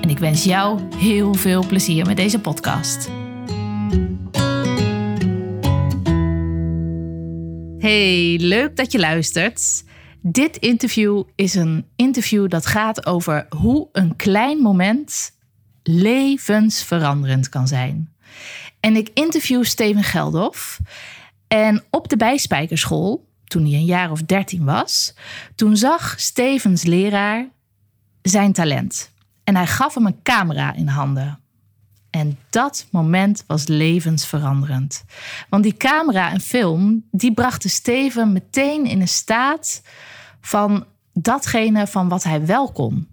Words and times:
en 0.00 0.08
ik 0.10 0.18
wens 0.18 0.44
jou 0.44 0.80
heel 0.96 1.34
veel 1.34 1.66
plezier 1.66 2.06
met 2.06 2.16
deze 2.16 2.40
podcast. 2.40 3.08
Hey, 7.78 8.36
leuk 8.40 8.76
dat 8.76 8.92
je 8.92 8.98
luistert. 8.98 9.84
Dit 10.20 10.56
interview 10.56 11.22
is 11.34 11.54
een 11.54 11.86
interview 11.96 12.48
dat 12.48 12.66
gaat 12.66 13.06
over 13.06 13.46
hoe 13.48 13.88
een 13.92 14.16
klein 14.16 14.58
moment 14.58 15.30
levensveranderend 15.82 17.48
kan 17.48 17.68
zijn. 17.68 18.14
En 18.80 18.96
ik 18.96 19.10
interview 19.14 19.64
Steven 19.64 20.02
Geldof. 20.02 20.78
En 21.48 21.84
op 21.90 22.08
de 22.08 22.16
bijspijkerschool, 22.16 23.28
toen 23.44 23.62
hij 23.64 23.72
een 23.72 23.84
jaar 23.84 24.10
of 24.10 24.22
dertien 24.22 24.64
was, 24.64 25.14
toen 25.54 25.76
zag 25.76 26.20
Stevens 26.20 26.82
leraar 26.82 27.48
zijn 28.22 28.52
talent. 28.52 29.14
En 29.46 29.56
hij 29.56 29.66
gaf 29.66 29.94
hem 29.94 30.06
een 30.06 30.22
camera 30.22 30.74
in 30.74 30.88
handen. 30.88 31.38
En 32.10 32.38
dat 32.50 32.86
moment 32.90 33.44
was 33.46 33.66
levensveranderend. 33.66 35.04
Want 35.48 35.62
die 35.62 35.76
camera 35.76 36.30
en 36.30 36.40
film, 36.40 37.04
die 37.10 37.34
brachten 37.34 37.70
Steven 37.70 38.32
meteen 38.32 38.86
in 38.86 39.00
een 39.00 39.08
staat 39.08 39.82
van 40.40 40.86
datgene 41.12 41.86
van 41.86 42.08
wat 42.08 42.22
hij 42.22 42.46
wel 42.46 42.72
kon. 42.72 43.08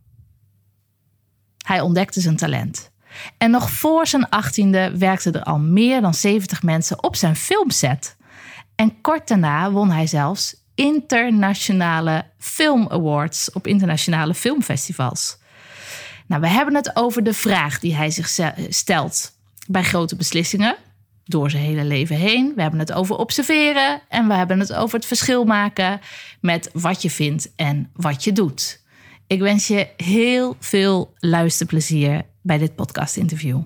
Hij 1.57 1.81
ontdekte 1.81 2.21
zijn 2.21 2.35
talent. 2.35 2.91
En 3.37 3.51
nog 3.51 3.71
voor 3.71 4.07
zijn 4.07 4.29
achttiende 4.29 4.97
werkten 4.97 5.33
er 5.33 5.43
al 5.43 5.59
meer 5.59 6.01
dan 6.01 6.13
70 6.13 6.63
mensen 6.63 7.03
op 7.03 7.15
zijn 7.15 7.35
filmset. 7.35 8.17
En 8.75 9.01
kort 9.01 9.27
daarna 9.27 9.71
won 9.71 9.91
hij 9.91 10.07
zelfs 10.07 10.55
internationale 10.75 12.25
film 12.37 12.87
awards 12.89 13.51
op 13.51 13.67
internationale 13.67 14.33
filmfestivals. 14.33 15.41
Nou, 16.33 16.45
we 16.45 16.51
hebben 16.51 16.75
het 16.75 16.95
over 16.95 17.23
de 17.23 17.33
vraag 17.33 17.79
die 17.79 17.95
hij 17.95 18.11
zich 18.11 18.39
stelt 18.69 19.31
bij 19.67 19.83
grote 19.83 20.15
beslissingen 20.15 20.75
door 21.25 21.49
zijn 21.49 21.63
hele 21.63 21.83
leven 21.83 22.15
heen. 22.15 22.53
We 22.55 22.61
hebben 22.61 22.79
het 22.79 22.93
over 22.93 23.15
observeren 23.15 24.01
en 24.09 24.27
we 24.27 24.33
hebben 24.33 24.59
het 24.59 24.73
over 24.73 24.95
het 24.95 25.05
verschil 25.05 25.45
maken 25.45 25.99
met 26.41 26.69
wat 26.73 27.01
je 27.01 27.09
vindt 27.09 27.51
en 27.55 27.89
wat 27.93 28.23
je 28.23 28.31
doet. 28.31 28.81
Ik 29.27 29.39
wens 29.39 29.67
je 29.67 29.87
heel 29.97 30.55
veel 30.59 31.13
luisterplezier 31.19 32.21
bij 32.41 32.57
dit 32.57 32.75
podcast-interview. 32.75 33.61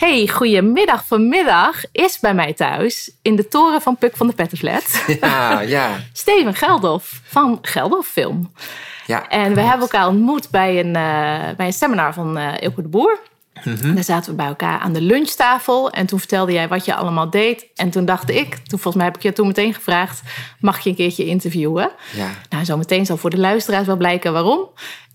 Hey, 0.00 0.28
goedemiddag. 0.28 1.04
Vanmiddag 1.06 1.82
is 1.92 2.18
bij 2.18 2.34
mij 2.34 2.52
thuis 2.52 3.10
in 3.22 3.36
de 3.36 3.48
toren 3.48 3.80
van 3.80 3.96
Puk 3.96 4.16
van 4.16 4.26
de 4.26 4.32
Petterslet. 4.32 5.04
Ja, 5.20 5.60
ja. 5.60 5.96
Steven 6.12 6.54
Geldof 6.54 7.20
van 7.24 7.58
Geldof 7.62 8.06
Film. 8.06 8.52
Ja. 9.06 9.28
En 9.28 9.54
we 9.54 9.60
hebben 9.60 9.80
elkaar 9.80 10.08
ontmoet 10.08 10.50
bij 10.50 10.80
een, 10.80 10.86
uh, 10.86 11.56
bij 11.56 11.66
een 11.66 11.72
seminar 11.72 12.14
van 12.14 12.38
uh, 12.38 12.52
Ilke 12.60 12.82
de 12.82 12.88
Boer. 12.88 13.18
Mm 13.64 13.94
Daar 13.94 14.04
zaten 14.04 14.30
we 14.30 14.36
bij 14.36 14.46
elkaar 14.46 14.78
aan 14.78 14.92
de 14.92 15.00
lunchtafel. 15.00 15.90
En 15.90 16.06
toen 16.06 16.18
vertelde 16.18 16.52
jij 16.52 16.68
wat 16.68 16.84
je 16.84 16.94
allemaal 16.94 17.30
deed. 17.30 17.66
En 17.74 17.90
toen 17.90 18.04
dacht 18.04 18.30
ik, 18.30 18.54
toen 18.54 18.78
volgens 18.78 18.94
mij 18.94 19.04
heb 19.04 19.16
ik 19.16 19.22
je 19.22 19.32
toen 19.32 19.46
meteen 19.46 19.74
gevraagd... 19.74 20.22
mag 20.60 20.80
je 20.80 20.90
een 20.90 20.96
keertje 20.96 21.26
interviewen? 21.26 21.90
Ja. 22.12 22.28
Nou, 22.48 22.64
zo 22.64 22.76
meteen 22.76 23.06
zal 23.06 23.16
voor 23.16 23.30
de 23.30 23.38
luisteraars 23.38 23.86
wel 23.86 23.96
blijken 23.96 24.32
waarom. 24.32 24.68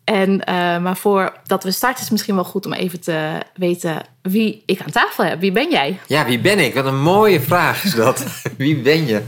En, 0.05 0.31
uh, 0.31 0.45
maar 0.77 0.97
voordat 0.97 1.63
we 1.63 1.71
starten 1.71 1.95
is 1.95 2.01
het 2.01 2.11
misschien 2.11 2.35
wel 2.35 2.43
goed 2.43 2.65
om 2.65 2.73
even 2.73 3.01
te 3.01 3.41
weten 3.55 4.01
wie 4.21 4.63
ik 4.65 4.81
aan 4.81 4.91
tafel 4.91 5.23
heb. 5.23 5.39
Wie 5.39 5.51
ben 5.51 5.69
jij? 5.69 5.99
Ja, 6.07 6.25
wie 6.25 6.39
ben 6.39 6.59
ik? 6.59 6.73
Wat 6.73 6.85
een 6.85 7.01
mooie 7.01 7.41
vraag 7.41 7.83
is 7.83 7.95
dat. 7.95 8.25
wie 8.57 8.75
ben 8.75 9.05
je? 9.05 9.21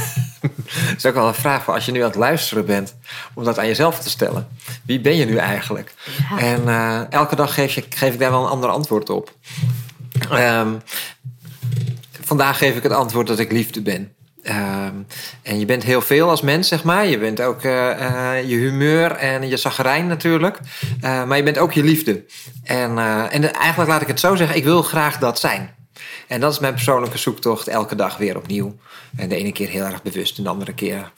dat 0.40 0.96
is 0.96 1.06
ook 1.06 1.14
wel 1.14 1.28
een 1.28 1.34
vraag 1.34 1.64
voor 1.64 1.74
als 1.74 1.86
je 1.86 1.92
nu 1.92 2.00
aan 2.00 2.08
het 2.08 2.14
luisteren 2.14 2.66
bent, 2.66 2.94
om 3.34 3.44
dat 3.44 3.58
aan 3.58 3.66
jezelf 3.66 4.00
te 4.00 4.10
stellen. 4.10 4.48
Wie 4.84 5.00
ben 5.00 5.16
je 5.16 5.24
nu 5.24 5.36
eigenlijk? 5.36 5.94
Ja. 6.30 6.38
En 6.38 6.62
uh, 6.62 7.12
elke 7.12 7.36
dag 7.36 7.54
geef, 7.54 7.74
je, 7.74 7.84
geef 7.88 8.12
ik 8.12 8.18
daar 8.18 8.30
wel 8.30 8.44
een 8.44 8.50
ander 8.50 8.70
antwoord 8.70 9.10
op. 9.10 9.34
Um, 10.32 10.82
vandaag 12.20 12.58
geef 12.58 12.76
ik 12.76 12.82
het 12.82 12.92
antwoord 12.92 13.26
dat 13.26 13.38
ik 13.38 13.52
liefde 13.52 13.82
ben. 13.82 14.12
Um, 14.44 15.06
en 15.42 15.58
je 15.58 15.64
bent 15.64 15.82
heel 15.82 16.00
veel 16.00 16.30
als 16.30 16.40
mens, 16.40 16.68
zeg 16.68 16.84
maar. 16.84 17.06
Je 17.06 17.18
bent 17.18 17.40
ook 17.40 17.62
uh, 17.62 17.72
uh, 17.72 18.48
je 18.48 18.56
humeur 18.56 19.10
en 19.10 19.48
je 19.48 19.56
zagrijn 19.56 20.06
natuurlijk. 20.06 20.58
Uh, 21.04 21.24
maar 21.24 21.36
je 21.36 21.42
bent 21.42 21.58
ook 21.58 21.72
je 21.72 21.82
liefde. 21.82 22.24
En, 22.64 22.98
en 23.30 23.54
eigenlijk 23.54 23.90
laat 23.90 24.02
ik 24.02 24.06
het 24.08 24.20
zo 24.20 24.34
zeggen, 24.34 24.56
ik 24.56 24.64
wil 24.64 24.82
graag 24.82 25.18
dat 25.18 25.38
zijn. 25.38 25.74
En 26.28 26.40
dat 26.40 26.52
is 26.52 26.58
mijn 26.58 26.72
persoonlijke 26.72 27.18
zoektocht 27.18 27.68
elke 27.68 27.94
dag 27.94 28.16
weer 28.16 28.36
opnieuw. 28.36 28.76
En 29.16 29.28
de 29.28 29.36
ene 29.36 29.52
keer 29.52 29.68
heel 29.68 29.84
erg 29.84 30.02
bewust 30.02 30.38
en 30.38 30.44
de 30.44 30.50
andere 30.50 30.74
keer 30.74 31.12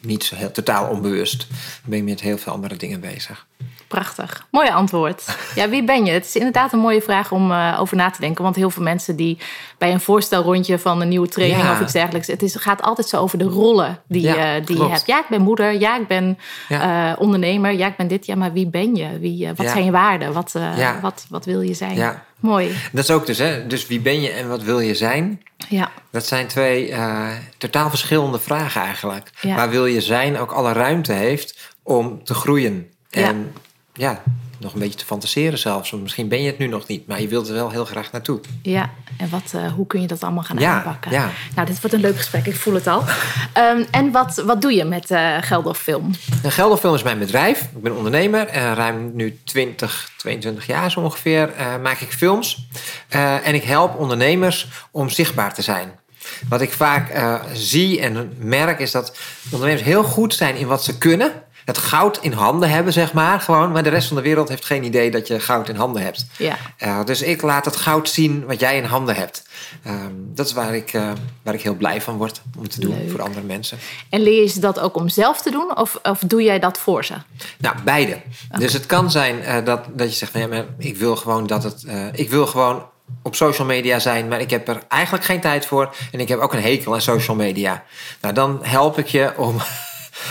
niet 0.00 0.24
zo 0.24 0.36
heel, 0.36 0.50
totaal 0.50 0.88
onbewust. 0.88 1.46
Dan 1.48 1.58
ben 1.84 1.98
je 1.98 2.04
met 2.04 2.20
heel 2.20 2.38
veel 2.38 2.52
andere 2.52 2.76
dingen 2.76 3.00
bezig. 3.00 3.46
Prachtig. 3.94 4.46
Mooi 4.50 4.68
antwoord. 4.70 5.36
Ja, 5.54 5.68
wie 5.68 5.84
ben 5.84 6.04
je? 6.04 6.10
Het 6.12 6.24
is 6.24 6.36
inderdaad 6.36 6.72
een 6.72 6.78
mooie 6.78 7.02
vraag 7.02 7.32
om 7.32 7.50
uh, 7.50 7.76
over 7.80 7.96
na 7.96 8.10
te 8.10 8.20
denken. 8.20 8.44
Want 8.44 8.56
heel 8.56 8.70
veel 8.70 8.82
mensen 8.82 9.16
die 9.16 9.38
bij 9.78 9.92
een 9.92 10.00
voorstelrondje 10.00 10.78
van 10.78 11.00
een 11.00 11.08
nieuwe 11.08 11.28
training 11.28 11.62
Ja. 11.62 11.72
of 11.72 11.80
iets 11.80 11.92
dergelijks. 11.92 12.26
Het 12.26 12.42
is, 12.42 12.54
gaat 12.56 12.82
altijd 12.82 13.08
zo 13.08 13.16
over 13.16 13.38
de 13.38 13.44
rollen 13.44 13.98
die, 14.08 14.22
Ja, 14.22 14.56
uh, 14.58 14.66
die 14.66 14.76
je 14.76 14.88
hebt. 14.88 15.06
Ja, 15.06 15.18
ik 15.18 15.28
ben 15.28 15.40
moeder. 15.42 15.72
Ja, 15.80 15.96
ik 15.98 16.06
ben 16.06 16.38
Ja. 16.68 17.10
uh, 17.12 17.20
ondernemer. 17.20 17.72
Ja, 17.72 17.86
ik 17.86 17.96
ben 17.96 18.06
dit. 18.08 18.26
Ja, 18.26 18.34
maar 18.36 18.52
wie 18.52 18.66
ben 18.66 18.94
je? 18.94 19.18
Wie, 19.18 19.48
wat 19.56 19.68
zijn 19.70 19.84
je 19.84 19.90
waarden? 19.90 20.32
Wat, 20.32 20.52
Ja. 20.76 20.98
wat, 21.00 21.26
wat 21.28 21.44
wil 21.44 21.60
je 21.60 21.74
zijn? 21.74 21.94
Ja. 21.94 22.24
Mooi. 22.40 22.76
Dat 22.92 23.04
is 23.04 23.10
ook 23.10 23.26
dus, 23.26 23.38
hè. 23.38 23.66
Dus 23.66 23.86
wie 23.86 24.00
ben 24.00 24.20
je 24.20 24.30
en 24.30 24.48
wat 24.48 24.62
wil 24.62 24.80
je 24.80 24.94
zijn? 24.94 25.42
Ja. 25.68 25.90
Dat 26.10 26.26
zijn 26.26 26.46
twee 26.46 26.94
totaal 27.58 27.88
verschillende 27.88 28.38
vragen 28.38 28.82
eigenlijk. 28.82 29.30
Waar 29.42 29.70
wil 29.70 29.86
je 29.86 30.00
zijn 30.00 30.38
ook 30.38 30.52
alle 30.52 30.72
ruimte 30.72 31.12
heeft 31.12 31.72
om 31.82 32.24
te 32.24 32.34
groeien. 32.34 32.88
En 33.10 33.52
ja, 33.94 34.22
nog 34.58 34.72
een 34.72 34.78
beetje 34.78 34.98
te 34.98 35.04
fantaseren 35.04 35.58
zelfs. 35.58 35.90
Want 35.90 36.02
misschien 36.02 36.28
ben 36.28 36.42
je 36.42 36.46
het 36.46 36.58
nu 36.58 36.66
nog 36.66 36.86
niet, 36.86 37.06
maar 37.06 37.20
je 37.20 37.28
wilt 37.28 37.48
er 37.48 37.54
wel 37.54 37.70
heel 37.70 37.84
graag 37.84 38.12
naartoe. 38.12 38.40
Ja, 38.62 38.90
en 39.16 39.28
wat, 39.28 39.52
uh, 39.54 39.72
hoe 39.72 39.86
kun 39.86 40.00
je 40.00 40.06
dat 40.06 40.22
allemaal 40.22 40.42
gaan 40.42 40.58
Ja, 40.58 40.74
aanpakken? 40.74 41.10
ja. 41.10 41.30
Nou, 41.54 41.66
dit 41.66 41.80
wordt 41.80 41.96
een 41.96 42.02
leuk 42.02 42.16
gesprek, 42.16 42.46
ik 42.46 42.56
voel 42.56 42.74
het 42.74 42.86
al. 42.86 43.04
Um, 43.58 43.86
en 44.00 44.10
wat, 44.10 44.42
wat 44.46 44.62
doe 44.62 44.72
je 44.72 44.84
met 44.84 45.10
uh, 45.10 45.36
Geldof 45.40 45.78
Film? 45.78 46.10
En 46.42 46.52
Gelderfilm 46.52 46.94
is 46.94 47.02
mijn 47.02 47.18
bedrijf. 47.18 47.60
Ik 47.60 47.82
ben 47.82 47.96
ondernemer. 47.96 48.48
Uh, 48.48 48.72
ruim 48.72 49.10
nu 49.14 49.38
20, 49.44 50.10
22 50.16 50.66
jaar 50.66 50.90
zo 50.90 51.00
ongeveer 51.00 51.50
uh, 51.58 51.82
maak 51.82 52.00
ik 52.00 52.12
films. 52.12 52.66
En 53.08 53.54
ik 53.54 53.62
help 53.64 53.98
ondernemers 53.98 54.68
om 54.90 55.08
zichtbaar 55.08 55.54
te 55.54 55.62
zijn. 55.62 55.92
Wat 56.48 56.60
ik 56.60 56.72
vaak 56.72 57.12
zie 57.52 58.00
en 58.00 58.34
merk 58.38 58.78
is 58.78 58.90
dat 58.90 59.18
ondernemers 59.50 59.84
heel 59.84 60.02
goed 60.02 60.34
zijn 60.34 60.56
in 60.56 60.66
wat 60.66 60.84
ze 60.84 60.98
kunnen. 60.98 61.43
Het 61.64 61.78
goud 61.78 62.18
in 62.20 62.32
handen 62.32 62.70
hebben, 62.70 62.92
zeg 62.92 63.12
maar. 63.12 63.40
Gewoon. 63.40 63.72
Maar 63.72 63.82
de 63.82 63.88
rest 63.88 64.06
van 64.08 64.16
de 64.16 64.22
wereld 64.22 64.48
heeft 64.48 64.64
geen 64.64 64.84
idee 64.84 65.10
dat 65.10 65.26
je 65.26 65.40
goud 65.40 65.68
in 65.68 65.76
handen 65.76 66.02
hebt. 66.02 66.26
Ja. 66.36 66.56
Uh, 66.78 67.04
dus 67.04 67.22
ik 67.22 67.42
laat 67.42 67.64
het 67.64 67.76
goud 67.76 68.08
zien 68.08 68.44
wat 68.46 68.60
jij 68.60 68.76
in 68.76 68.84
handen 68.84 69.14
hebt. 69.14 69.46
Um, 69.86 70.30
dat 70.34 70.46
is 70.46 70.52
waar 70.52 70.74
ik, 70.74 70.92
uh, 70.92 71.10
waar 71.42 71.54
ik 71.54 71.62
heel 71.62 71.74
blij 71.74 72.00
van 72.00 72.16
word 72.16 72.42
om 72.58 72.68
te 72.68 72.80
doen 72.80 72.98
Leuk. 72.98 73.10
voor 73.10 73.22
andere 73.22 73.46
mensen. 73.46 73.78
En 74.08 74.20
leer 74.20 74.42
je 74.42 74.48
ze 74.48 74.60
dat 74.60 74.80
ook 74.80 74.96
om 74.96 75.08
zelf 75.08 75.42
te 75.42 75.50
doen? 75.50 75.76
Of, 75.76 75.98
of 76.02 76.18
doe 76.18 76.42
jij 76.42 76.58
dat 76.58 76.78
voor 76.78 77.04
ze? 77.04 77.14
Nou, 77.58 77.76
beide. 77.84 78.12
Okay. 78.12 78.60
Dus 78.60 78.72
het 78.72 78.86
kan 78.86 79.10
zijn 79.10 79.38
uh, 79.38 79.64
dat, 79.64 79.84
dat 79.92 80.10
je 80.10 80.16
zegt: 80.16 80.32
ja, 80.32 80.46
maar 80.46 80.64
ik 80.78 80.96
wil 80.96 81.16
gewoon 81.16 81.46
dat 81.46 81.62
het. 81.62 81.84
ik 82.12 82.30
wil 82.30 82.46
gewoon 82.46 82.86
op 83.22 83.34
social 83.34 83.66
media 83.66 83.98
zijn, 83.98 84.28
maar 84.28 84.40
ik 84.40 84.50
heb 84.50 84.68
er 84.68 84.82
eigenlijk 84.88 85.24
geen 85.24 85.40
tijd 85.40 85.66
voor. 85.66 85.94
En 86.12 86.20
ik 86.20 86.28
heb 86.28 86.38
ook 86.38 86.52
een 86.52 86.62
hekel 86.62 86.94
aan 86.94 87.00
social 87.00 87.36
media. 87.36 87.84
Nou, 88.20 88.34
dan 88.34 88.58
help 88.62 88.98
ik 88.98 89.06
je 89.06 89.32
om. 89.36 89.56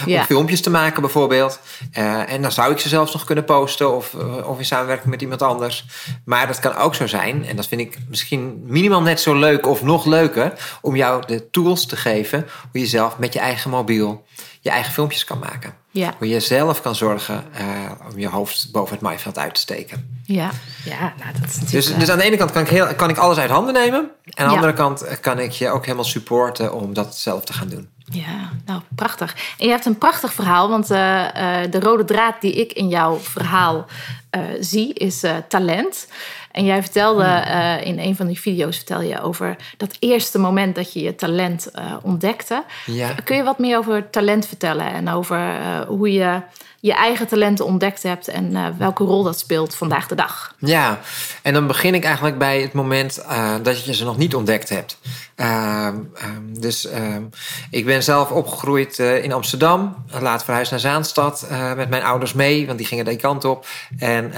Ja. 0.05 0.19
om 0.19 0.25
filmpjes 0.25 0.61
te 0.61 0.69
maken 0.69 1.01
bijvoorbeeld. 1.01 1.59
Uh, 1.97 2.31
en 2.31 2.41
dan 2.41 2.51
zou 2.51 2.71
ik 2.71 2.79
ze 2.79 2.89
zelfs 2.89 3.13
nog 3.13 3.23
kunnen 3.23 3.45
posten 3.45 3.95
of, 3.95 4.13
uh, 4.13 4.49
of 4.49 4.57
in 4.57 4.65
samenwerking 4.65 5.09
met 5.09 5.21
iemand 5.21 5.41
anders. 5.41 5.85
Maar 6.25 6.47
dat 6.47 6.59
kan 6.59 6.75
ook 6.75 6.95
zo 6.95 7.07
zijn, 7.07 7.45
en 7.45 7.55
dat 7.55 7.67
vind 7.67 7.81
ik 7.81 7.97
misschien 8.09 8.63
minimaal 8.65 9.01
net 9.01 9.19
zo 9.19 9.35
leuk 9.35 9.67
of 9.67 9.83
nog 9.83 10.05
leuker, 10.05 10.53
om 10.81 10.95
jou 10.95 11.23
de 11.25 11.49
tools 11.49 11.85
te 11.85 11.95
geven 11.95 12.47
hoe 12.71 12.81
je 12.81 12.87
zelf 12.87 13.17
met 13.17 13.33
je 13.33 13.39
eigen 13.39 13.69
mobiel 13.69 14.23
je 14.63 14.69
eigen 14.69 14.93
filmpjes 14.93 15.23
kan 15.23 15.39
maken. 15.39 15.73
Ja. 15.91 16.13
Hoe 16.17 16.27
je 16.27 16.39
zelf 16.39 16.81
kan 16.81 16.95
zorgen 16.95 17.43
eh, 17.53 17.65
om 18.11 18.19
je 18.19 18.29
hoofd 18.29 18.69
boven 18.71 18.93
het 18.93 19.01
maaiveld 19.01 19.37
uit 19.37 19.53
te 19.53 19.61
steken. 19.61 20.21
Ja, 20.25 20.51
ja 20.85 21.13
nou, 21.19 21.31
dat 21.39 21.49
is 21.49 21.59
natuurlijk... 21.59 21.71
Dus, 21.71 21.89
eh, 21.89 21.99
dus 21.99 22.09
aan 22.09 22.17
de 22.17 22.23
ene 22.23 22.37
kant 22.37 22.51
kan 22.51 22.61
ik, 22.61 22.67
heel, 22.67 22.95
kan 22.95 23.09
ik 23.09 23.17
alles 23.17 23.37
uit 23.37 23.49
handen 23.49 23.73
nemen. 23.73 23.99
En 23.99 24.09
aan 24.35 24.45
de 24.47 24.53
Ja. 24.53 24.55
andere 24.55 24.73
kant 24.73 25.01
eh, 25.01 25.15
kan 25.21 25.39
ik 25.39 25.51
je 25.51 25.69
ook 25.69 25.83
helemaal 25.83 26.05
supporten 26.05 26.73
om 26.73 26.93
dat 26.93 27.17
zelf 27.17 27.43
te 27.43 27.53
gaan 27.53 27.67
doen. 27.67 27.89
Ja, 28.11 28.49
nou 28.65 28.81
prachtig. 28.95 29.35
En 29.57 29.65
je 29.65 29.71
hebt 29.71 29.85
een 29.85 29.97
prachtig 29.97 30.33
verhaal, 30.33 30.69
want 30.69 30.91
eh, 30.91 31.63
eh, 31.63 31.71
de 31.71 31.79
rode 31.79 32.05
draad 32.05 32.41
die 32.41 32.53
ik 32.53 32.73
in 32.73 32.87
jouw 32.87 33.17
verhaal 33.17 33.85
eh, 34.29 34.41
zie 34.59 34.93
is 34.93 35.23
talent. 35.47 36.07
En 36.51 36.65
jij 36.65 36.81
vertelde 36.81 37.23
eh, 37.23 37.85
in 37.85 37.99
een 37.99 38.15
van 38.15 38.27
die 38.27 38.39
video's 38.39 38.75
vertel 38.75 39.01
je 39.01 39.21
over 39.21 39.55
dat 39.77 39.95
eerste 39.99 40.39
moment 40.39 40.75
dat 40.75 40.93
je 40.93 41.01
je 41.01 41.15
talent 41.15 41.71
ontdekte. 42.01 42.63
Ja. 42.85 43.15
Kun 43.23 43.35
je 43.35 43.43
wat 43.43 43.59
meer 43.59 43.77
over 43.77 44.09
talent 44.09 44.47
vertellen 44.47 44.93
en 44.93 45.09
over 45.09 45.57
hoe 45.87 46.11
je 46.11 46.41
je 46.79 46.93
eigen 46.93 47.27
talenten 47.27 47.65
ontdekt 47.65 48.03
hebt 48.03 48.27
en 48.27 48.77
welke 48.77 49.03
rol 49.03 49.23
dat 49.23 49.39
speelt 49.39 49.75
vandaag 49.75 50.07
de 50.07 50.15
dag? 50.15 50.55
Ja, 50.59 50.99
en 51.41 51.53
dan 51.53 51.67
begin 51.67 51.93
ik 51.93 52.03
eigenlijk 52.03 52.37
bij 52.37 52.61
het 52.61 52.73
moment 52.73 53.25
dat 53.61 53.85
je 53.85 53.93
ze 53.93 54.03
nog 54.03 54.17
niet 54.17 54.35
ontdekt 54.35 54.69
hebt. 54.69 54.97
Ehm, 55.35 55.95
ehm, 56.15 56.59
dus 56.59 56.87
ehm, 56.87 57.23
ik 57.69 57.85
ben 57.85 58.03
zelf 58.03 58.31
opgegroeid 58.31 58.99
eh, 58.99 59.23
in 59.23 59.33
Amsterdam. 59.33 59.95
Laat 60.19 60.43
verhuisd 60.43 60.71
naar 60.71 60.79
Zaanstad 60.79 61.41
eh, 61.41 61.73
met 61.73 61.89
mijn 61.89 62.03
ouders 62.03 62.33
mee, 62.33 62.65
want 62.65 62.77
die 62.77 62.87
gingen 62.87 63.05
die 63.05 63.15
kant 63.15 63.45
op. 63.45 63.65
En 63.97 64.31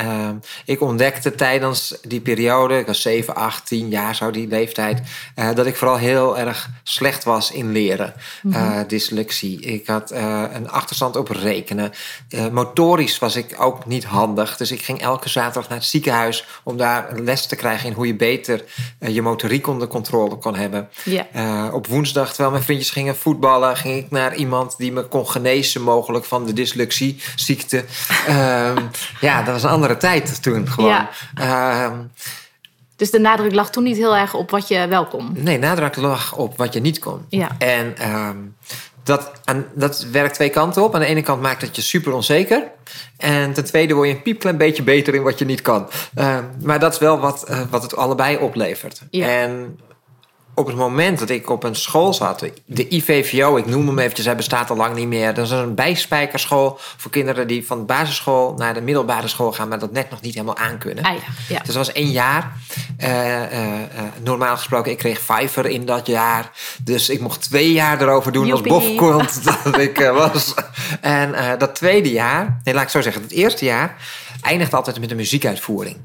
ik 0.65 0.81
ontdekte 0.81 1.35
tijdens 1.35 1.97
die 2.01 2.21
periode, 2.21 2.77
ik 2.77 2.85
was 2.85 3.01
7, 3.01 3.35
8, 3.35 3.67
10 3.67 3.89
jaar, 3.89 4.15
zo 4.15 4.31
die 4.31 4.47
leeftijd, 4.47 5.01
eh, 5.35 5.49
dat 5.53 5.65
ik 5.65 5.75
vooral 5.75 5.97
heel 5.97 6.37
erg 6.37 6.69
slecht 6.83 7.23
was 7.23 7.51
in 7.51 7.71
leren. 7.71 8.13
Eh, 8.51 8.79
dyslexie. 8.87 9.59
Ik 9.59 9.87
had 9.87 10.11
een 10.11 10.69
achterstand 10.69 11.15
op 11.15 11.29
rekenen. 11.29 11.91
Motorisch 12.51 13.19
was 13.19 13.35
ik 13.35 13.55
ook 13.59 13.85
niet 13.85 14.05
handig. 14.05 14.57
Dus 14.57 14.71
ik 14.71 14.81
ging 14.81 15.01
elke 15.01 15.29
zaterdag 15.29 15.69
naar 15.69 15.77
het 15.77 15.87
ziekenhuis 15.87 16.45
om 16.63 16.77
daar 16.77 17.19
les 17.19 17.45
te 17.45 17.55
krijgen 17.55 17.89
in 17.89 17.95
hoe 17.95 18.07
je 18.07 18.15
beter 18.15 18.63
je 18.99 19.21
motoriek 19.21 19.67
onder 19.67 19.87
controle 19.87 20.35
kon 20.35 20.55
hebben. 20.55 20.84
Ja. 21.03 21.27
Eh, 21.31 21.73
op 21.73 21.87
woensdag, 21.87 22.27
terwijl 22.27 22.51
mijn 22.51 22.63
vriendjes 22.63 22.89
gingen 22.91 23.15
voetballen, 23.15 23.77
ging 23.77 24.03
ik 24.03 24.11
naar 24.11 24.35
iemand 24.35 24.77
die 24.77 24.91
me 24.91 25.03
kon 25.03 25.29
genezen, 25.29 25.81
mogelijk 25.81 26.25
van 26.25 26.45
de 26.45 26.53
dyslexieziekte. 26.53 27.83
Ehm 28.27 28.77
ja, 29.21 29.41
dat 29.43 29.53
was 29.53 29.63
een 29.63 29.69
andere 29.69 29.97
tijd 29.97 30.43
toen 30.43 30.67
gewoon. 30.69 30.89
Ja. 30.89 31.09
Ehm, 31.35 31.97
Dus 32.95 33.11
de 33.11 33.19
nadruk 33.19 33.53
lag 33.53 33.69
toen 33.69 33.83
niet 33.83 33.97
heel 33.97 34.15
erg 34.15 34.33
op 34.33 34.51
wat 34.51 34.67
je 34.67 34.87
wel 34.87 35.05
kon. 35.05 35.31
nee, 35.37 35.57
nadruk 35.59 35.95
lag 35.95 36.35
op 36.35 36.57
wat 36.57 36.73
je 36.73 36.79
niet 36.79 36.99
kon. 36.99 37.25
Ja. 37.29 37.49
En 37.57 37.97
ehm, 37.97 38.37
dat, 39.03 39.31
aan, 39.43 39.65
dat 39.73 40.05
werkt 40.11 40.33
twee 40.33 40.49
kanten 40.49 40.83
op. 40.83 40.93
Aan 40.93 40.99
de 40.99 41.05
ene 41.05 41.21
kant 41.21 41.41
maakt 41.41 41.61
het 41.61 41.75
je 41.75 41.81
super 41.81 42.13
onzeker. 42.13 42.63
En 43.17 43.53
ten 43.53 43.65
tweede 43.65 43.93
word 43.93 44.07
je 44.07 44.13
een 44.15 44.21
piepklein 44.21 44.57
beetje 44.57 44.83
beter 44.83 45.15
in 45.15 45.23
wat 45.23 45.39
je 45.39 45.45
niet 45.45 45.61
kan. 45.61 45.89
Maar 46.61 46.79
dat 46.79 46.93
is 46.93 46.99
wel 46.99 47.19
wat, 47.19 47.43
eh, 47.43 47.59
wat 47.69 47.81
het 47.81 47.95
allebei 47.95 48.37
oplevert. 48.37 49.01
Ja. 49.09 49.27
En 49.27 49.79
op 50.55 50.67
het 50.67 50.75
moment 50.75 51.19
dat 51.19 51.29
ik 51.29 51.49
op 51.49 51.63
een 51.63 51.75
school 51.75 52.13
zat, 52.13 52.45
de 52.65 52.87
IVVO, 52.87 53.55
ik 53.57 53.65
noem 53.65 53.87
hem 53.87 53.99
eventjes, 53.99 54.25
hij 54.25 54.35
bestaat 54.35 54.69
al 54.69 54.75
lang 54.75 54.95
niet 54.95 55.07
meer. 55.07 55.33
Dat 55.33 55.45
is 55.45 55.51
een 55.51 55.75
bijspijkerschool 55.75 56.77
voor 56.97 57.11
kinderen 57.11 57.47
die 57.47 57.65
van 57.65 57.77
de 57.77 57.83
basisschool 57.83 58.53
naar 58.57 58.73
de 58.73 58.81
middelbare 58.81 59.27
school 59.27 59.51
gaan, 59.51 59.67
maar 59.67 59.79
dat 59.79 59.91
net 59.91 60.09
nog 60.09 60.21
niet 60.21 60.33
helemaal 60.33 60.57
aankunnen. 60.57 61.03
Ah 61.03 61.13
ja, 61.13 61.19
ja. 61.47 61.57
Dus 61.57 61.67
dat 61.67 61.75
was 61.75 61.91
één 61.91 62.11
jaar. 62.11 62.51
Eh, 62.97 63.43
eh, 63.43 63.81
eh, 63.81 64.03
normaal 64.23 64.57
gesproken, 64.57 64.91
ik 64.91 64.97
kreeg 64.97 65.19
vijver 65.19 65.65
in 65.65 65.85
dat 65.85 66.07
jaar. 66.07 66.51
Dus 66.83 67.09
ik 67.09 67.19
mocht 67.19 67.41
twee 67.41 67.71
jaar 67.71 68.01
erover 68.01 68.31
doen 68.31 68.51
als 68.51 68.61
bofkont 68.61 69.43
dat 69.63 69.77
ik 69.77 69.97
was. 70.13 70.53
En 71.01 71.57
dat 71.57 71.75
tweede 71.75 72.11
jaar, 72.11 72.61
nee, 72.63 72.73
laat 72.73 72.83
ik 72.83 72.89
zo 72.89 73.01
zeggen, 73.01 73.21
het 73.21 73.31
eerste 73.31 73.65
jaar 73.65 73.95
eindigde 74.41 74.75
altijd 74.75 74.99
met 74.99 75.11
een 75.11 75.17
muziekuitvoering. 75.17 75.97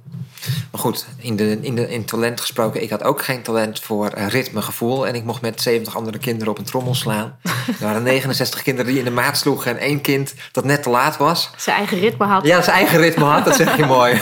Maar 0.71 0.81
goed, 0.81 1.07
in, 1.17 1.37
de, 1.37 1.59
in, 1.61 1.75
de, 1.75 1.89
in 1.89 2.05
talent 2.05 2.41
gesproken, 2.41 2.83
ik 2.83 2.91
had 2.91 3.03
ook 3.03 3.25
geen 3.25 3.43
talent 3.43 3.81
voor 3.81 4.09
eh, 4.09 4.29
ritmegevoel. 4.29 5.07
En 5.07 5.15
ik 5.15 5.25
mocht 5.25 5.41
met 5.41 5.63
70 5.63 5.97
andere 5.97 6.19
kinderen 6.19 6.53
op 6.53 6.59
een 6.59 6.65
trommel 6.65 6.95
slaan. 6.95 7.39
Er 7.81 7.87
waren 7.87 8.03
69 8.03 8.63
kinderen 8.63 8.91
die 8.91 8.99
in 8.99 9.05
de 9.05 9.11
maat 9.11 9.39
sloegen 9.39 9.71
en 9.71 9.79
één 9.79 10.01
kind 10.01 10.35
dat 10.53 10.65
net 10.65 10.83
te 10.83 10.91
laat 10.91 11.17
was. 11.17 11.51
Zijn 11.57 11.77
eigen 11.77 11.99
ritme 11.99 12.27
had. 12.27 12.47
Ja, 12.47 12.63
zijn 12.63 12.77
eigen 12.77 12.99
ritme 12.99 13.25
had, 13.25 13.45
dat 13.45 13.57
zeg 13.57 13.77
je 13.77 13.87
mooi. 13.97 14.21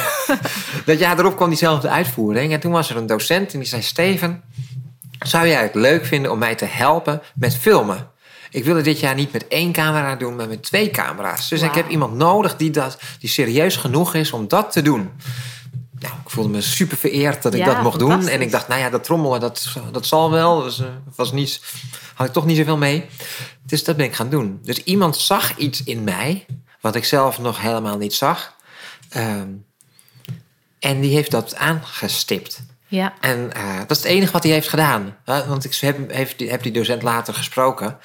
Dat 0.84 0.98
jaar 0.98 1.18
erop 1.18 1.36
kwam 1.36 1.48
diezelfde 1.48 1.88
uitvoering. 1.88 2.52
En 2.52 2.60
toen 2.60 2.72
was 2.72 2.90
er 2.90 2.96
een 2.96 3.06
docent 3.06 3.52
en 3.52 3.58
die 3.58 3.68
zei... 3.68 3.82
Steven, 3.82 4.42
zou 5.18 5.46
jij 5.46 5.62
het 5.62 5.74
leuk 5.74 6.06
vinden 6.06 6.30
om 6.30 6.38
mij 6.38 6.54
te 6.54 6.64
helpen 6.64 7.22
met 7.34 7.56
filmen? 7.56 8.10
Ik 8.50 8.64
wilde 8.64 8.80
dit 8.80 9.00
jaar 9.00 9.14
niet 9.14 9.32
met 9.32 9.48
één 9.48 9.72
camera 9.72 10.16
doen, 10.16 10.36
maar 10.36 10.48
met 10.48 10.62
twee 10.62 10.90
camera's. 10.90 11.48
Dus 11.48 11.62
ik 11.62 11.74
heb 11.74 11.88
iemand 11.88 12.14
nodig 12.14 12.56
die, 12.56 12.70
dat, 12.70 12.98
die 13.18 13.28
serieus 13.28 13.76
genoeg 13.76 14.14
is 14.14 14.32
om 14.32 14.48
dat 14.48 14.72
te 14.72 14.82
doen. 14.82 15.10
Nou, 16.00 16.14
ik 16.24 16.30
voelde 16.30 16.50
me 16.50 16.60
super 16.60 16.96
vereerd 16.96 17.42
dat 17.42 17.54
ik 17.54 17.60
Ja, 17.60 17.66
dat 17.66 17.82
mocht 17.82 17.98
doen. 17.98 18.28
En 18.28 18.40
ik 18.40 18.50
dacht, 18.50 18.68
nou 18.68 18.80
ja, 18.80 18.90
dat 18.90 19.04
trommelen, 19.04 19.40
dat, 19.40 19.76
dat 19.92 20.06
zal 20.06 20.30
wel. 20.30 20.62
Dus, 20.62 20.80
eh, 20.80 20.86
was 21.14 21.32
niet, 21.32 21.60
had 22.14 22.26
ik 22.26 22.32
toch 22.32 22.46
niet 22.46 22.56
zoveel 22.56 22.76
mee. 22.76 23.04
Dus 23.62 23.84
dat 23.84 23.96
ben 23.96 24.06
ik 24.06 24.14
gaan 24.14 24.30
doen. 24.30 24.58
Dus 24.62 24.82
iemand 24.82 25.16
zag 25.16 25.56
iets 25.56 25.82
in 25.82 26.04
mij, 26.04 26.46
wat 26.80 26.94
ik 26.94 27.04
zelf 27.04 27.38
nog 27.38 27.60
helemaal 27.60 27.96
niet 27.96 28.14
zag. 28.14 28.54
Ehm, 29.08 29.48
en 30.78 31.00
die 31.00 31.14
heeft 31.14 31.30
dat 31.30 31.56
aangestipt. 31.56 32.62
Ja. 32.90 33.12
En 33.20 33.52
eh, 33.54 33.76
dat 33.78 33.90
is 33.90 33.96
het 33.96 34.06
enige 34.12 34.32
wat 34.32 34.42
hij 34.42 34.52
heeft 34.52 34.68
gedaan. 34.68 35.16
Hè, 35.24 35.46
want 35.46 35.64
ik 35.64 35.74
heb, 35.74 36.10
heeft, 36.12 36.38
die- 36.38 36.50
heb 36.50 36.62
die 36.62 36.72
docent 36.72 37.02
later 37.02 37.34
gesproken. 37.34 37.98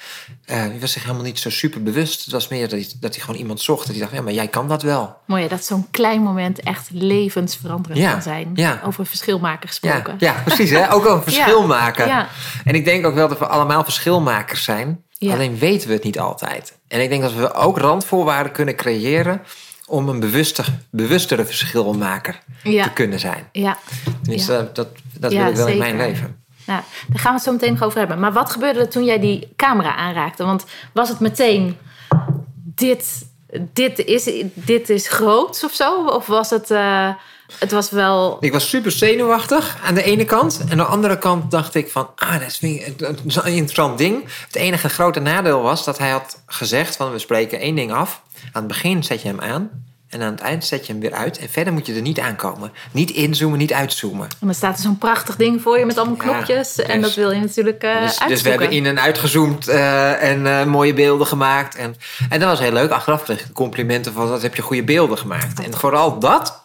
Eh 0.44 0.62
die 0.70 0.80
was 0.80 0.92
zich 0.92 1.02
helemaal 1.02 1.22
niet 1.24 1.38
zo 1.38 1.50
super 1.50 1.82
bewust. 1.82 2.22
Het 2.24 2.32
was 2.32 2.48
meer 2.48 2.60
dat 2.68 2.70
hij, 2.70 2.88
dat 3.00 3.14
hij 3.14 3.24
gewoon 3.24 3.40
iemand 3.40 3.60
zocht. 3.60 3.86
Dat 3.86 3.96
hij 3.96 4.04
dacht, 4.04 4.12
ja, 4.16 4.22
maar 4.22 4.32
jij 4.32 4.48
kan 4.48 4.68
dat 4.68 4.82
wel. 4.82 5.16
Mooi 5.26 5.48
dat 5.48 5.64
zo'n 5.64 5.86
klein 5.90 6.22
moment 6.22 6.60
echt 6.60 6.88
levensveranderend 6.92 8.00
Ja, 8.00 8.12
kan 8.12 8.22
zijn. 8.22 8.50
ja. 8.54 8.80
Over 8.84 9.06
verschilmaker 9.06 9.60
Ja, 9.62 9.68
gesproken. 9.68 10.14
ja, 10.18 10.42
precies. 10.44 10.70
Hè? 10.70 10.92
Ook 10.92 11.04
een 11.06 11.22
verschil 11.22 11.60
Ja, 11.60 11.66
maken. 11.66 12.06
ja. 12.06 12.28
En 12.64 12.74
ik 12.74 12.84
denk 12.84 13.06
ook 13.06 13.14
wel 13.14 13.28
dat 13.28 13.38
we 13.38 13.46
allemaal 13.46 13.84
verschilmakers 13.84 14.64
zijn. 14.64 15.02
Ja. 15.18 15.32
Alleen 15.32 15.58
weten 15.58 15.88
we 15.88 15.94
het 15.94 16.04
niet 16.04 16.18
altijd. 16.18 16.78
En 16.88 17.00
ik 17.00 17.08
denk 17.08 17.22
dat 17.22 17.32
we 17.34 17.52
ook 17.54 17.78
randvoorwaarden 17.78 18.52
kunnen 18.52 18.76
creëren... 18.76 19.42
om 19.86 20.08
een 20.08 20.20
bewuste, 20.20 20.62
bewustere 20.90 21.44
verschilmaker 21.44 22.38
Ja. 22.62 22.82
te 22.84 22.90
kunnen 22.92 23.18
zijn. 23.20 23.48
Ja. 23.52 23.78
Tenminste, 24.22 24.52
Ja. 24.52 24.68
dat, 24.72 24.88
dat 25.18 25.32
Ja, 25.32 25.42
wil 25.42 25.50
ik 25.50 25.56
wel 25.56 25.66
in 25.66 25.78
mijn 25.78 25.96
leven. 25.96 26.42
Nou, 26.66 26.80
daar 27.08 27.18
gaan 27.18 27.30
we 27.30 27.36
het 27.36 27.42
zo 27.46 27.52
meteen 27.52 27.72
nog 27.72 27.82
over 27.82 27.98
hebben. 27.98 28.20
Maar 28.20 28.32
wat 28.32 28.50
gebeurde 28.50 28.80
er 28.80 28.88
toen 28.88 29.04
jij 29.04 29.18
die 29.20 29.48
camera 29.56 29.96
aanraakte? 29.96 30.44
Want 30.44 30.64
was 30.92 31.08
het 31.08 31.20
meteen 31.20 31.76
dit, 32.54 33.26
dit, 33.72 33.98
is, 34.04 34.30
dit 34.54 34.88
is 34.88 35.08
groot 35.08 35.62
of 35.64 35.72
zo? 35.72 36.04
Of 36.06 36.26
was 36.26 36.50
het, 36.50 36.70
eh, 36.70 37.08
het 37.58 37.70
was 37.72 37.90
wel... 37.90 38.36
Ik 38.40 38.52
was 38.52 38.68
super 38.68 38.90
zenuwachtig 38.92 39.76
aan 39.84 39.94
de 39.94 40.02
ene 40.02 40.24
kant. 40.24 40.60
En 40.60 40.70
aan 40.70 40.76
de 40.76 40.84
andere 40.84 41.18
kant 41.18 41.50
dacht 41.50 41.74
ik 41.74 41.90
van... 41.90 42.08
Ah, 42.16 42.32
dat 42.32 42.48
is 42.48 42.62
een 42.62 43.52
interessant 43.52 43.98
ding. 43.98 44.24
Het 44.46 44.56
enige 44.56 44.88
grote 44.88 45.20
nadeel 45.20 45.62
was 45.62 45.84
dat 45.84 45.98
hij 45.98 46.10
had 46.10 46.42
gezegd... 46.46 46.96
van 46.96 47.12
we 47.12 47.18
spreken 47.18 47.60
één 47.60 47.74
ding 47.74 47.92
af. 47.92 48.22
Aan 48.52 48.62
het 48.62 48.66
begin 48.66 49.04
zet 49.04 49.22
je 49.22 49.28
hem 49.28 49.40
aan. 49.40 49.70
En 50.08 50.22
aan 50.22 50.32
het 50.32 50.40
eind 50.40 50.64
zet 50.64 50.86
je 50.86 50.92
hem 50.92 51.00
weer 51.00 51.12
uit. 51.12 51.38
En 51.38 51.48
verder 51.48 51.72
moet 51.72 51.86
je 51.86 51.94
er 51.94 52.00
niet 52.00 52.20
aankomen. 52.20 52.72
Niet 52.90 53.10
inzoomen, 53.10 53.58
niet 53.58 53.72
uitzoomen. 53.72 54.24
En 54.24 54.46
dan 54.46 54.54
staat 54.54 54.76
er 54.76 54.82
zo'n 54.82 54.98
prachtig 54.98 55.36
ding 55.36 55.62
voor 55.62 55.78
je 55.78 55.84
met 55.84 55.98
allemaal 55.98 56.16
Ja, 56.16 56.22
knopjes. 56.22 56.78
en 56.78 57.00
dus- 57.00 57.06
dat 57.06 57.14
wil 57.14 57.30
je 57.30 57.40
natuurlijk 57.40 57.82
eh 57.82 58.00
Dus, 58.00 58.18
dus 58.28 58.42
we 58.42 58.48
hebben 58.48 58.70
in 58.70 58.86
en 58.86 59.00
uitgezoomd 59.00 59.68
eh, 59.68 60.30
en 60.30 60.46
eh, 60.46 60.64
mooie 60.64 60.94
beelden 60.94 61.26
gemaakt. 61.26 61.76
En, 61.76 61.96
en 62.28 62.40
dat 62.40 62.48
was 62.48 62.58
heel 62.58 62.72
leuk. 62.72 62.90
Achteraf 62.90 63.22
kreeg 63.22 63.40
ik 63.40 63.52
complimenten 63.52 64.12
van 64.12 64.28
dat 64.28 64.42
heb 64.42 64.54
je 64.54 64.62
goede 64.62 64.84
beelden 64.84 65.18
gemaakt. 65.18 65.60
En 65.64 65.74
vooral 65.74 66.18
dat, 66.18 66.62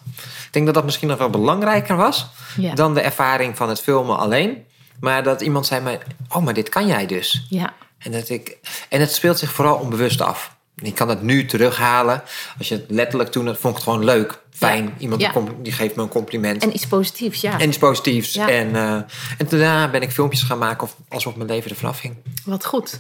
ik 0.49 0.55
denk 0.55 0.65
dat 0.65 0.75
dat 0.75 0.83
misschien 0.85 1.07
nog 1.07 1.17
wel 1.17 1.29
belangrijker 1.29 1.95
was 1.95 2.27
Ja. 2.57 2.73
dan 2.73 2.93
de 2.93 3.01
ervaring 3.01 3.57
van 3.57 3.69
het 3.69 3.81
filmen 3.81 4.17
alleen. 4.17 4.65
Maar 4.99 5.23
dat 5.23 5.41
iemand 5.41 5.65
zei 5.65 5.81
mij, 5.81 5.99
oh, 6.29 6.43
maar 6.43 6.53
dit 6.53 6.69
kan 6.69 6.87
jij 6.87 7.05
dus. 7.05 7.45
Ja, 7.49 7.73
En, 7.97 8.11
dat 8.11 8.29
ik, 8.29 8.57
en 8.89 8.99
het 8.99 9.13
speelt 9.13 9.39
zich 9.39 9.51
vooral 9.51 9.75
onbewust 9.75 10.21
af. 10.21 10.55
Ik 10.75 10.95
kan 10.95 11.09
het 11.09 11.21
nu 11.21 11.45
terughalen. 11.45 12.23
Als 12.57 12.67
je 12.69 12.75
het 12.75 12.85
letterlijk 12.87 13.31
toen, 13.31 13.45
dat 13.45 13.57
vond 13.57 13.77
ik 13.77 13.83
het 13.83 13.89
gewoon 13.89 14.05
leuk, 14.05 14.39
fijn. 14.59 14.93
Iemand 14.97 15.21
Ja. 15.21 15.33
die, 15.61 15.71
geeft 15.73 15.95
me 15.95 16.01
een 16.01 16.09
compliment. 16.09 16.63
en 16.63 16.73
iets 16.73 16.87
positiefs, 16.87 17.41
ja. 17.41 17.59
En 17.59 17.67
iets 17.67 17.77
positiefs. 17.77 18.33
Ja. 18.33 18.49
En, 18.49 18.75
eh, 18.75 18.93
en 19.37 19.47
daarna 19.49 19.89
ben 19.89 20.01
ik 20.01 20.11
filmpjes 20.11 20.41
gaan 20.41 20.57
maken 20.57 20.83
of, 20.83 20.95
alsof 21.07 21.35
mijn 21.35 21.49
leven 21.49 21.69
ervan 21.71 21.89
afhing. 21.89 22.15
Wat 22.45 22.65
goed. 22.65 22.99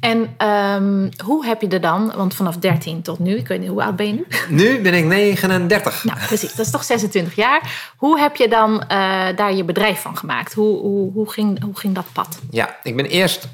En 0.00 0.34
ehm, 0.36 1.10
hoe 1.24 1.46
heb 1.46 1.60
je 1.60 1.68
er 1.68 1.80
dan, 1.80 2.12
want 2.16 2.34
vanaf 2.34 2.56
13 2.56 3.02
tot 3.02 3.18
nu, 3.18 3.36
ik 3.36 3.48
weet 3.48 3.60
niet, 3.60 3.68
hoe 3.68 3.82
oud 3.82 3.96
ben 3.96 4.06
je 4.06 4.12
nu? 4.12 4.26
Nu 4.48 4.80
ben 4.80 4.94
ik 4.94 5.04
39. 5.04 6.04
Nou, 6.04 6.18
precies, 6.26 6.54
dat 6.54 6.66
is 6.66 6.72
toch 6.72 6.84
26 6.84 7.34
jaar. 7.34 7.92
Hoe 7.96 8.18
heb 8.18 8.36
je 8.36 8.48
dan 8.48 8.80
eh, 8.82 8.88
daar 9.36 9.54
je 9.54 9.64
bedrijf 9.64 10.00
van 10.00 10.16
gemaakt? 10.16 10.52
Hoe, 10.52 10.78
hoe, 10.80 11.12
hoe, 11.12 11.30
ging, 11.30 11.62
hoe 11.62 11.76
ging 11.78 11.94
dat 11.94 12.06
pad? 12.12 12.38
Ja, 12.50 12.76
ik 12.82 12.96
ben 12.96 13.06
eerst 13.06 13.48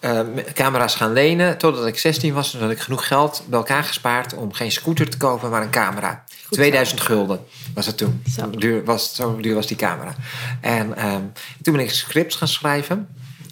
eh, 0.00 0.20
camera's 0.54 0.94
gaan 0.94 1.12
lenen 1.12 1.58
totdat 1.58 1.86
ik 1.86 1.98
16 1.98 2.34
was. 2.34 2.50
Toen 2.50 2.60
had 2.60 2.70
ik 2.70 2.78
genoeg 2.78 3.06
geld 3.06 3.42
bij 3.46 3.58
elkaar 3.58 3.84
gespaard 3.84 4.34
om 4.34 4.52
geen 4.52 4.72
scooter 4.72 5.08
te 5.08 5.16
kopen, 5.16 5.50
maar 5.50 5.62
een 5.62 5.70
camera. 5.70 6.24
zo. 6.26 6.48
2000 6.50 7.00
gulden 7.00 7.40
was 7.74 7.86
het 7.86 7.96
toen. 7.96 8.22
Zo. 8.34 8.40
Zo 8.40 8.50
duur 8.50 8.84
was, 8.84 9.14
zo 9.14 9.36
duur 9.36 9.54
was 9.54 9.66
die 9.66 9.76
camera. 9.76 10.14
En 10.60 10.96
ehm, 10.96 11.22
toen 11.62 11.74
ben 11.74 11.82
ik 11.82 11.90
scripts 11.90 12.36
gaan 12.36 12.48
schrijven. 12.48 13.08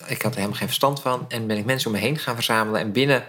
Ik 0.06 0.22
had 0.22 0.30
er 0.30 0.36
helemaal 0.36 0.58
geen 0.58 0.66
verstand 0.66 1.00
van. 1.00 1.24
En 1.28 1.46
ben 1.46 1.56
ik 1.56 1.64
mensen 1.64 1.90
om 1.90 1.96
me 1.96 2.02
heen 2.02 2.18
gaan 2.18 2.34
verzamelen. 2.34 2.80
En 2.80 2.92
binnen 2.92 3.24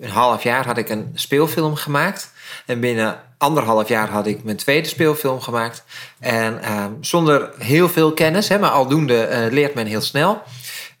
een 0.00 0.10
half 0.10 0.42
jaar 0.42 0.66
had 0.66 0.78
ik 0.78 0.88
een 0.88 1.10
speelfilm 1.14 1.74
gemaakt. 1.74 2.32
En 2.66 2.80
binnen 2.80 3.20
anderhalf 3.38 3.88
jaar 3.88 4.08
had 4.08 4.26
ik 4.26 4.44
mijn 4.44 4.56
tweede 4.56 4.88
speelfilm 4.88 5.40
gemaakt. 5.40 5.84
En 6.20 6.62
ehm, 6.62 6.92
zonder 7.00 7.50
heel 7.58 7.88
veel 7.88 8.12
kennis, 8.12 8.48
hè, 8.48 8.58
maar 8.58 8.70
aldoende 8.70 9.22
eh, 9.22 9.52
leert 9.52 9.74
men 9.74 9.86
heel 9.86 10.00
snel. 10.00 10.42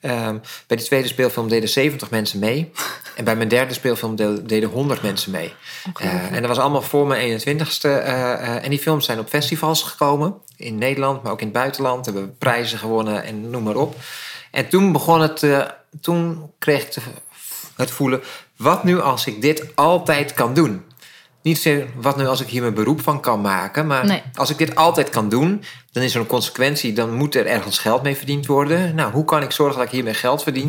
Ehm, 0.04 0.36
bij 0.66 0.76
die 0.76 0.86
tweede 0.86 1.08
speelfilm 1.08 1.48
deden 1.48 1.68
70 1.68 2.10
mensen 2.10 2.38
mee. 2.38 2.70
En 3.16 3.24
bij 3.24 3.36
mijn 3.36 3.48
derde 3.48 3.74
speelfilm 3.74 4.16
de- 4.16 4.42
deden 4.42 4.68
100 4.68 5.02
mensen 5.02 5.30
mee. 5.30 5.54
Eh, 5.96 6.32
en 6.32 6.40
dat 6.40 6.46
was 6.48 6.58
allemaal 6.58 6.82
voor 6.82 7.06
mijn 7.06 7.20
21ste. 7.40 7.88
eh, 7.88 8.32
eh, 8.32 8.64
en 8.64 8.70
die 8.70 8.78
films 8.78 9.04
zijn 9.04 9.18
op 9.18 9.28
festivals 9.28 9.82
gekomen. 9.82 10.34
In 10.56 10.78
Nederland, 10.78 11.22
maar 11.22 11.32
ook 11.32 11.40
in 11.40 11.46
het 11.46 11.56
buitenland. 11.56 12.04
Hebben 12.04 12.22
we 12.22 12.28
prijzen 12.28 12.78
gewonnen 12.78 13.24
en 13.24 13.50
noem 13.50 13.62
maar 13.62 13.76
op. 13.76 13.96
En 14.50 14.68
toen 14.68 14.92
begon 14.92 15.20
het... 15.20 15.46
toen 16.00 16.50
kreeg 16.58 16.82
ik 16.86 16.96
het 17.76 17.90
voelen... 17.90 18.22
Wat 18.56 18.84
nu 18.84 19.00
als 19.00 19.26
ik 19.26 19.42
dit 19.42 19.66
altijd 19.74 20.32
kan 20.34 20.54
doen? 20.54 20.84
Niet 21.44 21.56
zozeer 21.56 21.86
wat 21.94 22.16
nu 22.16 22.26
als 22.26 22.40
ik 22.40 22.48
hier 22.48 22.60
mijn 22.62 22.74
beroep 22.74 23.02
van 23.02 23.20
kan 23.20 23.40
maken. 23.40 23.86
Maar 23.86 24.06
Nee. 24.06 24.22
als 24.34 24.50
ik 24.50 24.58
dit 24.58 24.74
altijd 24.76 25.10
kan 25.10 25.28
doen... 25.28 25.64
dan 25.92 26.02
is 26.02 26.14
er 26.14 26.20
een 26.20 26.26
consequentie. 26.26 26.92
Dan 26.92 27.12
moet 27.12 27.34
er 27.34 27.46
ergens 27.46 27.78
geld 27.78 28.02
mee 28.02 28.16
verdiend 28.16 28.46
worden. 28.46 28.94
Nou, 28.94 29.12
hoe 29.12 29.24
kan 29.24 29.42
ik 29.42 29.50
zorgen 29.50 29.76
dat 29.76 29.86
ik 29.86 29.92
hiermee 29.92 30.14
geld 30.14 30.42
verdien? 30.42 30.68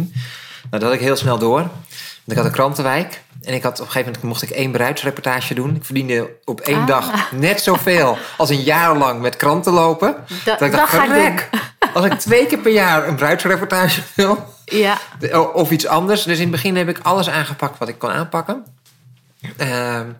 Nou, 0.69 0.69
dat 0.69 0.81
had 0.81 0.93
ik 0.93 0.99
heel 0.99 1.15
snel 1.15 1.37
door. 1.37 1.57
Want 1.59 1.71
ik 2.25 2.35
had 2.35 2.45
een 2.45 2.51
krantenwijk. 2.51 3.21
En 3.43 3.53
ik 3.53 3.63
had 3.63 3.73
op 3.73 3.85
een 3.85 3.91
gegeven 3.91 4.05
moment 4.13 4.23
mocht 4.23 4.41
ik 4.41 4.49
één 4.49 4.71
bruidsreportage 4.71 5.53
doen. 5.53 5.75
Ik 5.75 5.85
verdiende 5.85 6.29
op 6.45 6.59
één 6.61 6.79
Ah. 6.81 6.87
dag 6.87 7.31
net 7.31 7.61
zoveel 7.61 8.17
als 8.37 8.49
een 8.49 8.61
jaar 8.61 8.97
lang 8.97 9.21
met 9.21 9.35
kranten 9.35 9.73
lopen. 9.73 10.15
Da- 10.43 10.51
dat 10.51 10.61
ik 10.61 10.71
dacht, 10.71 10.93
ga 10.93 11.03
ik 11.03 11.09
verrek, 11.09 11.49
als 11.93 12.05
ik 12.05 12.13
twee 12.13 12.45
keer 12.45 12.57
per 12.59 12.71
jaar 12.71 13.07
een 13.07 13.15
bruidsreportage 13.15 14.01
wil... 14.15 14.53
Ja, 14.65 14.97
Of 15.53 15.71
iets 15.71 15.87
anders. 15.87 16.23
Dus 16.23 16.35
in 16.35 16.41
het 16.41 16.51
begin 16.51 16.75
heb 16.75 16.89
ik 16.89 16.99
alles 17.03 17.29
aangepakt 17.29 17.77
wat 17.79 17.87
ik 17.87 17.99
kon 17.99 18.09
aanpakken. 18.11 18.63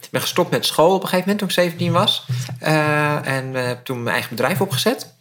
Ik 0.01 0.12
ben 0.12 0.22
gestopt 0.22 0.51
met 0.51 0.65
school 0.65 0.94
op 0.96 1.01
een 1.01 1.08
gegeven 1.08 1.20
moment 1.20 1.39
toen 1.39 1.48
ik 1.48 1.53
17 1.53 1.91
was. 1.91 2.25
Eh, 2.60 3.27
en 3.27 3.55
eh, 3.55 3.65
heb 3.65 3.86
toen 3.86 3.98
mijn 4.03 4.13
eigen 4.13 4.36
bedrijf 4.36 4.62
opgezet. 4.62 5.13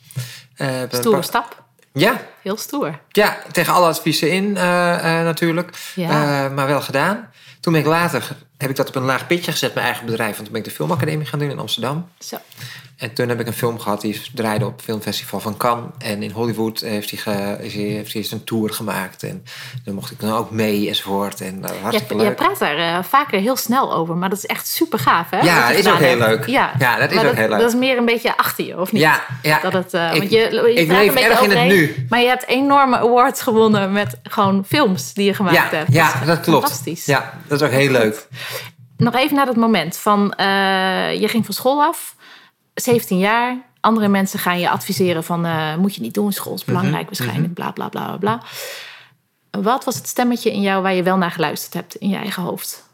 Eh, 0.56 0.68
stoere 0.90 1.22
stap. 1.22 1.62
Ja, 1.92 2.20
Heel 2.42 2.56
stoer. 2.56 2.98
ja, 3.08 3.38
tegen 3.52 3.72
alle 3.72 3.86
adviezen 3.86 4.30
in 4.30 4.52
natuurlijk. 4.52 5.76
Ja. 5.94 6.48
Maar 6.48 6.66
wel 6.66 6.80
gedaan. 6.80 7.30
Toen 7.60 7.72
ben 7.72 7.82
ik 7.82 7.88
later, 7.88 8.36
heb 8.56 8.70
ik 8.70 8.76
dat 8.76 8.88
op 8.88 8.94
een 8.94 9.02
laag 9.02 9.26
pitje 9.26 9.52
gezet, 9.52 9.74
mijn 9.74 9.86
eigen 9.86 10.06
bedrijf. 10.06 10.30
Want 10.32 10.42
toen 10.42 10.52
ben 10.52 10.62
ik 10.62 10.68
de 10.68 10.74
filmacademie 10.74 11.26
gaan 11.26 11.38
doen 11.38 11.50
in 11.50 11.58
Amsterdam. 11.58 12.08
Zo. 12.18 12.36
En 12.96 13.12
toen 13.12 13.28
heb 13.28 13.40
ik 13.40 13.46
een 13.46 13.52
film 13.52 13.80
gehad 13.80 14.00
die 14.00 14.20
draaide 14.34 14.66
op 14.66 14.72
het 14.72 14.82
filmfestival 14.82 15.40
van 15.40 15.56
Cannes. 15.56 15.90
En 15.98 16.22
in 16.22 16.30
Hollywood 16.30 16.80
heeft 16.80 17.10
hij, 17.10 17.18
ge, 17.18 17.64
is 17.64 17.74
hij, 17.74 17.82
heeft 17.82 18.12
hij 18.12 18.22
eens 18.22 18.30
een 18.30 18.44
tour 18.44 18.70
gemaakt. 18.70 19.22
En 19.22 19.44
dan 19.84 19.94
mocht 19.94 20.10
ik 20.10 20.20
dan 20.20 20.32
ook 20.32 20.50
mee 20.50 20.88
enzovoort. 20.88 21.40
En 21.40 21.58
uh, 21.58 21.70
hartstikke 21.82 22.14
Je, 22.14 22.20
leuk. 22.20 22.28
je 22.28 22.34
praat 22.44 22.58
daar 22.58 22.78
uh, 22.78 23.04
vaker 23.04 23.40
heel 23.40 23.56
snel 23.56 23.94
over, 23.94 24.16
maar 24.16 24.28
dat 24.28 24.38
is 24.38 24.46
echt 24.46 24.66
super 24.66 24.98
gaaf, 24.98 25.30
hè? 25.30 25.40
Ja, 25.40 25.68
dat 25.68 25.78
is 25.78 25.88
ook 25.88 25.98
heel 25.98 26.18
leuk. 26.18 26.46
Ja, 26.46 26.72
ja 26.78 26.96
dat 26.96 27.10
is 27.10 27.16
maar 27.16 27.24
ook 27.24 27.30
dat, 27.30 27.40
heel 27.40 27.48
leuk. 27.48 27.58
Dat 27.58 27.68
is 27.68 27.78
meer 27.78 27.96
een 27.96 28.04
beetje 28.04 28.36
achter 28.36 28.64
je, 28.64 28.80
of 28.80 28.92
niet? 28.92 29.02
Ja, 29.02 29.24
ja. 29.42 29.60
Dat 29.60 29.72
het, 29.72 29.94
uh, 29.94 30.14
ik, 30.14 30.18
want 30.18 30.30
je, 30.30 30.38
je 30.38 30.74
ik 30.74 30.88
leef 30.88 31.08
een 31.08 31.14
beetje 31.14 31.28
erg 31.28 31.40
in 31.40 31.50
het 31.50 31.66
nu. 31.66 32.06
Maar 32.08 32.20
je 32.20 32.28
hebt 32.28 32.46
enorme 32.46 32.98
awards 32.98 33.42
gewonnen 33.42 33.92
met 33.92 34.18
gewoon 34.22 34.64
films 34.66 35.14
die 35.14 35.24
je 35.24 35.34
gemaakt 35.34 35.56
Ja, 35.56 35.68
hebt. 35.78 35.92
ja 35.92 36.18
dat, 36.18 36.26
dat 36.26 36.40
klopt. 36.40 36.62
Fantastisch. 36.62 37.04
Ja, 37.04 37.38
dat 37.46 37.60
is 37.60 37.66
ook 37.66 37.72
heel 37.72 37.90
leuk. 37.90 38.26
Nog 38.96 39.14
even 39.14 39.36
naar 39.36 39.46
dat 39.46 39.56
moment 39.56 39.96
van 39.96 40.34
je 41.18 41.24
ging 41.26 41.44
van 41.44 41.54
school 41.54 41.82
af, 41.82 42.14
17 42.74 43.18
jaar. 43.18 43.56
Andere 43.80 44.08
mensen 44.08 44.38
gaan 44.38 44.58
je 44.58 44.70
adviseren 44.70 45.24
van 45.24 45.46
uh, 45.46 45.76
moet 45.76 45.94
je 45.94 46.00
niet 46.00 46.14
doen, 46.14 46.32
school 46.32 46.54
is 46.54 46.64
belangrijk 46.64 47.10
Mhm, 47.10 47.18
waarschijnlijk, 47.18 47.54
bla 47.54 47.70
bla 47.70 47.88
bla 47.88 48.16
bla. 48.16 48.42
Wat 49.50 49.84
was 49.84 49.94
het 49.94 50.08
stemmetje 50.08 50.52
in 50.52 50.60
jou 50.60 50.82
waar 50.82 50.94
je 50.94 51.02
wel 51.02 51.16
naar 51.16 51.30
geluisterd 51.30 51.74
hebt 51.74 51.94
in 51.94 52.08
je 52.08 52.16
eigen 52.16 52.42
hoofd? 52.42 52.84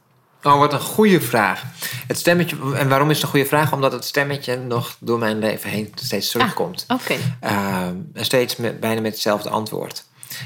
Oh, 0.43 0.59
wat 0.59 0.73
een 0.73 0.81
goede 0.81 1.21
vraag. 1.21 1.65
Het 2.07 2.19
stemmetje, 2.19 2.57
en 2.77 2.89
waarom 2.89 3.11
is 3.11 3.15
het 3.17 3.25
een 3.25 3.31
goede 3.31 3.47
vraag? 3.47 3.73
Omdat 3.73 3.93
het 3.93 4.05
stemmetje 4.05 4.57
nog 4.57 4.97
door 4.99 5.19
mijn 5.19 5.39
leven 5.39 5.71
heen 5.71 5.93
steeds 5.95 6.31
terugkomt. 6.31 6.85
Ah, 6.87 7.01
Oké. 7.01 7.13
Okay. 7.13 7.53
Uh, 7.53 7.87
en 7.87 8.25
steeds 8.25 8.57
met, 8.57 8.81
bijna 8.81 9.01
met 9.01 9.13
hetzelfde 9.13 9.49
antwoord. 9.49 10.05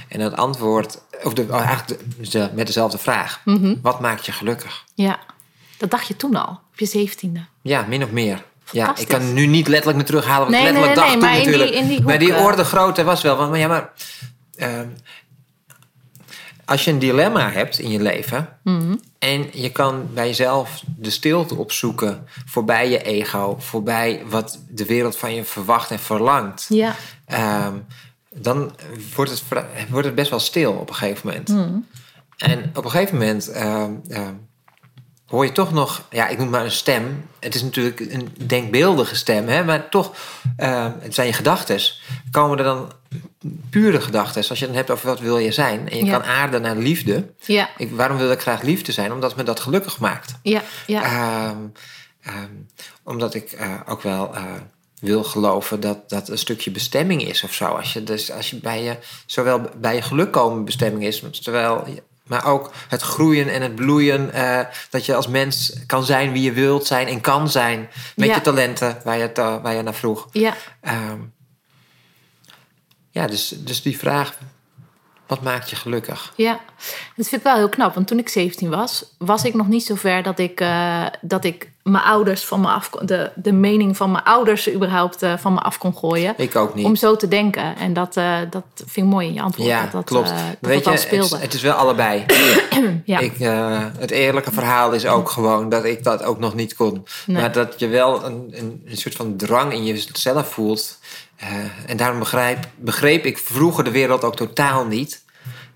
En 0.08 0.18
dat 0.18 0.36
antwoord, 0.36 0.98
of 1.22 1.34
de, 1.34 1.46
oh, 1.50 1.60
eigenlijk 1.60 2.00
de, 2.30 2.50
met 2.54 2.66
dezelfde 2.66 2.98
vraag. 2.98 3.40
Mhm. 3.44 3.56
Mm 3.56 3.64
-hmm. 3.64 3.78
Wat 3.82 4.00
maakt 4.00 4.26
je 4.26 4.32
gelukkig? 4.32 4.84
Ja, 4.94 5.18
dat 5.76 5.90
dacht 5.90 6.06
je 6.06 6.16
toen 6.16 6.36
al, 6.36 6.50
op 6.50 6.78
je 6.78 6.86
zeventiende. 6.86 7.44
Ja, 7.62 7.84
min 7.88 8.02
of 8.02 8.10
meer. 8.10 8.44
Ja, 8.70 8.96
ik 8.96 9.08
kan 9.08 9.32
nu 9.32 9.46
niet 9.46 9.68
letterlijk 9.68 9.98
me 9.98 10.04
terughalen 10.04 10.40
wat 10.40 10.48
nee, 10.48 10.66
ik 10.68 10.72
letterlijk 10.72 10.96
nee, 10.96 11.06
nee, 11.06 11.20
dacht 11.20 11.32
nee, 11.32 11.40
toen 11.40 11.50
maar 11.50 11.52
natuurlijk. 11.52 11.70
In 11.70 11.86
die, 11.86 11.96
in 11.96 11.96
die 11.96 12.06
maar 12.06 12.18
die 12.18 12.34
orde 12.34 12.64
grootte 12.64 13.04
was 13.04 13.22
wel. 13.22 13.36
Want, 13.36 13.50
maar 13.50 13.58
ja, 13.58 13.68
maar... 13.68 13.92
Uh, 14.56 14.80
als 16.64 16.84
je 16.84 16.90
een 16.90 16.98
dilemma 16.98 17.50
hebt 17.50 17.78
in 17.78 17.90
je 17.90 18.00
leven... 18.00 18.48
Mhm. 18.62 18.74
Mm 18.74 18.80
-hmm. 18.80 19.00
en 19.18 19.48
je 19.52 19.70
kan 19.70 20.08
bij 20.14 20.26
jezelf 20.26 20.82
de 20.96 21.10
stilte 21.10 21.54
opzoeken... 21.54 22.26
voorbij 22.46 22.90
je 22.90 23.02
ego, 23.02 23.56
voorbij 23.58 24.22
wat 24.28 24.58
de 24.68 24.84
wereld 24.84 25.16
van 25.16 25.34
je 25.34 25.44
verwacht 25.44 25.90
en 25.90 25.98
verlangt... 25.98 26.66
Ja. 26.68 26.94
Um, 27.66 27.86
dan 28.34 28.74
wordt 29.14 29.30
het, 29.30 29.42
wordt 29.88 30.06
het 30.06 30.14
best 30.14 30.30
wel 30.30 30.38
stil 30.38 30.72
op 30.72 30.88
een 30.88 30.94
gegeven 30.94 31.28
moment. 31.28 31.48
Mm. 31.48 31.86
En 32.36 32.70
op 32.74 32.84
een 32.84 32.90
gegeven 32.90 33.18
moment 33.18 33.50
uh, 33.50 34.28
hoor 35.26 35.44
je 35.44 35.52
toch 35.52 35.72
nog, 35.72 36.02
ja, 36.10 36.28
ik 36.28 36.38
noem 36.38 36.50
maar 36.50 36.64
een 36.64 36.70
stem. 36.70 37.28
Het 37.40 37.54
is 37.54 37.62
natuurlijk 37.62 38.00
een 38.00 38.34
denkbeeldige 38.46 39.16
stem, 39.16 39.48
hè, 39.48 39.64
maar 39.64 39.88
toch, 39.88 40.14
uh, 40.58 40.86
het 41.00 41.14
zijn 41.14 41.26
je 41.26 41.32
gedachten. 41.32 41.80
Komen 42.30 42.58
er 42.58 42.64
dan 42.64 42.92
pure 43.70 44.00
gedachten, 44.00 44.36
als 44.36 44.46
je 44.46 44.54
het 44.54 44.74
dan 44.74 44.74
hebt 44.74 44.90
over 44.90 45.06
wat 45.06 45.20
wil 45.20 45.38
je 45.38 45.52
zijn. 45.52 45.88
En 45.90 45.96
je 45.98 46.04
Ja. 46.04 46.18
kan 46.18 46.28
aarden 46.28 46.62
naar 46.62 46.76
liefde. 46.76 47.32
Ja. 47.44 47.68
Ik, 47.76 47.90
waarom 47.90 48.16
wil 48.16 48.30
ik 48.30 48.40
graag 48.40 48.62
liefde 48.62 48.92
zijn? 48.92 49.12
Omdat 49.12 49.36
me 49.36 49.42
dat 49.42 49.60
gelukkig 49.60 49.98
maakt. 49.98 50.34
Ja, 50.42 50.62
ja. 50.86 51.48
Um, 51.50 51.72
um, 52.26 52.66
omdat 53.02 53.34
ik 53.34 53.52
uh, 53.52 53.80
ook 53.86 54.02
wel 54.02 54.34
uh, 54.34 54.42
wil 55.00 55.24
geloven 55.24 55.80
dat 55.80 56.08
dat 56.08 56.28
een 56.28 56.38
stukje 56.38 56.70
bestemming 56.70 57.22
is 57.28 57.42
of 57.42 57.52
zo. 57.54 57.64
Als 57.64 57.92
je, 57.92 58.04
dus, 58.04 58.30
als 58.30 58.50
je 58.50 58.56
bij 58.56 58.82
je, 58.82 58.96
zowel 59.26 59.60
bij 59.76 59.94
je 59.94 60.02
geluk 60.02 60.32
komen 60.32 60.64
bestemming 60.64 61.04
is, 61.04 61.22
terwijl, 61.42 61.84
maar 62.26 62.44
ook 62.46 62.70
het 62.88 63.02
groeien 63.02 63.48
en 63.48 63.62
het 63.62 63.74
bloeien. 63.74 64.30
Uh, 64.34 64.60
dat 64.90 65.06
je 65.06 65.14
als 65.14 65.28
mens 65.28 65.72
kan 65.86 66.04
zijn 66.04 66.32
wie 66.32 66.42
je 66.42 66.52
wilt 66.52 66.86
zijn 66.86 67.06
en 67.06 67.20
kan 67.20 67.50
zijn. 67.50 67.88
Met 68.16 68.28
Ja. 68.28 68.34
je 68.34 68.40
talenten, 68.40 69.00
waar 69.04 69.18
je, 69.18 69.30
uh, 69.38 69.62
waar 69.62 69.74
je 69.74 69.82
naar 69.82 69.94
vroeg. 69.94 70.28
Ja. 70.32 70.54
Um, 70.82 71.32
ja, 73.10 73.26
dus, 73.26 73.48
dus 73.48 73.82
die 73.82 73.98
vraag, 73.98 74.38
wat 75.26 75.42
maakt 75.42 75.70
je 75.70 75.76
gelukkig? 75.76 76.32
Ja, 76.36 76.60
dat 77.16 77.28
vind 77.28 77.32
ik 77.32 77.42
wel 77.42 77.56
heel 77.56 77.68
knap. 77.68 77.94
Want 77.94 78.06
toen 78.06 78.18
ik 78.18 78.28
17 78.28 78.70
was, 78.70 79.04
was 79.18 79.44
ik 79.44 79.54
nog 79.54 79.68
niet 79.68 79.84
zo 79.84 79.94
ver 79.94 80.22
dat 80.22 80.38
ik, 80.38 80.60
uh, 80.60 81.06
dat 81.20 81.44
ik 81.44 81.72
mijn 81.82 82.04
ouders 82.04 82.44
van 82.44 82.60
me 82.60 82.68
af 82.68 82.90
de, 82.90 83.30
de 83.34 83.52
mening 83.52 83.96
van 83.96 84.10
mijn 84.10 84.24
ouders 84.24 84.72
überhaupt 84.72 85.22
uh, 85.22 85.36
van 85.38 85.52
me 85.52 85.60
af 85.60 85.78
kon 85.78 85.96
gooien. 85.96 86.34
Ik 86.36 86.56
ook 86.56 86.74
niet. 86.74 86.84
Om 86.84 86.96
zo 86.96 87.16
te 87.16 87.28
denken. 87.28 87.76
En 87.76 87.92
dat, 87.92 88.16
uh, 88.16 88.38
dat 88.50 88.64
vind 88.76 89.06
ik 89.06 89.12
mooi 89.12 89.26
in 89.26 89.34
je 89.34 89.42
antwoord. 89.42 89.68
Ja, 89.68 89.82
dat 89.82 89.92
dat, 89.92 90.04
klopt. 90.04 90.28
dat 90.28 90.36
Weet 90.60 90.84
dat 90.84 91.02
je, 91.02 91.16
het, 91.16 91.40
het, 91.40 91.54
is 91.54 91.62
wel 91.62 91.74
allebei. 91.74 92.24
ja. 93.04 93.18
ik, 93.18 93.38
het 93.98 94.10
eerlijke 94.10 94.52
verhaal 94.52 94.92
is 94.92 95.06
ook 95.06 95.30
gewoon 95.30 95.68
dat 95.68 95.84
ik 95.84 96.04
dat 96.04 96.22
ook 96.22 96.38
nog 96.38 96.54
niet 96.54 96.74
kon. 96.74 97.06
Nee. 97.26 97.40
Maar 97.40 97.52
dat 97.52 97.74
je 97.78 97.88
wel 97.88 98.24
een, 98.24 98.48
een, 98.50 98.82
een, 98.86 98.96
soort 98.96 99.14
van 99.14 99.36
drang 99.36 99.72
in 99.72 99.84
jezelf 99.84 100.48
voelt. 100.48 100.98
Uh, 101.42 101.48
en 101.86 101.96
daarom 101.96 102.18
begrijp, 102.18 102.68
begreep 102.76 103.24
ik 103.24 103.38
vroeger 103.38 103.84
de 103.84 103.90
wereld 103.90 104.24
ook 104.24 104.36
totaal 104.36 104.86
niet. 104.86 105.22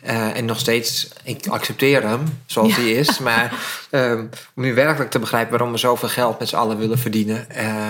Uh, 0.06 0.36
en 0.36 0.44
nog 0.44 0.58
steeds, 0.58 1.08
ik 1.22 1.46
accepteer 1.46 2.02
hem 2.02 2.40
zoals 2.46 2.76
ja. 2.76 2.82
hij 2.82 2.90
is. 2.90 3.18
Maar 3.18 3.54
um, 3.90 4.30
om 4.54 4.62
nu 4.62 4.74
werkelijk 4.74 5.10
te 5.10 5.18
begrijpen 5.18 5.50
waarom 5.50 5.72
we 5.72 5.78
zoveel 5.78 6.08
geld 6.08 6.38
met 6.38 6.48
z'n 6.48 6.56
allen 6.56 6.78
willen 6.78 6.98
verdienen. 6.98 7.46
Uh, 7.56 7.88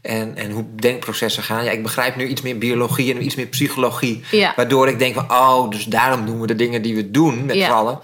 en, 0.00 0.36
en 0.36 0.50
hoe 0.50 0.64
denkprocessen 0.74 1.42
gaan. 1.42 1.64
Ja, 1.64 1.70
ik 1.70 1.82
begrijp 1.82 2.16
nu 2.16 2.26
iets 2.26 2.42
meer 2.42 2.58
biologie 2.58 3.14
en 3.14 3.24
iets 3.24 3.34
meer 3.34 3.46
psychologie. 3.46 4.24
Ja. 4.30 4.52
Waardoor 4.56 4.88
ik 4.88 4.98
denk 4.98 5.14
van, 5.14 5.30
oh, 5.30 5.70
dus 5.70 5.84
daarom 5.84 6.26
doen 6.26 6.40
we 6.40 6.46
de 6.46 6.56
dingen 6.56 6.82
die 6.82 6.94
we 6.94 7.10
doen 7.10 7.44
met 7.44 7.56
ja. 7.56 7.66
z'n 7.66 7.72
allen. 7.72 7.98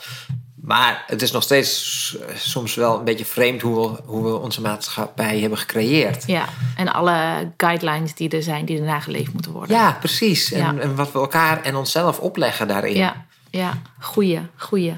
Maar 0.70 1.04
het 1.06 1.22
is 1.22 1.30
nog 1.30 1.42
steeds 1.42 2.16
soms 2.36 2.74
wel 2.74 2.98
een 2.98 3.04
beetje 3.04 3.24
vreemd 3.24 3.60
hoe 3.62 3.90
we, 3.90 4.02
hoe 4.04 4.24
we 4.24 4.36
onze 4.38 4.60
maatschappij 4.60 5.40
hebben 5.40 5.58
gecreëerd. 5.58 6.26
Ja, 6.26 6.44
en 6.76 6.92
alle 6.92 7.50
guidelines 7.56 8.14
die 8.14 8.28
er 8.28 8.42
zijn, 8.42 8.64
die 8.64 8.78
er 8.78 8.84
nageleefd 8.84 9.32
moeten 9.32 9.52
worden. 9.52 9.76
Ja, 9.76 9.92
precies. 9.92 10.52
En, 10.52 10.58
Ja. 10.58 10.80
en 10.80 10.96
wat 10.96 11.12
we 11.12 11.18
elkaar 11.18 11.62
en 11.62 11.76
onszelf 11.76 12.18
opleggen 12.18 12.68
daarin. 12.68 12.94
Ja, 12.96 13.24
ja. 13.50 13.78
goeie, 14.00 14.40
goeie. 14.56 14.96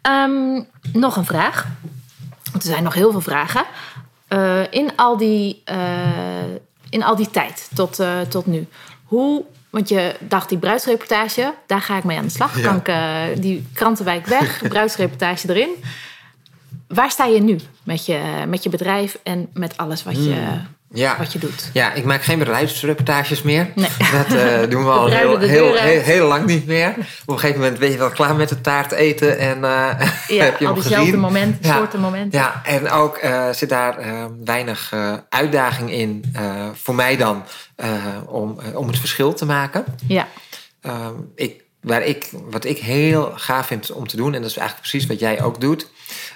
Ehm, 0.00 0.62
nog 0.92 1.16
een 1.16 1.24
vraag. 1.24 1.66
Want 2.52 2.64
er 2.64 2.70
zijn 2.70 2.82
nog 2.82 2.94
heel 2.94 3.10
veel 3.10 3.20
vragen. 3.20 3.64
Eh, 4.28 4.72
in, 4.72 4.90
al 4.96 5.16
die, 5.16 5.62
eh, 5.64 5.78
in 6.90 7.02
al 7.02 7.16
die 7.16 7.30
tijd 7.30 7.68
tot, 7.74 7.98
eh, 7.98 8.20
tot 8.20 8.46
nu. 8.46 8.66
Hoe, 9.04 9.44
want 9.70 9.88
je 9.88 10.14
dacht 10.18 10.48
die 10.48 10.58
bruidsreportage, 10.58 11.54
daar 11.66 11.80
ga 11.80 11.96
ik 11.96 12.04
mee 12.04 12.18
aan 12.18 12.24
de 12.24 12.30
slag. 12.30 12.56
Ja. 12.56 12.62
Kan 12.62 12.76
ik 12.76 12.88
eh, 12.88 13.42
die 13.42 13.66
krantenwijk 13.72 14.26
weg, 14.26 14.62
bruidsreportage 14.68 15.48
erin. 15.48 15.70
Waar 16.88 17.10
sta 17.10 17.24
je 17.24 17.40
nu 17.40 17.58
met 17.82 18.06
je, 18.06 18.44
met 18.48 18.62
je 18.62 18.68
bedrijf 18.68 19.18
en 19.22 19.48
met 19.52 19.76
alles 19.76 20.02
wat 20.04 20.24
je, 20.24 20.60
ja. 20.92 21.16
wat 21.18 21.32
je 21.32 21.38
doet. 21.38 21.70
Ja, 21.72 21.92
ik 21.92 22.04
maak 22.04 22.22
geen 22.22 22.38
bedrijfsreportages 22.38 23.42
meer. 23.42 23.68
Nee. 23.74 23.88
Dat 24.12 24.32
uh, 24.32 24.60
doen 24.70 24.84
we 24.84 24.90
al 24.90 25.06
heel, 25.06 25.38
heel, 25.38 25.74
heel, 25.74 26.00
heel, 26.00 26.26
lang 26.26 26.46
niet 26.46 26.66
meer. 26.66 26.88
Op 27.26 27.34
een 27.34 27.38
gegeven 27.38 27.60
moment 27.60 27.78
ben 27.78 27.90
je 27.90 27.96
wel 27.96 28.10
klaar 28.10 28.36
met 28.36 28.48
de 28.48 28.60
taart 28.60 28.92
eten. 28.92 29.38
En 29.38 29.56
uh, 29.56 29.62
ja, 30.28 30.44
heb 30.44 30.58
je 30.58 30.66
al 30.66 30.74
diezelfde 30.74 31.16
momenten, 31.16 31.68
ja. 31.70 31.76
soorten 31.76 32.00
momenten. 32.00 32.38
Ja, 32.38 32.60
en 32.64 32.90
ook 32.90 33.22
uh, 33.22 33.50
zit 33.50 33.68
daar 33.68 33.96
weinig 34.44 34.94
uitdaging 35.28 35.92
in, 35.92 36.34
voor 36.74 36.94
mij 36.94 37.16
dan, 37.16 37.44
om, 38.26 38.58
om 38.74 38.86
het 38.86 38.98
verschil 38.98 39.34
te 39.34 39.44
maken. 39.44 39.84
Ja. 40.06 40.28
Ehm, 40.80 41.14
ik, 41.34 41.62
waar 41.80 42.02
ik, 42.02 42.28
wat 42.50 42.64
ik 42.64 42.78
heel 42.78 43.32
gaaf 43.34 43.66
vind 43.66 43.92
om 43.92 44.06
te 44.08 44.16
doen, 44.16 44.34
en 44.34 44.40
dat 44.42 44.50
is 44.50 44.56
eigenlijk 44.56 44.88
precies 44.88 45.08
wat 45.08 45.18
jij 45.20 45.42
ook 45.42 45.60
doet 45.60 45.86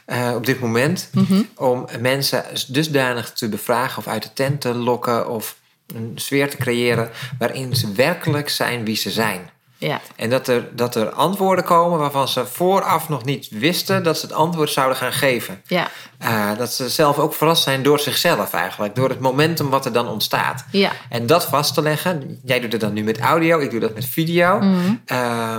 uh, 0.07 0.33
op 0.35 0.47
dit 0.47 0.61
moment, 0.61 1.09
Mhm. 1.13 1.43
om 1.57 1.87
mensen 2.01 2.45
dusdanig 2.69 3.33
te 3.33 3.49
bevragen 3.49 3.99
of 3.99 4.07
uit 4.07 4.23
de 4.23 4.33
tent 4.33 4.61
te 4.61 4.75
lokken 4.75 5.29
of 5.31 5.57
een 5.95 6.13
sfeer 6.15 6.51
te 6.51 6.57
creëren 6.57 7.11
waarin 7.39 7.77
ze 7.77 7.93
werkelijk 7.93 8.49
zijn 8.49 8.85
wie 8.85 8.97
ze 8.97 9.11
zijn. 9.11 9.51
Ja. 9.79 10.01
En 10.17 10.31
dat 10.31 10.49
er, 10.49 10.69
dat 10.77 10.95
er 10.95 11.11
antwoorden 11.11 11.65
komen 11.65 11.99
waarvan 11.99 12.29
ze 12.29 12.47
vooraf 12.47 13.09
nog 13.09 13.25
niet 13.25 13.49
wisten 13.51 14.03
dat 14.03 14.19
ze 14.19 14.27
het 14.27 14.35
antwoord 14.35 14.71
zouden 14.71 14.97
gaan 14.97 15.13
geven. 15.13 15.63
Ja. 15.67 15.89
Uh, 16.23 16.59
dat 16.59 16.73
ze 16.73 16.89
zelf 16.89 17.19
ook 17.19 17.35
verrast 17.35 17.63
zijn 17.63 17.83
door 17.83 18.01
zichzelf 18.01 18.53
eigenlijk, 18.53 18.95
door 18.95 19.09
het 19.09 19.21
momentum 19.21 19.71
wat 19.71 19.85
er 19.85 19.93
dan 19.93 20.09
ontstaat. 20.09 20.65
Ja. 20.71 20.93
En 21.09 21.27
dat 21.27 21.45
vast 21.45 21.75
te 21.75 21.83
leggen, 21.83 22.41
jij 22.45 22.61
doet 22.61 22.73
het 22.73 22.81
dan 22.81 22.93
nu 22.93 23.03
met 23.03 23.19
audio, 23.19 23.59
ik 23.59 23.71
doe 23.71 23.81
dat 23.81 23.95
met 23.95 24.05
video. 24.05 24.59
Mhm. 24.59 24.95
Uh, 25.07 25.57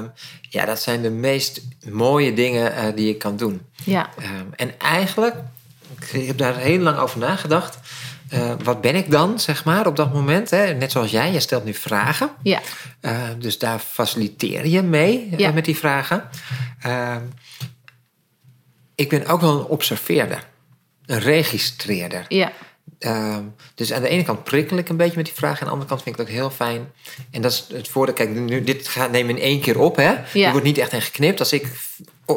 ja, 0.49 0.65
dat 0.65 0.81
zijn 0.81 1.01
de 1.01 1.09
meest 1.09 1.61
mooie 1.89 2.33
dingen 2.33 2.73
uh, 2.73 2.95
die 2.95 3.07
je 3.07 3.15
kan 3.15 3.37
doen. 3.37 3.61
Ja. 3.83 4.09
Um, 4.19 4.53
en 4.55 4.79
eigenlijk, 4.79 5.35
ik 6.11 6.27
heb 6.27 6.37
daar 6.37 6.55
heel 6.55 6.79
lang 6.79 6.97
over 6.97 7.19
nagedacht. 7.19 7.77
Uh, 8.33 8.53
wat 8.63 8.81
ben 8.81 8.95
ik 8.95 9.11
dan, 9.11 9.39
zeg 9.39 9.65
maar, 9.65 9.87
op 9.87 9.95
dat 9.95 10.13
moment? 10.13 10.49
Hè? 10.49 10.73
Net 10.73 10.91
zoals 10.91 11.11
jij, 11.11 11.31
je 11.31 11.39
stelt 11.39 11.65
nu 11.65 11.73
vragen. 11.73 12.29
Ja. 12.41 12.61
Uh, 13.01 13.21
dus 13.39 13.57
daar 13.59 13.79
faciliteer 13.79 14.67
je 14.67 14.81
mee 14.81 15.27
Ja. 15.37 15.47
uh, 15.47 15.53
met 15.53 15.65
die 15.65 15.77
vragen. 15.77 16.29
Ik 18.95 19.09
ben 19.09 19.25
ook 19.25 19.41
wel 19.41 19.59
een 19.59 19.65
observeerder, 19.65 20.43
een 21.05 21.19
registreerder. 21.19 22.25
Ja. 22.27 22.51
Dus 23.75 23.93
aan 23.93 24.01
de 24.01 24.07
ene 24.09 24.23
kant 24.23 24.43
prikkel 24.43 24.77
ik 24.77 24.89
een 24.89 24.97
beetje 24.97 25.15
met 25.15 25.25
die 25.25 25.33
vragen. 25.33 25.59
Aan 25.59 25.65
de 25.65 25.71
andere 25.71 25.89
kant 25.89 26.03
vind 26.03 26.15
ik 26.15 26.21
het 26.21 26.31
ook 26.31 26.39
heel 26.41 26.49
fijn. 26.49 26.91
En 27.31 27.41
dat 27.41 27.51
is 27.51 27.65
het 27.73 27.87
voordeel. 27.87 28.13
Kijk, 28.15 28.29
nu, 28.29 28.63
dit 28.63 28.87
gaat, 28.87 29.11
neem 29.11 29.29
in 29.29 29.39
één 29.39 29.61
keer 29.61 29.79
op. 29.79 29.95
Hè? 29.95 30.13
Ja. 30.33 30.45
Er 30.45 30.51
wordt 30.51 30.65
niet 30.65 30.77
echt 30.77 30.93
in 30.93 31.01
geknipt. 31.01 31.39
Als 31.39 31.53
ik 31.53 31.67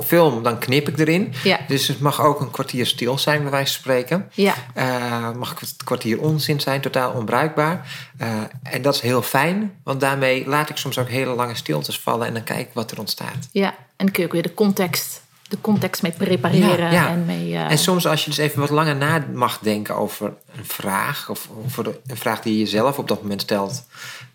film, 0.04 0.42
dan 0.42 0.58
knip 0.58 0.88
ik 0.88 0.98
erin. 0.98 1.32
Ja. 1.44 1.58
Dus 1.68 1.88
het 1.88 2.00
mag 2.00 2.22
ook 2.22 2.40
een 2.40 2.50
kwartier 2.50 2.86
stil 2.86 3.18
zijn, 3.18 3.42
bij 3.42 3.50
wijze 3.50 3.72
van 3.72 3.80
spreken. 3.80 4.30
Ja. 4.32 4.54
Uh, 4.76 5.32
mag 5.32 5.50
een 5.60 5.68
kwartier 5.84 6.20
onzin 6.20 6.60
zijn, 6.60 6.80
totaal 6.80 7.12
onbruikbaar. 7.12 7.86
Uh, 8.20 8.28
en 8.62 8.82
dat 8.82 8.94
is 8.94 9.00
heel 9.00 9.22
fijn. 9.22 9.78
Want 9.82 10.00
daarmee 10.00 10.48
laat 10.48 10.70
ik 10.70 10.76
soms 10.76 10.98
ook 10.98 11.08
hele 11.08 11.34
lange 11.34 11.54
stiltes 11.54 12.00
vallen. 12.00 12.26
En 12.26 12.34
dan 12.34 12.44
kijk 12.44 12.60
ik 12.60 12.70
wat 12.72 12.90
er 12.90 12.98
ontstaat. 12.98 13.48
Ja. 13.52 13.68
En 13.68 13.76
dan 14.06 14.10
kun 14.10 14.22
je 14.22 14.28
ook 14.28 14.34
weer 14.34 14.42
de 14.42 14.54
context 14.54 15.26
de 15.48 15.60
context 15.60 16.02
mee 16.02 16.12
prepareren. 16.12 16.84
Ja, 16.84 16.90
ja. 16.90 17.08
En, 17.08 17.24
mee, 17.24 17.48
uh... 17.48 17.70
en 17.70 17.78
soms 17.78 18.06
als 18.06 18.24
je 18.24 18.30
dus 18.30 18.38
even 18.38 18.60
wat 18.60 18.70
langer 18.70 18.96
na 18.96 19.24
mag 19.32 19.58
denken 19.58 19.96
over 19.96 20.34
een 20.56 20.64
vraag... 20.64 21.28
of 21.30 21.48
over 21.64 21.84
de, 21.84 22.00
een 22.06 22.16
vraag 22.16 22.40
die 22.40 22.52
je 22.52 22.58
jezelf 22.58 22.98
op 22.98 23.08
dat 23.08 23.22
moment 23.22 23.40
stelt... 23.40 23.86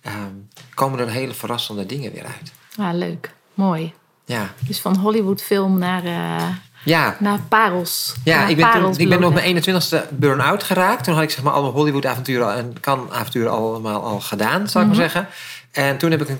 Um, 0.07 0.47
komen 0.73 0.99
er 0.99 1.09
hele 1.09 1.33
verrassende 1.33 1.85
dingen 1.85 2.11
weer 2.11 2.25
uit. 2.25 2.51
Ah, 2.77 2.93
leuk. 2.93 3.31
Mooi. 3.53 3.93
Ja. 4.33 4.53
Dus 4.67 4.79
van 4.79 4.95
Hollywoodfilm 4.95 5.79
naar, 5.79 6.03
uh, 6.05 6.47
ja. 6.83 7.15
naar 7.19 7.39
parels. 7.49 8.13
Ja, 8.23 8.37
naar 8.39 8.49
ik 8.49 8.55
ben, 8.55 8.69
parels 8.69 8.97
toen, 8.97 9.05
ik 9.05 9.19
ben 9.19 9.23
op 9.27 9.33
mijn 9.33 9.63
21ste 9.63 10.09
burn-out 10.09 10.63
geraakt. 10.63 11.03
Toen 11.03 11.13
had 11.13 11.23
ik 11.23 11.29
zeg 11.29 11.43
maar 11.43 11.53
alle 11.53 11.69
Hollywood-avonturen 11.71 12.55
en 12.55 12.79
kan-avonturen 12.79 13.51
allemaal 13.51 14.03
al 14.03 14.19
gedaan, 14.19 14.67
zou 14.69 14.85
Mhm. 14.85 14.93
ik 14.93 14.99
maar 14.99 15.09
zeggen. 15.09 15.27
En 15.71 15.97
toen 15.97 16.11
heb 16.11 16.21
ik 16.21 16.29
een, 16.29 16.39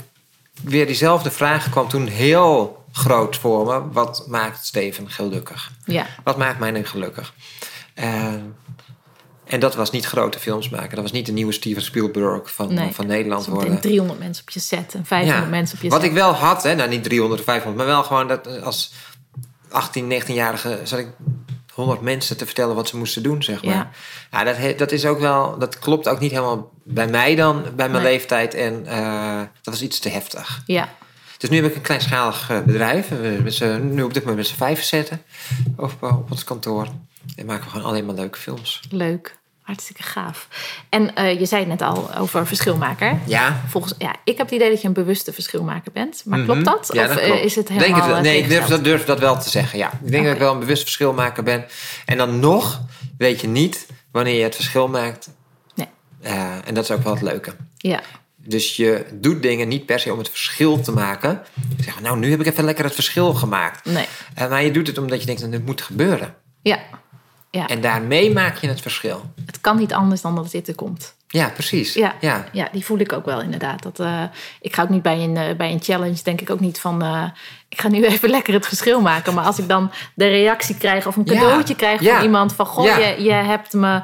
weer 0.62 0.86
diezelfde 0.86 1.32
vraag 1.32 1.70
kwam 1.70 1.88
toen 1.88 2.08
heel 2.08 2.84
groot 2.92 3.38
voor 3.38 3.66
me. 3.66 3.92
Wat 3.92 4.26
maakt 4.28 4.66
Steven 4.66 5.10
gelukkig? 5.10 5.72
Ja. 5.86 6.06
Wat 6.24 6.38
maakt 6.38 6.60
mij 6.60 6.72
nu 6.72 6.86
gelukkig? 6.86 7.34
En, 7.94 8.56
en 9.54 9.60
dat 9.60 9.76
was 9.76 9.92
niet 9.92 10.06
grote 10.06 10.40
films 10.40 10.70
maken. 10.70 10.90
Dat 10.90 11.02
was 11.02 11.12
niet 11.12 11.26
de 11.26 11.32
nieuwe 11.32 11.52
Steven 11.52 11.82
Spielberg 11.82 12.54
van, 12.54 12.74
Nee. 12.74 12.92
van 12.92 13.08
Nederland 13.08 13.46
worden. 13.46 13.80
300 13.82 14.20
mensen 14.20 14.44
op 14.44 14.50
je 14.50 14.60
set 14.60 14.94
en 14.94 15.06
500 15.06 15.50
mensen 15.50 15.76
op 15.78 15.84
je 15.84 15.90
Wat 15.90 16.00
set. 16.02 16.10
ik 16.10 16.16
wel 16.16 16.32
had, 16.34 16.64
hè, 16.64 16.76
nou 16.76 16.90
niet 16.90 17.04
300 17.04 17.40
of 17.40 17.46
500, 17.46 17.78
maar 17.86 17.94
wel 17.96 18.04
gewoon 18.04 18.28
dat 18.28 18.62
als 18.62 18.94
18, 19.70 20.08
19-jarige 20.22 20.80
zat 20.84 21.00
ik 21.00 21.08
100 21.74 22.02
mensen 22.02 22.38
te 22.38 22.46
vertellen 22.46 22.76
wat 22.76 22.88
ze 22.88 22.98
moesten 22.98 23.24
doen, 23.24 23.44
zeg 23.44 23.64
maar. 23.64 23.74
Ja. 23.74 23.90
Ja, 24.32 24.44
dat, 24.44 24.78
dat 24.78 24.92
is 24.92 25.06
ook 25.06 25.20
wel, 25.20 25.58
dat 25.58 25.80
klopt 25.80 26.08
ook 26.08 26.20
niet 26.20 26.32
helemaal 26.32 26.72
bij 26.84 27.08
mij 27.08 27.36
dan, 27.36 27.62
bij 27.62 27.90
mijn 27.90 28.04
Nee. 28.04 28.12
leeftijd. 28.12 28.54
En 28.54 28.86
eh, 28.86 29.38
dat 29.62 29.74
was 29.74 29.82
iets 29.82 30.00
te 30.00 30.10
heftig. 30.10 30.62
Ja. 30.66 30.90
Dus 31.38 31.50
nu 31.50 31.56
heb 31.62 31.66
ik 31.66 31.76
een 31.76 31.82
kleinschalig 31.82 32.50
eh, 32.50 32.62
bedrijf. 32.62 33.10
We 33.10 33.80
nu 33.82 34.04
op 34.04 34.14
dit 34.14 34.24
moment 34.24 34.38
met 34.42 34.48
z'n 34.48 34.56
vijf 34.58 34.84
zetten 34.84 35.22
op, 35.78 35.94
eh, 36.02 36.18
op 36.18 36.32
ons 36.32 36.44
kantoor. 36.44 36.88
En 37.36 37.46
maken 37.46 37.64
we 37.64 37.70
gewoon 37.70 37.86
alleen 37.86 38.06
maar 38.06 38.16
leuke 38.16 38.40
films. 38.40 38.80
Leuk. 38.90 39.38
Hartstikke 39.64 40.04
gaaf. 40.04 40.48
En 40.90 41.16
eh, 41.16 41.40
je 41.40 41.46
zei 41.46 41.60
het 41.60 41.70
net 41.70 41.82
al 41.82 42.16
over 42.16 42.48
verschilmaker. 42.48 43.20
Ja, 43.26 43.62
Volgens, 43.68 43.94
ja, 43.98 44.16
ik 44.24 44.38
heb 44.38 44.46
het 44.46 44.56
idee 44.56 44.70
dat 44.70 44.82
je 44.82 44.88
een 44.88 44.94
bewuste 44.94 45.34
verschilmaker 45.34 45.92
bent. 45.92 46.22
Maar 46.26 46.44
klopt 46.44 46.66
dat? 46.66 46.88
Mhm. 46.88 46.98
Ja, 46.98 47.04
of 47.04 47.10
dat 47.10 47.20
eh, 47.20 47.26
klopt. 47.26 47.44
is 47.44 47.56
het 47.56 47.68
Denk 47.68 47.80
helemaal 47.80 48.08
het, 48.08 48.18
eh, 48.18 48.22
nee, 48.22 48.38
ik 48.42 48.50
durf 48.50 48.66
dat, 48.66 48.84
durf 48.84 49.06
dat 49.06 49.20
wel 49.20 49.40
te 49.40 49.50
zeggen, 49.50 49.78
ja. 49.78 49.92
Ik 50.04 50.12
denk 50.12 50.24
dat 50.24 50.34
ik 50.34 50.40
wel 50.40 50.54
een 50.54 50.60
bewust 50.60 50.82
verschilmaker 50.82 51.44
ben. 51.44 51.66
En 52.06 52.18
dan 52.18 52.40
nog 52.40 52.82
weet 53.18 53.42
je 53.42 53.48
niet 53.48 53.88
wanneer 54.12 54.36
je 54.36 54.44
het 54.44 54.56
verschil 54.56 54.88
maakt. 54.88 55.30
Nee. 55.76 55.88
En 56.64 56.74
dat 56.74 56.84
is 56.84 56.92
ook 56.92 57.04
wel 57.04 57.14
het 57.14 57.22
leuke. 57.22 57.56
Ja. 57.78 58.02
Dus 58.46 58.76
je 58.76 59.06
doet 59.14 59.42
dingen 59.42 59.68
niet 59.68 59.86
per 59.86 60.00
se 60.00 60.12
om 60.12 60.18
het 60.18 60.30
verschil 60.30 60.82
te 60.82 60.92
maken. 60.92 61.42
Zeg, 61.80 62.02
nou, 62.02 62.18
nu 62.18 62.32
heb 62.32 62.40
ik 62.40 62.46
even 62.46 62.64
lekker 62.64 62.84
het 62.84 62.94
verschil 62.94 63.34
gemaakt. 63.34 63.86
Nee. 63.86 64.06
Eh, 64.36 64.50
maar 64.50 64.64
je 64.64 64.72
doet 64.72 64.88
het 64.88 64.98
omdat 64.98 65.20
je 65.20 65.26
denkt, 65.26 65.42
dat 65.42 65.52
het 65.52 65.66
moet 65.66 65.82
gebeuren. 65.82 66.36
Ja. 66.62 66.80
Ja. 67.60 67.68
En 67.68 67.82
daarmee 67.82 68.32
maak 68.32 68.58
je 68.58 68.68
het 68.68 68.82
verschil. 68.82 69.22
Het 69.46 69.62
kan 69.62 69.78
niet 69.78 69.94
anders 69.94 70.22
dan 70.22 70.36
dat 70.36 70.52
dit 70.52 70.68
er 70.68 70.76
komt. 70.76 71.16
Ja, 71.28 71.50
precies. 71.50 71.94
Ja, 71.94 72.16
ja. 72.20 72.46
ja. 72.52 72.68
die 72.72 72.86
voel 72.86 72.98
ik 72.98 73.14
ook 73.14 73.26
wel 73.26 73.42
inderdaad. 73.42 73.84
Dat, 73.84 74.00
eh, 74.00 74.24
ik 74.62 74.76
ga 74.76 74.82
ook 74.82 74.90
niet 74.90 75.02
bij 75.02 75.24
een, 75.24 75.38
eh, 75.38 75.56
bij 75.56 75.72
een 75.72 75.82
challenge, 75.82 76.24
denk 76.24 76.42
ik 76.42 76.50
ook 76.50 76.60
niet 76.60 76.80
van... 76.80 77.02
eh, 77.02 77.24
ik 77.70 77.82
ga 77.82 77.88
nu 77.88 78.06
even 78.14 78.30
lekker 78.30 78.54
het 78.54 78.68
verschil 78.68 79.02
maken. 79.02 79.34
Maar 79.34 79.46
als 79.46 79.60
ik 79.60 79.68
dan 79.68 79.92
de 80.16 80.28
reactie 80.28 80.78
krijg 80.78 81.08
of 81.08 81.16
een 81.16 81.24
Ja, 81.26 81.34
cadeautje 81.34 81.76
krijg 81.76 82.02
ja. 82.02 82.16
van 82.16 82.24
iemand... 82.24 82.54
van 82.54 82.66
goh, 82.66 82.86
je, 82.86 83.24
je 83.24 83.32
hebt 83.32 83.74
me 83.74 84.02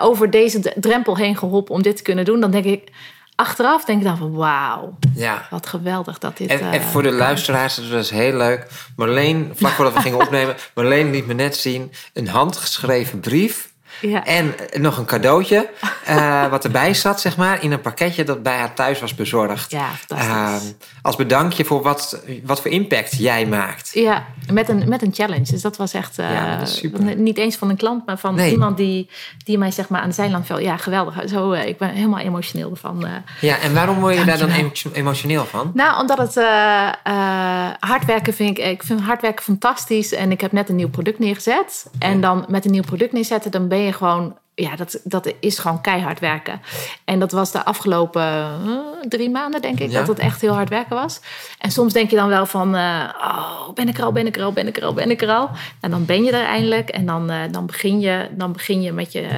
over 0.00 0.30
deze 0.30 0.74
drempel 0.76 1.16
heen 1.16 1.36
geholpen 1.36 1.74
om 1.74 1.82
dit 1.82 1.96
te 1.96 2.02
kunnen 2.02 2.24
doen... 2.24 2.40
dan 2.40 2.50
denk 2.50 2.64
ik, 2.64 2.90
achteraf 3.34 3.84
denk 3.84 3.98
ik 3.98 4.04
dan 4.04 4.16
van 4.16 4.32
wauw, 4.32 4.98
ja. 5.14 5.46
wat 5.50 5.66
geweldig 5.66 6.18
dat 6.18 6.36
dit... 6.36 6.50
En, 6.50 6.60
eh, 6.60 6.72
en 6.72 6.82
voor 6.82 7.02
de 7.02 7.12
luisteraars, 7.12 7.74
dat 7.74 7.88
was 7.88 8.10
heel 8.10 8.36
leuk. 8.36 8.66
Marleen, 8.96 9.52
vlak 9.54 9.72
voordat 9.72 9.94
we 9.94 10.00
gingen 10.00 10.20
opnemen, 10.20 10.56
Marleen 10.74 11.10
liet 11.10 11.26
me 11.26 11.34
net 11.34 11.56
zien 11.56 11.92
een 12.12 12.28
handgeschreven 12.28 13.20
brief. 13.20 13.71
Ja. 14.02 14.24
En 14.24 14.54
nog 14.78 14.98
een 14.98 15.04
cadeautje, 15.04 15.68
eh, 16.04 16.46
wat 16.50 16.64
erbij 16.64 16.94
zat, 16.94 17.20
zeg 17.20 17.36
maar, 17.36 17.62
in 17.62 17.72
een 17.72 17.80
pakketje 17.80 18.24
dat 18.24 18.42
bij 18.42 18.56
haar 18.56 18.74
thuis 18.74 19.00
was 19.00 19.14
bezorgd. 19.14 19.70
Ja, 19.70 19.86
fantastisch. 20.06 20.68
Ehm, 20.68 20.72
als 21.02 21.16
bedankje 21.16 21.64
voor 21.64 21.82
wat, 21.82 22.22
wat 22.44 22.60
voor 22.62 22.70
impact 22.70 23.16
jij 23.18 23.46
maakt. 23.46 23.90
Ja, 23.94 24.24
met 24.52 24.68
een, 24.68 24.88
met 24.88 25.02
een 25.02 25.14
challenge. 25.14 25.50
Dus 25.52 25.62
dat 25.62 25.76
was 25.76 25.92
echt 25.94 26.18
eh, 26.18 26.32
Ja, 26.32 26.56
dat 26.56 26.68
is 26.68 26.76
super. 26.76 27.16
niet 27.16 27.38
eens 27.38 27.56
van 27.56 27.70
een 27.70 27.76
klant, 27.76 28.06
maar 28.06 28.18
van 28.18 28.34
Nee. 28.34 28.50
iemand 28.50 28.76
die, 28.76 29.10
die 29.44 29.58
mij 29.58 29.70
zeg 29.70 29.88
maar 29.88 30.00
aan 30.00 30.08
de 30.08 30.14
zijland 30.14 30.46
viel. 30.46 30.58
Ja, 30.58 30.76
geweldig. 30.76 31.28
Zo, 31.28 31.52
eh, 31.52 31.66
ik 31.68 31.78
ben 31.78 31.88
helemaal 31.88 32.18
emotioneel 32.20 32.70
ervan. 32.70 33.06
eh. 33.06 33.12
Ja, 33.40 33.58
en 33.58 33.74
waarom 33.74 34.00
word 34.00 34.16
je 34.18 34.24
daar 34.24 34.38
dan 34.38 34.50
emotioneel 34.92 35.44
van? 35.44 35.70
Nou, 35.74 36.00
omdat 36.00 36.18
het 36.18 36.36
eh, 36.36 36.88
eh, 37.02 37.70
hard 37.80 38.04
werken 38.04 38.34
vind 38.34 38.58
ik, 38.58 38.64
ik 38.66 38.82
vind 38.82 39.00
hard 39.00 39.20
werken 39.22 39.44
fantastisch. 39.44 40.12
En 40.14 40.30
ik 40.30 40.40
heb 40.40 40.52
net 40.52 40.68
een 40.68 40.76
nieuw 40.76 40.88
product 40.88 41.18
neergezet. 41.18 41.86
En 41.98 42.20
dan 42.20 42.44
met 42.48 42.64
een 42.64 42.70
nieuw 42.70 42.82
product 42.82 43.12
neerzetten, 43.12 43.50
dan 43.50 43.68
ben 43.68 43.78
je 43.78 43.91
gewoon, 43.92 44.36
ja, 44.54 44.76
dat, 44.76 45.00
dat 45.04 45.32
is 45.40 45.58
gewoon 45.58 45.80
keihard 45.80 46.20
werken. 46.20 46.60
En 47.04 47.18
dat 47.18 47.32
was 47.32 47.52
de 47.52 47.64
afgelopen 47.64 48.22
eh, 48.22 48.76
drie 49.08 49.30
maanden, 49.30 49.62
denk 49.62 49.80
ik, 49.80 49.90
Ja. 49.90 49.98
dat 49.98 50.08
het 50.08 50.18
echt 50.18 50.40
heel 50.40 50.54
hard 50.54 50.68
werken 50.68 50.96
was. 50.96 51.20
En 51.58 51.70
soms 51.70 51.92
denk 51.92 52.10
je 52.10 52.16
dan 52.16 52.28
wel 52.28 52.46
van, 52.46 52.74
eh, 52.74 53.08
oh, 53.20 53.72
ben 53.74 53.88
ik 53.88 53.98
er 53.98 54.04
al, 54.04 54.12
ben 54.12 54.26
ik 54.26 54.36
er 54.36 54.42
al, 54.42 54.52
ben 54.52 54.66
ik 54.66 54.76
er 54.76 54.84
al, 54.84 54.92
ben 54.94 55.10
ik 55.10 55.22
er 55.22 55.30
al. 55.30 55.50
En 55.80 55.90
dan 55.90 56.04
ben 56.04 56.24
je 56.24 56.32
er 56.32 56.46
eindelijk. 56.46 56.88
En 56.88 57.06
dan, 57.06 57.30
eh, 57.30 57.38
dan, 57.50 57.66
begin, 57.66 58.00
je, 58.00 58.28
dan 58.30 58.52
begin 58.52 58.82
je 58.82 58.92
met 58.92 59.12
je 59.12 59.28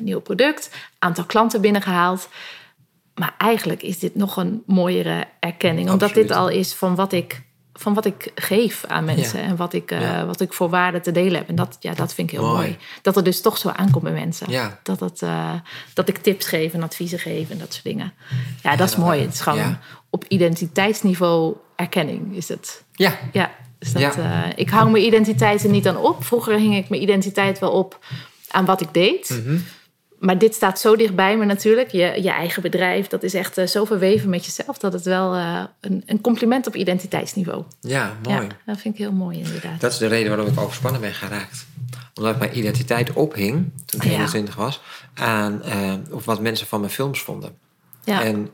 nieuwe 0.00 0.20
product. 0.20 0.70
Aantal 0.98 1.24
klanten 1.24 1.60
binnengehaald. 1.60 2.28
Maar 3.14 3.34
eigenlijk 3.38 3.82
is 3.82 3.98
dit 3.98 4.14
nog 4.14 4.36
een 4.36 4.62
mooiere 4.66 5.24
erkenning. 5.40 5.90
Omdat 5.90 6.08
Absoluut. 6.08 6.28
dit 6.28 6.36
al 6.36 6.48
is 6.48 6.74
van 6.74 6.94
wat 6.94 7.12
ik, 7.12 7.42
van 7.74 7.94
wat 7.94 8.04
ik 8.04 8.30
geef 8.34 8.84
aan 8.88 9.04
mensen. 9.04 9.40
Ja. 9.40 9.46
En 9.46 9.56
wat 9.56 9.72
ik, 9.72 9.90
eh, 9.90 10.00
Ja. 10.00 10.26
wat 10.26 10.40
ik 10.40 10.52
voor 10.52 10.68
waarde 10.70 11.00
te 11.00 11.12
delen 11.12 11.34
heb. 11.34 11.48
En 11.48 11.54
dat, 11.54 11.76
ja, 11.80 11.94
dat 11.94 12.14
vind 12.14 12.30
ik 12.32 12.38
heel 12.38 12.46
Mooi. 12.48 12.56
mooi. 12.56 12.76
Dat 13.02 13.14
het 13.14 13.24
dus 13.24 13.40
toch 13.40 13.58
zo 13.58 13.68
aankomt 13.68 14.04
bij 14.04 14.12
mensen. 14.12 14.50
Ja. 14.50 14.78
Dat, 14.82 15.00
het, 15.00 15.22
eh, 15.22 15.52
dat 15.94 16.08
ik 16.08 16.18
tips 16.18 16.46
geef 16.46 16.72
en 16.72 16.82
adviezen 16.82 17.18
geef 17.18 17.50
en 17.50 17.58
dat 17.58 17.72
soort 17.72 17.84
dingen. 17.84 18.12
Ja, 18.62 18.76
dat 18.76 18.88
is 18.88 18.96
mooi. 18.96 19.20
Het 19.20 19.32
is 19.34 19.40
gewoon 19.40 19.76
op 20.10 20.24
identiteitsniveau 20.28 21.56
erkenning 21.76 22.36
is 22.36 22.48
het. 22.48 22.82
Ja, 22.92 23.18
Ja, 23.32 23.50
dus 23.78 23.92
dat, 23.92 24.16
eh, 24.16 24.40
ik 24.54 24.70
hang 24.70 24.90
mijn 24.92 25.04
identiteit 25.04 25.64
er 25.64 25.70
niet 25.70 25.88
aan 25.88 25.96
op. 25.96 26.24
Vroeger 26.24 26.58
hing 26.58 26.76
ik 26.76 26.88
mijn 26.88 27.02
identiteit 27.02 27.58
wel 27.58 27.70
op 27.70 27.98
aan 28.48 28.64
wat 28.64 28.80
ik 28.80 28.88
deed. 28.94 29.42
Mhm. 29.44 29.58
Maar 30.22 30.38
dit 30.38 30.54
staat 30.54 30.80
zo 30.80 30.96
dichtbij 30.96 31.36
me 31.36 31.44
natuurlijk. 31.44 31.90
Je, 31.90 32.22
je 32.22 32.30
eigen 32.30 32.62
bedrijf, 32.62 33.06
dat 33.06 33.22
is 33.22 33.34
echt 33.34 33.58
uh, 33.58 33.66
zo 33.66 33.84
verweven 33.84 34.30
met 34.30 34.44
jezelf... 34.44 34.78
dat 34.78 34.92
het 34.92 35.02
wel 35.02 35.36
uh, 35.36 35.64
een, 35.80 36.02
een, 36.06 36.20
compliment 36.20 36.66
op 36.66 36.74
identiteitsniveau. 36.74 37.64
Ja, 37.80 38.16
mooi. 38.22 38.36
Ja, 38.36 38.48
dat 38.66 38.78
vind 38.78 38.94
ik 38.94 39.00
heel 39.00 39.12
mooi 39.12 39.38
inderdaad. 39.38 39.80
Dat 39.80 39.92
is 39.92 39.98
de 39.98 40.06
reden 40.06 40.28
waarom 40.28 40.52
ik 40.52 40.60
overspannen 40.60 41.00
ben 41.00 41.14
geraakt. 41.14 41.66
Omdat 42.14 42.38
mijn 42.38 42.58
identiteit 42.58 43.12
ophing, 43.12 43.70
toen 43.84 44.00
ik 44.00 44.10
21 44.10 44.54
was... 44.54 44.80
aan 45.14 45.62
uh, 45.66 45.92
of 46.10 46.24
wat 46.24 46.40
mensen 46.40 46.66
van 46.66 46.80
mijn 46.80 46.92
films 46.92 47.20
vonden. 47.20 47.56
Ja. 48.04 48.22
En 48.22 48.50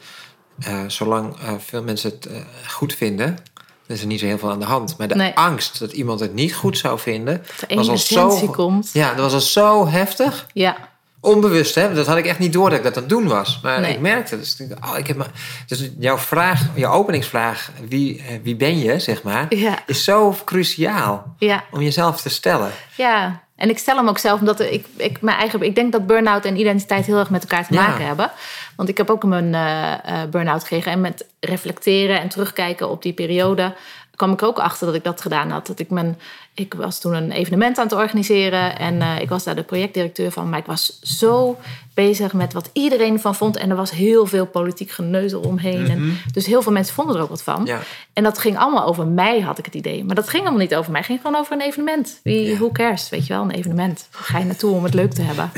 zolang 0.86 1.36
veel 1.58 1.82
mensen 1.82 2.10
het 2.10 2.28
goed 2.66 2.94
vinden... 2.94 3.38
Er 3.86 3.94
is 3.94 4.00
er 4.00 4.06
niet 4.06 4.20
zo 4.20 4.26
heel 4.26 4.38
veel 4.38 4.50
aan 4.50 4.58
de 4.58 4.64
hand. 4.64 4.98
Maar 4.98 5.08
de 5.08 5.34
angst 5.34 5.78
dat 5.78 5.92
iemand 5.92 6.20
het 6.20 6.34
niet 6.34 6.54
goed 6.54 6.78
zou 6.78 6.98
vinden... 6.98 7.42
was 7.68 7.88
al 7.88 7.98
zo, 7.98 8.46
komt. 8.46 8.90
Ja, 8.92 9.14
dat 9.14 9.20
was 9.20 9.32
al 9.32 9.40
zo 9.40 9.88
heftig. 9.88 10.46
Ja. 10.52 10.87
Onbewust, 11.20 11.74
hè? 11.74 11.94
Dat 11.94 12.06
had 12.06 12.16
ik 12.16 12.26
echt 12.26 12.38
niet 12.38 12.52
door 12.52 12.70
dat 12.70 12.78
ik 12.78 12.84
dat 12.84 12.96
aan 12.96 13.02
het 13.02 13.10
doen 13.10 13.26
was. 13.26 13.60
Maar 13.62 13.88
ik 13.88 14.00
merkte 14.00 14.38
dus, 14.38 14.62
oh, 14.84 14.98
ik 14.98 15.06
heb 15.06 15.16
maar, 15.16 15.30
dus 15.66 15.90
jouw 15.98 16.18
vraag, 16.18 16.62
jouw 16.74 16.92
openingsvraag, 16.92 17.70
wie, 17.88 18.22
eh, 18.22 18.34
wie 18.42 18.56
ben 18.56 18.78
je, 18.78 18.98
zeg 18.98 19.22
maar, 19.22 19.48
is 19.86 20.04
zo 20.04 20.36
cruciaal 20.44 21.34
ja. 21.38 21.64
om 21.70 21.80
jezelf 21.80 22.20
te 22.20 22.28
stellen. 22.28 22.70
Ja, 22.94 23.42
en 23.56 23.68
ik 23.68 23.78
stel 23.78 23.96
hem 23.96 24.08
ook 24.08 24.18
zelf 24.18 24.40
omdat 24.40 24.60
ik, 24.60 24.86
ik, 24.96 25.20
mijn 25.20 25.36
eigen, 25.36 25.62
ik 25.62 25.74
denk 25.74 25.92
dat 25.92 26.06
burn-out 26.06 26.44
en 26.44 26.58
identiteit 26.58 27.06
heel 27.06 27.18
erg 27.18 27.30
met 27.30 27.42
elkaar 27.42 27.66
te 27.66 27.74
maken 27.74 28.06
hebben. 28.06 28.30
Want 28.76 28.88
ik 28.88 28.96
heb 28.96 29.10
ook 29.10 29.22
een 29.22 29.52
uh, 29.52 29.92
burn-out 30.30 30.62
gekregen. 30.62 30.92
En 30.92 31.00
met 31.00 31.26
reflecteren 31.40 32.20
en 32.20 32.28
terugkijken 32.28 32.88
op 32.88 33.02
die 33.02 33.12
periode 33.12 33.74
kwam 34.18 34.32
ik 34.32 34.42
ook 34.42 34.58
achter 34.58 34.86
dat 34.86 34.94
ik 34.94 35.04
dat 35.04 35.20
gedaan 35.20 35.50
had. 35.50 35.66
Dat 35.66 35.78
ik, 35.78 35.90
mijn, 35.90 36.18
ik 36.54 36.74
was 36.74 37.00
toen 37.00 37.14
een 37.14 37.30
evenement 37.30 37.78
aan 37.78 37.84
het 37.84 37.94
organiseren 37.94 38.78
en 38.78 38.94
uh, 38.94 39.20
ik 39.20 39.28
was 39.28 39.44
daar 39.44 39.54
de 39.54 39.62
projectdirecteur 39.62 40.30
van. 40.30 40.48
Maar 40.48 40.58
ik 40.58 40.66
was 40.66 40.98
zo 41.02 41.58
bezig 41.94 42.32
met 42.32 42.52
wat 42.52 42.70
iedereen 42.72 43.20
van 43.20 43.34
vond. 43.34 43.56
En 43.56 43.70
er 43.70 43.76
was 43.76 43.90
heel 43.90 44.26
veel 44.26 44.46
politiek 44.46 44.90
geneuzel 44.90 45.40
omheen. 45.40 45.88
en, 45.90 46.00
mhm. 46.00 46.14
dus 46.32 46.46
heel 46.46 46.62
veel 46.62 46.72
mensen 46.72 46.94
vonden 46.94 47.16
er 47.16 47.22
ook 47.22 47.28
wat 47.28 47.42
van. 47.42 47.64
Ja. 47.64 47.80
En 48.12 48.22
dat 48.22 48.38
ging 48.38 48.58
allemaal 48.58 48.86
over 48.86 49.06
mij, 49.06 49.40
had 49.40 49.58
ik 49.58 49.64
het 49.64 49.74
idee. 49.74 50.04
Maar 50.04 50.14
dat 50.14 50.28
ging 50.28 50.42
allemaal 50.42 50.60
niet 50.60 50.74
over 50.74 50.90
mij. 50.90 51.00
Het 51.00 51.08
ging 51.08 51.20
gewoon 51.20 51.36
over 51.36 51.52
een 51.52 51.62
evenement. 51.62 52.20
Wie, 52.22 52.50
ja. 52.50 52.56
Hoe 52.56 52.72
cares, 52.72 53.08
weet 53.08 53.26
je 53.26 53.32
wel, 53.32 53.42
een 53.42 53.50
evenement. 53.50 54.08
Ga 54.10 54.38
je 54.38 54.44
naartoe 54.44 54.74
om 54.74 54.84
het 54.84 54.94
leuk 54.94 55.12
te 55.12 55.22
hebben? 55.22 55.50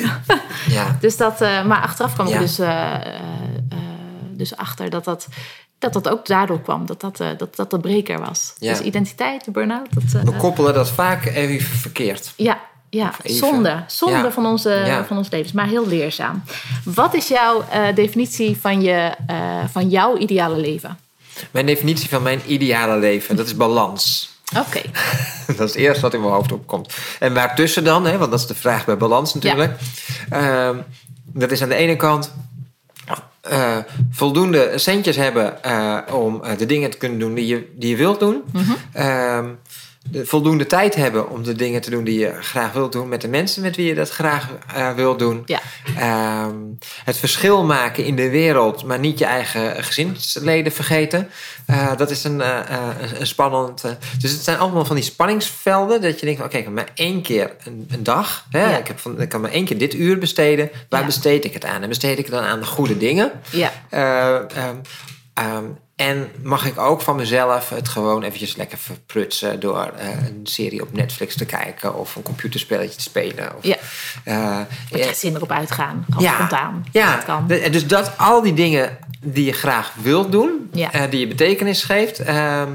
ja. 0.68 0.96
dus 1.00 1.16
dat, 1.16 1.42
uh, 1.42 1.64
maar 1.64 1.82
achteraf 1.82 2.14
kwam 2.14 2.26
ik 2.26 2.38
dus, 2.38 2.60
uh, 2.60 2.94
dus 4.32 4.56
achter 4.56 4.90
dat 4.90 5.04
dat 5.04 5.28
dat 5.80 5.92
dat 5.92 6.08
ook 6.08 6.26
daardoor 6.26 6.60
kwam, 6.60 6.86
dat 6.86 7.00
dat, 7.00 7.20
uh, 7.20 7.28
dat, 7.38 7.56
dat 7.56 7.70
de 7.70 7.78
breker 7.78 8.20
was. 8.20 8.52
Ja. 8.58 8.72
Dus 8.72 8.80
identiteit, 8.80 9.44
de 9.44 9.50
burn-out. 9.50 9.86
Dat, 9.90 10.02
uh, 10.16 10.22
We 10.22 10.36
koppelen 10.36 10.74
dat 10.74 10.90
vaak 10.90 11.24
even 11.24 11.66
verkeerd. 11.78 12.32
Ja, 12.36 12.60
ja. 12.90 13.14
zonde. 13.24 13.84
Zonde 13.86 14.16
ja. 14.16 14.30
van, 14.30 14.46
onze, 14.46 14.70
ja. 14.70 15.04
van 15.04 15.16
ons 15.16 15.30
levens, 15.30 15.52
maar 15.52 15.66
heel 15.66 15.86
leerzaam. 15.86 16.42
Wat 16.84 17.14
is 17.14 17.28
jouw 17.28 17.64
uh, 17.74 17.94
definitie 17.94 18.56
van, 18.60 18.82
je, 18.82 19.12
van 19.72 19.88
jouw 19.88 20.16
ideale 20.16 20.56
leven? 20.56 20.98
Mijn 21.50 21.66
definitie 21.66 22.08
van 22.08 22.22
mijn 22.22 22.40
ideale 22.46 22.98
leven, 22.98 23.36
dat 23.36 23.46
is 23.46 23.56
balans. 23.56 24.30
Oké. 24.56 24.66
Okay. 24.66 24.90
dat 25.56 25.68
is 25.68 25.74
het 25.74 25.74
eerste 25.74 26.00
wat 26.00 26.14
in 26.14 26.20
mijn 26.20 26.32
hoofd 26.32 26.52
opkomt. 26.52 26.94
En 27.18 27.34
waartussen 27.34 27.84
dan, 27.84 28.06
hè, 28.06 28.18
want 28.18 28.30
dat 28.30 28.40
is 28.40 28.46
de 28.46 28.54
vraag 28.54 28.84
bij 28.84 28.96
balans 28.96 29.34
natuurlijk. 29.34 29.78
Ehm, 30.30 30.76
dat 31.24 31.50
is 31.50 31.62
aan 31.62 31.68
de 31.68 31.74
ene 31.74 31.96
kant 31.96 32.32
uh, 33.52 33.76
voldoende 34.10 34.72
centjes 34.78 35.16
hebben 35.16 35.58
uh, 35.66 35.98
om 36.12 36.42
uh, 36.44 36.58
de 36.58 36.66
dingen 36.66 36.90
te 36.90 36.96
kunnen 36.96 37.18
doen 37.18 37.34
die 37.34 37.46
je, 37.46 37.70
die 37.76 37.90
je 37.90 37.96
wilt 37.96 38.20
doen. 38.20 38.42
Mm 38.52 38.62
-hmm. 38.62 39.58
De 40.10 40.26
voldoende 40.26 40.66
tijd 40.66 40.94
hebben 40.94 41.30
om 41.30 41.42
de 41.42 41.54
dingen 41.54 41.80
te 41.80 41.90
doen 41.90 42.04
die 42.04 42.18
je 42.18 42.32
graag 42.40 42.72
wilt 42.72 42.92
doen 42.92 43.08
met 43.08 43.20
de 43.20 43.28
mensen 43.28 43.62
met 43.62 43.76
wie 43.76 43.86
je 43.86 43.94
dat 43.94 44.10
graag 44.10 44.48
wilt 44.96 45.18
doen. 45.18 45.42
Ja. 45.46 45.60
Ehm, 45.96 46.56
het 47.04 47.16
verschil 47.16 47.64
maken 47.64 48.04
in 48.04 48.16
de 48.16 48.30
wereld, 48.30 48.84
maar 48.84 48.98
niet 48.98 49.18
je 49.18 49.24
eigen 49.24 49.84
gezinsleden 49.84 50.72
vergeten. 50.72 51.28
dat 51.96 52.10
is 52.10 52.24
een, 52.24 52.42
een 53.20 53.26
spannend. 53.26 53.82
dus 54.20 54.32
het 54.32 54.44
zijn 54.44 54.58
allemaal 54.58 54.84
van 54.84 54.96
die 54.96 55.04
spanningsvelden 55.04 56.00
dat 56.00 56.20
je 56.20 56.26
denkt: 56.26 56.40
oké, 56.40 56.48
okay, 56.48 56.60
ik 56.60 56.66
kan 56.66 56.74
maar 56.74 56.90
één 56.94 57.22
keer 57.22 57.56
een, 57.64 57.88
een 57.90 58.02
dag. 58.02 58.46
Hè? 58.50 58.70
Ja. 58.70 58.78
Ik, 58.78 58.86
heb 58.86 58.98
van, 58.98 59.20
ik 59.20 59.28
kan 59.28 59.40
maar 59.40 59.50
één 59.50 59.64
keer 59.64 59.78
dit 59.78 59.94
uur 59.94 60.18
besteden. 60.18 60.70
Waar 60.88 61.00
ja. 61.00 61.06
besteed 61.06 61.44
ik 61.44 61.52
het 61.52 61.64
aan? 61.64 61.82
En 61.82 61.88
besteed 61.88 62.18
ik 62.18 62.24
het 62.24 62.34
dan 62.34 62.44
aan 62.44 62.60
de 62.60 62.66
goede 62.66 62.96
dingen? 62.96 63.32
Ja. 63.50 63.72
Uh, 63.90 64.64
um, 64.68 64.80
um, 65.44 65.78
en 66.00 66.28
mag 66.42 66.66
ik 66.66 66.78
ook 66.78 67.00
van 67.00 67.16
mezelf 67.16 67.68
het 67.68 67.88
gewoon 67.88 68.22
eventjes 68.22 68.56
lekker 68.56 68.78
verprutsen 68.78 69.60
door 69.60 69.92
uh, 69.98 70.08
een 70.08 70.40
serie 70.42 70.82
op 70.82 70.92
Netflix 70.92 71.36
te 71.36 71.44
kijken 71.44 71.98
of 71.98 72.16
een 72.16 72.22
computerspelletje 72.22 72.96
te 72.96 73.02
spelen? 73.02 73.56
Of, 73.56 73.64
ja. 73.64 73.76
Uh, 74.24 74.60
je 74.90 75.12
zin 75.14 75.34
erop 75.34 75.50
uitgaan, 75.50 76.06
ja, 76.18 76.34
spontaan. 76.34 76.84
Ja, 76.92 77.14
dat 77.14 77.24
kan. 77.24 77.46
dus 77.46 77.86
dat 77.86 78.18
al 78.18 78.42
die 78.42 78.54
dingen 78.54 78.98
die 79.20 79.44
je 79.44 79.52
graag 79.52 79.92
wilt 80.02 80.32
doen, 80.32 80.70
ja. 80.72 80.94
uh, 80.94 81.10
die 81.10 81.20
je 81.20 81.26
betekenis 81.26 81.82
geeft, 81.82 82.18
ehm, 82.18 82.72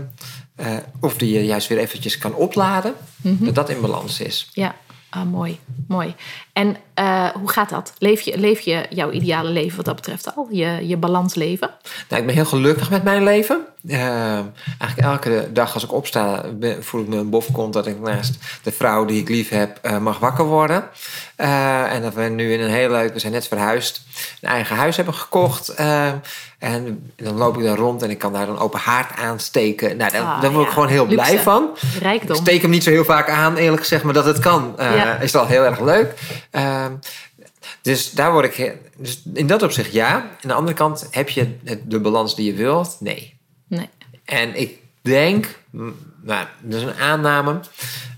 of 0.99 1.17
die 1.17 1.33
je 1.33 1.45
juist 1.45 1.67
weer 1.67 1.77
eventjes 1.77 2.17
kan 2.17 2.33
opladen, 2.33 2.93
mm 3.15 3.35
-hmm. 3.38 3.45
dat 3.45 3.55
dat 3.55 3.69
in 3.69 3.81
balans 3.81 4.19
is. 4.19 4.49
Ja. 4.53 4.75
Ah, 5.15 5.23
mooi, 5.23 5.60
mooi. 5.88 6.15
En 6.54 6.78
uh, 6.99 7.30
hoe 7.30 7.49
gaat 7.49 7.69
dat? 7.69 7.93
Leef 7.97 8.21
je, 8.21 8.38
leef 8.38 8.60
je 8.60 8.86
jouw 8.89 9.12
ideale 9.12 9.49
leven 9.49 9.75
wat 9.75 9.86
dat 9.86 9.95
betreft 9.95 10.36
al? 10.36 10.47
Je, 10.51 10.88
je 10.88 10.97
balans 10.97 11.36
leven? 11.36 11.69
Nou, 12.10 12.21
ik 12.21 12.28
ben 12.28 12.36
heel 12.36 12.45
gelukkig 12.45 12.89
met 12.89 13.04
mijn 13.04 13.23
leven. 13.23 13.65
Uh, 13.88 14.39
eigenlijk 14.80 14.97
elke 14.97 15.49
dag 15.54 15.73
als 15.73 15.84
ik 15.84 15.93
opsta, 15.93 16.45
voel 16.80 17.01
ik 17.01 17.08
me 17.08 17.17
een 17.17 17.30
bofkont 17.30 17.73
dat 17.73 17.88
ik 17.88 17.99
naast 17.99 18.38
de 18.63 18.71
vrouw 18.71 19.06
die 19.06 19.21
ik 19.21 19.30
lief 19.30 19.49
heb 19.49 19.80
uh, 19.84 19.97
mag 19.97 20.19
wakker 20.19 20.45
worden. 20.45 20.84
en 21.36 22.01
dat 22.01 22.13
we 22.13 22.23
nu 22.23 22.54
in 22.54 22.60
een 22.60 22.69
heel 22.69 22.89
leuk, 22.89 23.13
we 23.13 23.19
zijn 23.19 23.34
net 23.34 23.47
verhuisd, 23.47 24.01
een 24.41 24.49
eigen 24.49 24.75
huis 24.75 24.95
hebben 24.95 25.13
gekocht. 25.13 25.75
En 26.65 27.12
dan 27.15 27.38
loop 27.38 27.58
ik 27.58 27.63
daar 27.63 27.78
rond 27.78 28.01
en 28.01 28.10
ik 28.10 28.17
kan 28.17 28.34
daar 28.34 28.49
een 28.49 28.58
open 28.58 28.80
haard 28.80 29.17
aansteken. 29.17 29.97
Nou, 29.97 30.12
daar, 30.12 30.21
ah, 30.21 30.41
daar 30.41 30.51
word 30.51 30.62
ik 30.62 30.67
ja. 30.67 30.73
gewoon 30.73 30.89
heel 30.89 31.08
Luxe. 31.08 31.15
blij 31.15 31.39
van. 31.39 31.78
Rijkdom. 31.99 32.36
Ik 32.36 32.41
steek 32.41 32.62
hem 32.62 32.69
niet 32.69 32.84
zo 32.84 32.89
heel 32.89 33.06
vaak 33.06 33.30
aan, 33.30 33.56
eerlijk 33.56 33.82
gezegd, 33.82 34.04
maar 34.04 34.13
dat 34.13 34.25
het 34.25 34.39
kan, 34.39 34.73
ja. 34.78 35.19
is 35.19 35.36
al 35.36 35.47
heel 35.47 35.63
erg 35.63 35.80
leuk. 35.80 36.13
Uh, 36.51 36.86
dus 37.82 38.12
daar 38.12 38.32
word 38.32 38.58
ik. 38.58 38.78
Dus 38.97 39.21
in 39.34 39.47
dat 39.47 39.63
opzicht 39.63 39.91
ja. 39.93 40.13
Aan 40.13 40.30
de 40.41 40.54
andere 40.54 40.78
kant 40.78 41.08
heb 41.12 41.30
je 41.30 41.58
de 41.84 41.99
balans 41.99 42.36
die 42.36 42.45
je 42.45 42.54
wilt? 42.54 42.97
Nee. 42.99 43.38
Nee. 43.67 43.89
En 44.25 44.60
ik 44.60 44.80
denk, 45.01 45.60
nou, 46.21 46.45
dat 46.62 46.80
is 46.80 46.86
een 46.86 46.99
aanname, 46.99 47.60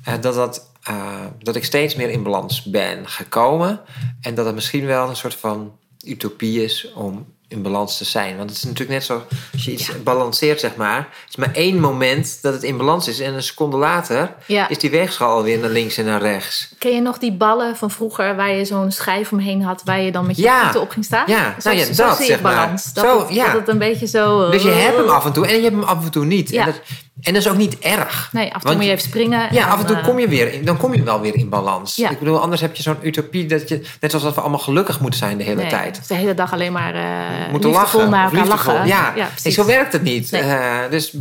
uh, 0.08 0.14
dat, 0.22 0.34
dat, 0.34 0.72
uh, 0.90 1.26
dat 1.40 1.56
ik 1.56 1.66
steeds 1.66 1.96
meer 1.96 2.10
in 2.10 2.24
balans 2.24 2.64
ben 2.64 3.08
gekomen. 3.08 3.80
En 4.22 4.36
dat 4.36 4.46
het 4.46 4.56
misschien 4.56 4.86
wel 4.86 5.10
een 5.10 5.16
soort 5.16 5.36
van 5.36 5.78
utopie 6.06 6.64
is 6.64 6.92
om 6.94 7.36
in 7.50 7.62
balans 7.62 7.98
te 7.98 8.06
zijn. 8.06 8.38
Want 8.38 8.50
het 8.50 8.58
is 8.58 8.64
natuurlijk 8.64 8.92
net 8.92 9.04
zo, 9.04 9.24
als 9.54 9.66
je 9.66 9.72
iets 9.72 9.88
ja. 9.88 9.94
balanceert, 10.04 10.60
zeg 10.60 10.76
maar. 10.76 10.98
Het 10.98 11.30
is 11.30 11.36
maar 11.36 11.54
één 11.54 11.80
moment 11.80 12.40
dat 12.42 12.54
het 12.54 12.64
in 12.64 12.78
balans 12.78 13.08
is. 13.08 13.20
En 13.20 13.34
een 13.34 13.44
seconde 13.44 13.78
later 13.78 14.36
ja. 14.46 14.70
is 14.70 14.78
die 14.78 14.90
weegschaal 14.90 15.36
alweer 15.36 15.60
naar 15.60 15.70
links 15.70 15.98
en 15.98 16.06
naar 16.06 16.22
rechts. 16.22 16.70
Ken 16.78 16.94
je 16.94 17.02
nog 17.02 17.18
die 17.18 17.32
ballen 17.32 17.76
van 17.76 17.92
vroeger 17.92 18.36
waar 18.36 18.52
je 18.52 18.66
zo'n 18.66 18.92
schijf 18.92 19.32
omheen 19.32 19.62
had... 19.62 19.82
waar 19.86 20.02
je 20.02 20.12
dan 20.12 20.28
met 20.28 20.36
je 20.36 20.42
ja. 20.42 20.64
voeten 20.64 20.82
op 20.82 20.90
ging 20.90 21.06
staan? 21.06 21.24
Ja, 21.28 21.56
zo, 21.60 21.70
nou 21.70 21.82
ja 21.82 21.94
dat 21.94 22.18
zeg 22.18 22.42
balans. 22.42 22.86
maar. 22.94 23.04
Dat, 23.04 23.04
zo, 23.04 23.20
het, 23.20 23.36
ja. 23.36 23.46
dat 23.46 23.60
het 23.60 23.68
een 23.68 23.78
beetje 23.78 24.08
zo... 24.08 24.50
Dus 24.50 24.64
je 24.64 24.70
hebt 24.70 24.98
hem 24.98 25.10
af 25.10 25.26
en 25.26 25.34
toe 25.34 25.48
en 25.48 25.56
je 25.56 25.62
hebt 25.62 25.76
hem 25.76 25.84
af 25.84 26.06
en 26.06 26.12
toe 26.12 26.26
niet. 26.26 26.52
En, 26.52 26.66
dat, 26.66 26.82
en 27.22 27.34
dat 27.34 27.42
is 27.42 27.50
ook 27.50 27.58
niet 27.58 27.80
erg. 27.80 28.30
Nee, 28.32 28.54
af 28.54 28.54
en 28.54 28.68
toe 28.68 28.76
moet 28.76 28.84
je 28.84 28.90
even 28.90 29.04
springen. 29.04 29.54
Ja, 29.54 29.66
en, 29.66 29.72
af 29.72 29.80
en 29.80 29.86
toe 29.86 30.02
kom 30.02 30.20
je 30.20 30.28
weer 30.28 30.54
in, 30.54 30.66
dan 30.66 30.78
kom 30.78 30.94
je 30.94 31.04
wel 31.04 31.22
weer 31.22 31.36
in 31.36 31.50
balans. 31.50 31.96
Ja. 31.96 32.10
Ik 32.10 32.20
bedoel, 32.20 32.40
anders 32.40 32.62
heb 32.62 32.76
je 32.76 32.84
zo'n 32.84 32.98
utopie 33.02 33.46
dat 33.46 33.70
je... 33.70 33.82
net 34.00 34.10
zoals 34.12 34.26
dat 34.26 34.36
we 34.36 34.42
allemaal 34.42 34.60
gelukkig 34.60 35.00
moeten 35.00 35.20
zijn 35.20 35.38
de 35.38 35.44
hele 35.44 35.62
nee, 35.62 35.70
tijd. 35.70 36.08
De 36.08 36.16
hele 36.16 36.34
dag 36.34 36.54
alleen 36.54 36.72
maar 36.72 36.96
uh, 36.96 37.52
moeten 37.52 37.70
lachen. 37.70 38.10
naar 38.10 38.26
elkaar 38.26 38.48
lachen. 38.48 38.88
Ja, 38.88 39.14
ja 39.16 39.30
nee, 39.44 39.54
zo 39.54 39.66
werkt 39.66 39.94
het 39.94 40.02
niet. 40.02 40.32
Nee. 40.32 40.44
Uh, 40.44 40.80
dus, 40.90 41.14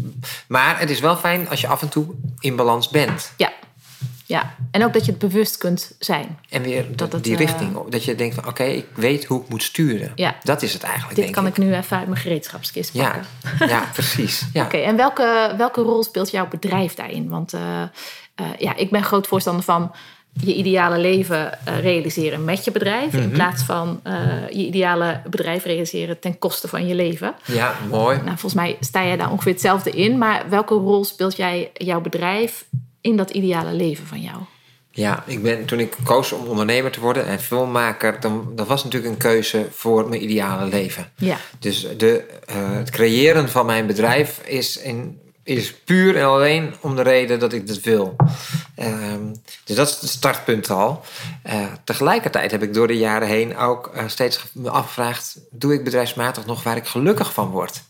maar 0.47 0.79
het 0.79 0.91
is 0.91 1.01
wel 1.01 1.17
fijn 1.17 1.49
als 1.49 1.61
je 1.61 1.67
af 1.67 1.83
en 1.83 1.89
toe 1.89 2.07
in 2.41 2.57
balans 2.57 2.89
bent. 2.89 3.33
Ja. 3.37 3.53
Ja, 4.29 4.55
en 4.71 4.85
ook 4.85 4.93
dat 4.93 5.05
je 5.05 5.11
het 5.11 5.21
bewust 5.21 5.57
kunt 5.57 5.95
zijn. 5.99 6.39
En 6.49 6.63
weer 6.63 6.97
Dat 6.97 7.25
die 7.25 7.33
uh, 7.33 7.39
richting. 7.39 7.89
Dat 7.89 8.05
je 8.05 8.15
denkt 8.15 8.35
van 8.35 8.47
oké, 8.47 8.63
ik 8.65 8.87
weet 8.95 9.25
hoe 9.25 9.43
ik 9.43 9.49
moet 9.49 9.63
sturen. 9.63 10.13
Ja. 10.15 10.37
Dat 10.43 10.63
is 10.63 10.73
het 10.73 10.83
eigenlijk, 10.83 11.15
Dit 11.15 11.25
denk 11.25 11.37
kan 11.37 11.47
ik. 11.47 11.57
ik 11.57 11.65
nu 11.65 11.75
even 11.75 11.97
uit 11.99 12.09
mijn 12.09 12.21
gereedschapskist 12.21 12.93
Ja, 12.95 13.03
pakken. 13.11 13.69
ja 13.69 13.89
precies. 13.93 14.47
Ja. 14.53 14.65
Oké, 14.65 14.77
en 14.77 14.97
welke, 14.97 15.55
welke 15.57 15.81
rol 15.81 16.03
speelt 16.03 16.31
jouw 16.31 16.49
bedrijf 16.49 16.95
daarin? 16.95 17.29
Want 17.29 17.55
uh, 17.55 17.61
uh, 17.61 18.47
ja, 18.59 18.77
ik 18.77 18.91
ben 18.91 19.03
groot 19.05 19.27
voorstander 19.27 19.65
van 19.65 19.93
je 20.41 20.55
ideale 20.55 20.99
leven 20.99 21.59
uh, 21.69 21.81
realiseren 21.81 22.45
met 22.45 22.65
je 22.65 22.71
bedrijf. 22.71 23.13
Mhm. 23.13 23.23
In 23.23 23.31
plaats 23.31 23.63
van 23.63 24.01
uh, 24.07 24.15
je 24.49 24.67
ideale 24.67 25.21
bedrijf 25.31 25.65
realiseren 25.65 26.19
ten 26.21 26.39
koste 26.39 26.69
van 26.69 26.87
je 26.87 26.95
leven. 26.95 27.35
Ja, 27.45 27.75
mooi. 27.91 28.17
Nou, 28.17 28.29
volgens 28.29 28.55
mij 28.55 28.77
sta 28.81 29.05
jij 29.05 29.17
daar 29.17 29.31
ongeveer 29.31 29.53
hetzelfde 29.53 29.91
in. 29.91 30.19
Maar 30.19 30.45
welke 30.49 30.75
rol 30.75 31.05
speelt 31.05 31.37
jij 31.37 31.71
jouw 31.75 32.01
bedrijf 32.01 32.65
in 33.07 33.17
dat 33.17 33.31
ideale 33.31 33.73
leven 33.73 34.07
van 34.07 34.21
jou? 34.21 34.37
Ja, 34.91 35.25
ik 35.27 35.43
ben, 35.43 35.65
toen 35.65 35.81
ik 35.81 35.97
koos 36.05 36.33
om 36.33 36.47
ondernemer 36.47 36.91
te 36.91 37.01
worden 37.01 37.27
en 37.27 37.41
filmmaker, 37.41 38.21
dan, 38.21 38.53
dat 38.55 38.67
was 38.67 38.85
natuurlijk 38.85 39.13
een 39.13 39.19
keuze 39.19 39.67
voor 39.71 40.09
mijn 40.09 40.23
ideale 40.23 40.67
leven. 40.69 41.13
Ja. 41.17 41.37
Dus 41.59 41.87
de, 41.97 42.25
uh, 42.51 42.77
het 42.77 42.91
creëren 42.91 43.49
van 43.49 43.67
mijn 43.67 43.87
bedrijf 43.87 44.41
is 44.45 44.79
in 44.79 45.21
is 45.47 45.75
puur 45.75 46.17
en 46.17 46.25
alleen 46.25 46.75
om 46.81 46.97
de 46.97 47.03
reden 47.03 47.39
dat 47.39 47.53
ik 47.53 47.67
dat 47.67 47.81
wil. 47.81 48.17
Ehm, 48.75 49.23
dus 49.65 49.77
dat 49.77 49.89
is 49.89 50.01
het 50.01 50.11
startpunt 50.11 50.71
al. 50.71 51.05
Uh, 51.47 51.67
tegelijkertijd 51.85 52.51
heb 52.51 52.63
ik 52.63 52.75
door 52.75 52.87
de 52.87 52.99
jaren 52.99 53.29
heen 53.29 53.57
ook 53.57 53.91
uh, 53.95 54.03
steeds 54.07 54.45
me 54.53 54.71
afgevraagd: 54.71 55.39
doe 55.51 55.75
ik 55.75 55.85
bedrijfsmatig 55.85 56.47
nog 56.47 56.63
waar 56.63 56.77
ik 56.77 56.87
gelukkig 56.87 57.33
van 57.33 57.51
word? 57.51 57.83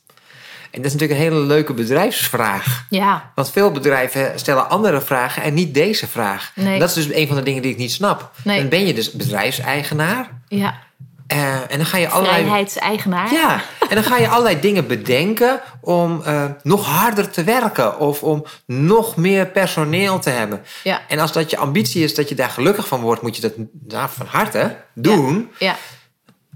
En 0.76 0.82
dat 0.82 0.90
is 0.90 0.98
natuurlijk 1.00 1.20
een 1.20 1.32
hele 1.32 1.46
leuke 1.46 1.72
bedrijfsvraag. 1.72 2.86
Ja. 2.90 3.32
Want 3.34 3.50
veel 3.50 3.70
bedrijven 3.70 4.38
stellen 4.38 4.68
andere 4.68 5.00
vragen 5.00 5.42
en 5.42 5.54
niet 5.54 5.74
deze 5.74 6.06
vraag. 6.06 6.52
Nee. 6.54 6.78
Dat 6.78 6.88
is 6.88 6.94
dus 6.94 7.14
een 7.14 7.26
van 7.26 7.36
de 7.36 7.42
dingen 7.42 7.62
die 7.62 7.70
ik 7.70 7.76
niet 7.76 7.92
snap. 7.92 8.30
Nee. 8.44 8.60
Dan 8.60 8.68
ben 8.68 8.86
je 8.86 8.94
dus 8.94 9.12
bedrijfseigenaar. 9.12 10.28
Ja. 10.48 10.74
Uh, 11.32 11.54
en 11.54 11.76
dan 11.76 11.86
ga 11.86 11.96
je 11.96 12.08
allerlei. 12.08 12.42
Vrijheidseigenaar. 12.42 13.32
Ja, 13.32 13.62
en 13.88 13.94
dan 13.94 14.04
ga 14.04 14.16
je 14.16 14.28
allerlei 14.28 14.60
dingen 14.60 14.86
bedenken 14.86 15.60
om 15.80 16.22
uh, 16.26 16.44
nog 16.62 16.86
harder 16.86 17.30
te 17.30 17.44
werken 17.44 17.98
of 17.98 18.22
om 18.22 18.44
nog 18.66 19.16
meer 19.16 19.46
personeel 19.46 20.18
te 20.18 20.30
hebben. 20.30 20.62
Ja. 20.82 21.00
En 21.08 21.18
als 21.18 21.32
dat 21.32 21.50
je 21.50 21.56
ambitie 21.56 22.04
is 22.04 22.14
dat 22.14 22.28
je 22.28 22.34
daar 22.34 22.50
gelukkig 22.50 22.86
van 22.86 23.00
wordt, 23.00 23.22
moet 23.22 23.36
je 23.36 23.42
dat 23.42 23.52
nou, 23.86 24.08
van 24.12 24.26
harte 24.26 24.76
doen. 24.94 25.50
Ja. 25.58 25.76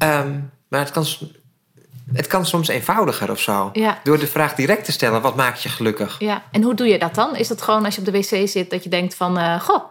Um, 0.03 0.51
maar 0.69 0.81
het 0.81 0.91
kan, 0.91 1.07
het 2.12 2.27
kan 2.27 2.46
soms 2.46 2.68
eenvoudiger 2.68 3.31
of 3.31 3.40
zo. 3.40 3.70
Ja. 3.73 4.01
Door 4.03 4.18
de 4.18 4.27
vraag 4.27 4.55
direct 4.55 4.85
te 4.85 4.92
stellen: 4.92 5.23
wat 5.23 5.37
maakt 5.37 5.62
je 5.62 5.68
gelukkig? 5.68 6.16
Ja. 6.18 6.42
En 6.51 6.62
hoe 6.62 6.75
doe 6.75 6.87
je 6.87 6.99
dat 6.99 7.14
dan? 7.14 7.37
Is 7.37 7.49
dat 7.49 7.62
gewoon 7.62 7.85
als 7.85 7.94
je 7.94 8.01
op 8.01 8.07
de 8.07 8.12
wc 8.12 8.49
zit 8.49 8.70
dat 8.70 8.85
je 8.85 8.90
denkt 8.90 9.14
van, 9.14 9.38
uh, 9.38 9.61
goh. 9.61 9.83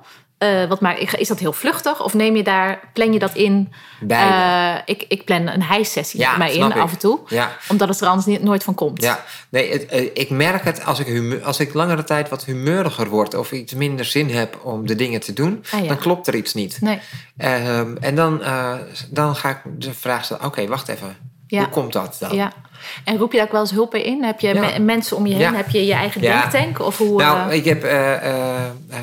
Uh, 0.43 0.65
wat 0.65 0.81
maak, 0.81 0.97
is 0.97 1.27
dat 1.27 1.39
heel 1.39 1.53
vluchtig? 1.53 2.03
Of 2.03 2.13
neem 2.13 2.35
je 2.35 2.43
daar, 2.43 2.79
plan 2.93 3.13
je 3.13 3.19
dat 3.19 3.35
in? 3.35 3.73
Uh, 4.07 4.75
ik, 4.85 5.05
ik 5.07 5.25
plan 5.25 5.47
een 5.47 5.63
hijsessie 5.63 6.19
ja, 6.19 6.37
mij 6.37 6.53
in 6.53 6.65
ik. 6.65 6.77
af 6.77 6.91
en 6.91 6.97
toe. 6.97 7.19
Ja. 7.27 7.51
Omdat 7.67 7.89
het 7.89 8.01
er 8.01 8.07
anders 8.07 8.25
niet, 8.25 8.43
nooit 8.43 8.63
van 8.63 8.73
komt. 8.73 9.01
Ja, 9.01 9.23
nee, 9.49 9.71
het, 9.71 10.11
ik 10.13 10.29
merk 10.29 10.63
het 10.63 10.85
als 10.85 10.99
ik, 10.99 11.07
humeur, 11.07 11.43
als 11.43 11.59
ik 11.59 11.73
langere 11.73 12.03
tijd 12.03 12.29
wat 12.29 12.45
humeuriger 12.45 13.09
word... 13.09 13.35
of 13.35 13.51
iets 13.51 13.73
minder 13.73 14.05
zin 14.05 14.29
heb 14.29 14.59
om 14.63 14.87
de 14.87 14.95
dingen 14.95 15.19
te 15.19 15.33
doen... 15.33 15.63
Ah, 15.71 15.81
ja. 15.81 15.87
dan 15.87 15.97
klopt 15.97 16.27
er 16.27 16.35
iets 16.35 16.53
niet. 16.53 16.81
Nee. 16.81 16.99
Ehm, 17.37 17.95
en 17.99 18.15
dan, 18.15 18.41
dan 19.09 19.35
ga 19.35 19.49
ik 19.49 19.59
de 19.65 19.93
vraag 19.93 20.23
stellen... 20.23 20.45
oké, 20.45 20.51
okay, 20.51 20.67
wacht 20.67 20.87
even. 20.87 21.28
Hoe 21.49 21.69
komt 21.69 21.93
dat 21.93 22.17
dan? 22.19 22.35
Ja. 22.35 22.53
En 23.03 23.17
roep 23.17 23.31
je 23.31 23.37
daar 23.37 23.45
ook 23.45 23.51
wel 23.51 23.61
eens 23.61 23.71
hulp 23.71 23.91
bij 23.91 24.01
in? 24.01 24.23
Heb 24.23 24.39
je 24.39 24.53
Ja. 24.53 24.61
me- 24.61 24.79
mensen 24.79 25.17
om 25.17 25.25
je 25.25 25.33
heen? 25.33 25.41
Ja. 25.41 25.53
Heb 25.55 25.69
je 25.69 25.85
je 25.85 25.93
eigen 25.93 26.21
denktank? 26.21 26.79
Of 26.79 26.97
hoe, 26.97 27.21
Nou, 27.21 27.49
eh, 27.49 27.55
ik 27.57 27.65
heb 27.65 27.83
eh, 27.83 28.13
eh, 28.55 28.55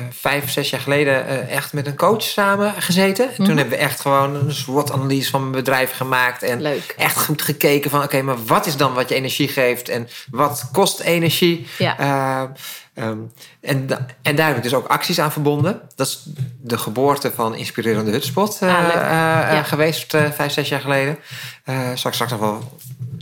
vijf, 0.09 0.51
zes 0.51 0.69
jaar 0.69 0.81
geleden 0.81 1.49
echt 1.49 1.73
met 1.73 1.87
een 1.87 1.95
coach 1.95 2.21
samen 2.23 2.73
gezeten. 2.81 3.25
Mhm. 3.31 3.43
Toen 3.43 3.57
hebben 3.57 3.77
we 3.77 3.83
echt 3.83 3.99
gewoon 4.01 4.35
een 4.35 4.51
SWOT-analyse 4.53 5.29
van 5.29 5.39
mijn 5.41 5.51
bedrijf 5.51 5.91
gemaakt. 5.91 6.43
En 6.43 6.61
Leuk. 6.61 6.93
echt 6.97 7.19
goed 7.25 7.41
gekeken 7.41 7.89
van... 7.89 8.03
oké, 8.03 8.21
maar 8.21 8.45
wat 8.45 8.65
is 8.65 8.77
dan 8.77 8.93
wat 8.93 9.09
je 9.09 9.15
energie 9.15 9.47
geeft? 9.47 9.89
En 9.89 10.07
wat 10.31 10.69
kost 10.71 10.99
energie? 10.99 11.67
Ja. 11.77 11.97
Eh, 11.99 12.43
ehm, 13.03 13.17
en, 13.61 13.87
da- 13.87 14.05
en 14.21 14.35
daar 14.35 14.47
heb 14.47 14.57
ik 14.57 14.63
dus 14.63 14.73
ook 14.73 14.87
acties 14.87 15.19
aan 15.19 15.31
verbonden. 15.31 15.81
Dat 15.95 16.07
is 16.07 16.23
de 16.61 16.77
geboorte 16.77 17.31
van 17.35 17.55
Inspirerende 17.55 18.11
Hutspot 18.11 18.57
Ah, 18.61 18.69
Ja. 18.69 19.63
geweest, 19.63 20.13
eh, 20.13 20.31
vijf, 20.31 20.51
zes 20.51 20.69
jaar 20.69 20.79
geleden. 20.81 21.17
Zal 21.65 22.07
ik 22.09 22.13
straks 22.13 22.31
nog 22.31 22.39
wel, 22.39 22.77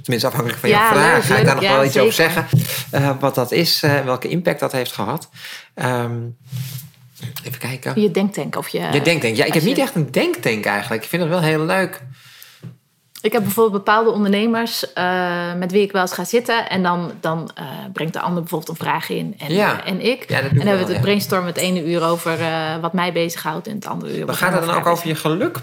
tenminste 0.06 0.28
afhankelijk 0.28 0.60
van 0.60 0.70
Ja, 0.70 0.80
jouw 0.80 0.88
vraag, 0.90 1.14
leuk, 1.14 1.24
ga 1.24 1.32
ik 1.32 1.38
leuk. 1.38 1.46
daar 1.46 1.56
nog 1.56 1.64
Ja, 1.64 1.76
wel 1.76 1.86
iets 1.86 1.98
over 1.98 2.14
zeggen. 2.14 2.46
eh, 2.92 3.10
wat 3.20 3.36
dat 3.36 3.52
is 3.52 3.84
en 3.84 4.06
welke 4.06 4.28
impact 4.28 4.60
dat 4.60 4.72
heeft 4.72 4.92
gehad. 4.92 5.30
Ehm, 5.74 6.16
even 7.44 7.60
kijken. 7.60 8.02
je 8.02 8.12
denktank? 8.12 8.56
Of 8.58 8.68
je, 8.68 8.80
Je 8.92 9.02
denktank. 9.02 9.36
Ja, 9.36 9.46
ik 9.46 9.54
heb 9.54 9.62
je- 9.62 9.68
niet 9.68 9.78
echt 9.78 9.96
een 9.96 10.12
denktank 10.12 10.66
eigenlijk. 10.66 11.04
Ik 11.04 11.10
vind 11.10 11.22
het 11.22 11.32
wel 11.32 11.42
heel 11.42 11.66
leuk. 11.66 12.02
Ik 13.22 13.32
heb 13.32 13.44
bijvoorbeeld 13.44 13.84
bepaalde 13.86 14.10
ondernemers 14.12 14.94
eh, 14.94 15.54
met 15.54 15.72
wie 15.72 15.82
ik 15.82 15.92
wel 15.92 16.02
eens 16.02 16.14
ga 16.14 16.24
zitten. 16.24 16.70
En 16.70 16.84
dan, 16.84 17.12
dan 17.20 17.50
brengt 17.94 18.14
de 18.14 18.20
ander 18.20 18.40
bijvoorbeeld 18.42 18.70
een 18.80 18.86
vraag 18.86 19.10
in. 19.10 19.36
En, 19.38 19.54
Ja. 19.54 19.84
en 19.86 20.02
ik. 20.06 20.30
Ja, 20.30 20.40
en 20.40 20.44
dan 20.56 20.68
hebben 20.68 20.78
we 20.86 20.86
het 20.86 20.96
ja. 20.96 21.02
brainstormen 21.02 21.48
het 21.48 21.58
ene 21.58 21.86
uur 21.86 22.04
over 22.04 22.38
wat 22.82 22.94
mij 22.94 23.14
bezighoudt. 23.14 23.68
En 23.68 23.76
het 23.76 23.86
andere 23.86 24.18
uur 24.18 24.26
Maar 24.26 24.36
gaat 24.36 24.54
het 24.54 24.66
dan 24.66 24.76
ook 24.76 24.86
over 24.86 25.08
je 25.08 25.16
geluk? 25.16 25.58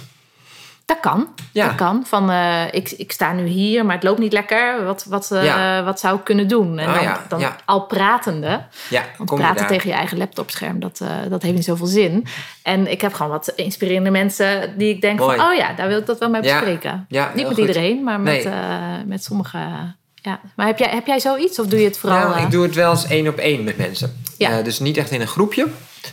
Dat 0.93 1.01
kan. 1.13 1.29
Ja. 1.53 1.67
Dat 1.67 1.75
kan. 1.75 2.03
Van, 2.07 2.31
eh, 2.31 2.63
ik, 2.71 2.91
ik 2.91 3.13
sta 3.13 3.33
nu 3.33 3.47
hier, 3.47 3.85
maar 3.87 3.95
het 3.95 4.05
loopt 4.05 4.19
niet 4.19 4.33
lekker. 4.33 4.85
Wat, 4.85 5.05
wat, 5.09 5.31
eh, 5.31 5.45
Ja. 5.45 5.83
wat 5.85 6.01
zou 6.01 6.19
ik 6.19 6.25
kunnen 6.25 6.49
doen? 6.49 6.79
En 6.79 6.89
Ah, 6.89 6.95
dan, 6.95 7.03
ja, 7.05 7.25
dan 7.29 7.43
al 7.65 7.81
pratende. 7.87 8.65
Ja, 8.91 9.03
Want 9.19 9.31
je 9.31 9.37
praten 9.37 9.67
tegen 9.67 9.89
je 9.89 9.95
eigen 9.97 10.19
laptopscherm, 10.19 10.81
dat, 10.81 11.01
eh, 11.03 11.09
dat 11.29 11.43
heeft 11.43 11.55
niet 11.55 11.65
zoveel 11.65 11.87
zin. 11.87 12.27
En 12.63 12.91
ik 12.91 13.01
heb 13.01 13.13
gewoon 13.15 13.33
wat 13.33 13.53
inspirerende 13.57 14.11
mensen 14.11 14.75
die 14.79 14.95
ik 14.95 15.01
denk 15.01 15.19
Mooi. 15.19 15.37
van... 15.37 15.47
oh 15.47 15.55
ja, 15.55 15.73
daar 15.73 15.89
wil 15.89 15.99
ik 15.99 16.07
dat 16.07 16.19
wel 16.19 16.31
mee 16.31 16.41
bespreken. 16.43 17.05
Ja, 17.09 17.31
niet 17.35 17.47
met 17.47 17.55
goed. 17.55 17.67
iedereen, 17.67 18.03
maar 18.05 18.21
met, 18.21 18.45
Nee. 18.45 19.05
met 19.07 19.25
sommige... 19.25 19.59
Ja. 20.15 20.41
Maar 20.57 20.67
heb 20.67 20.79
jij, 20.79 20.89
heb 20.89 21.07
jij 21.07 21.21
zoiets 21.21 21.59
of 21.59 21.67
doe 21.67 21.79
je 21.79 21.85
het 21.85 21.99
vooral... 21.99 22.29
Nou, 22.29 22.43
ik 22.43 22.51
doe 22.51 22.63
het 22.63 22.75
wel 22.75 22.91
eens 22.91 23.07
één 23.07 23.29
op 23.29 23.37
één 23.39 23.65
met 23.65 23.77
mensen. 23.77 24.23
Ja. 24.39 24.63
Dus 24.63 24.79
niet 24.81 24.97
echt 24.97 25.11
in 25.11 25.21
een 25.21 25.27
groepje. 25.27 25.67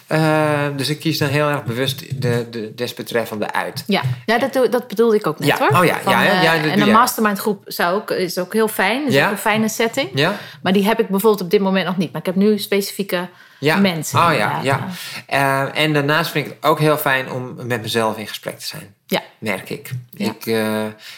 Eh, 0.08 0.68
dus 0.76 0.90
ik 0.90 1.00
kies 1.00 1.18
dan 1.18 1.28
heel 1.30 1.48
erg 1.50 1.64
bewust 1.64 2.22
de, 2.22 2.48
de 2.50 2.74
desbetreffende 2.76 3.52
uit. 3.54 3.84
Ja, 3.88 4.02
ja 4.26 4.38
dat, 4.38 4.54
dat 4.72 4.88
bedoelde 4.88 5.16
ik 5.16 5.28
ook 5.28 5.40
net 5.40 5.48
Ja. 5.48 5.58
hoor. 5.58 5.80
Oh 5.80 5.86
ja, 5.86 6.00
Van, 6.04 6.12
ja, 6.12 6.22
ja, 6.24 6.32
eh, 6.32 6.44
ja, 6.44 6.54
en 6.72 6.82
een 6.82 6.92
mastermind 6.92 7.40
groep 7.40 7.64
zou 7.66 7.96
ook, 7.96 8.12
is 8.12 8.38
ook 8.38 8.54
heel 8.54 8.68
fijn. 8.68 9.08
Is 9.08 9.14
Ja. 9.14 9.26
ook 9.26 9.32
een 9.32 9.38
fijne 9.38 9.70
setting. 9.70 10.10
Ja? 10.14 10.36
Maar 10.62 10.74
die 10.74 10.86
heb 10.86 11.00
ik 11.00 11.08
bijvoorbeeld 11.10 11.42
op 11.44 11.50
dit 11.52 11.62
moment 11.62 11.86
nog 11.86 11.98
niet. 11.98 12.12
Maar 12.12 12.22
ik 12.22 12.28
heb 12.28 12.36
nu 12.36 12.60
specifieke 12.60 13.28
Ja. 13.60 13.76
mensen. 13.78 14.20
Oh 14.20 14.34
ja, 14.38 14.60
ja. 14.64 14.88
Eh, 15.26 15.82
en 15.84 15.94
daarnaast 15.94 16.32
vind 16.32 16.46
ik 16.48 16.54
het 16.60 16.70
ook 16.70 16.80
heel 16.80 16.98
fijn 16.98 17.32
om 17.32 17.56
met 17.68 17.82
mezelf 17.82 18.18
in 18.18 18.28
gesprek 18.28 18.60
te 18.60 18.66
zijn. 18.66 18.94
Ja. 19.06 19.22
Merk 19.40 19.70
ik. 19.70 19.92
Ik 20.14 20.56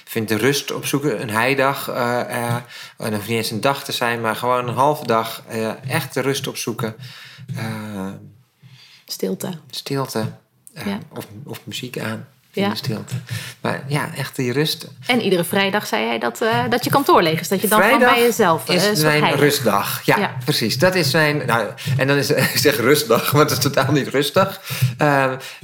vind 0.05 0.27
de 0.27 0.38
rust 0.38 0.71
opzoeken, 0.71 1.21
een 1.21 1.29
heidag. 1.29 1.88
en 1.89 3.13
hoeft 3.13 3.27
niet 3.27 3.38
eens 3.38 3.51
een 3.51 3.62
dag 3.62 3.84
te 3.84 3.91
zijn, 3.91 4.21
maar 4.21 4.36
gewoon 4.36 4.67
een 4.67 4.75
halve 4.75 5.05
dag. 5.05 5.43
echt 5.88 6.13
de 6.13 6.21
rust 6.21 6.47
opzoeken. 6.47 6.95
Stilte. 9.12 9.50
stilte. 9.69 10.26
eh, 10.74 10.86
Ja. 10.86 11.00
of, 11.15 11.28
of 11.45 11.60
muziek 11.63 12.00
aan. 12.00 12.28
In 12.54 12.62
Ja. 12.63 12.69
de 12.69 12.76
stilte. 12.76 13.13
Maar 13.62 13.84
ja, 13.88 14.10
echt 14.15 14.36
die 14.36 14.52
rust. 14.52 14.88
En 15.08 15.21
iedere 15.21 15.43
vrijdag 15.43 15.88
zei 15.88 16.06
jij 16.06 16.19
dat, 16.19 16.41
eh, 16.41 16.63
dat 16.69 16.84
je 16.84 16.89
kantoor 16.89 17.21
leeg 17.21 17.39
is. 17.39 17.47
Dat 17.47 17.62
je 17.62 17.67
dan 17.67 17.80
gewoon 17.82 17.95
Vrijdag 17.97 18.15
bij 18.15 18.26
jezelf 18.26 18.69
eh, 18.69 18.76
is 18.91 19.02
mijn 19.02 19.21
heilig. 19.21 19.39
rustdag. 19.41 20.06
Ja, 20.06 20.17
Ja. 20.19 20.36
precies. 20.43 20.78
Dat 20.78 20.95
is 20.95 21.12
mijn. 21.13 21.45
Nou, 21.45 21.67
en 21.97 22.08
dan 22.08 22.17
is 22.17 22.30
ik 22.54 22.58
zeg 22.58 22.78
rustdag, 22.78 23.32
maar 23.34 23.41
het 23.41 23.52
is 23.52 23.58
totaal 23.60 23.91
niet 23.91 24.08
rustig. 24.08 24.62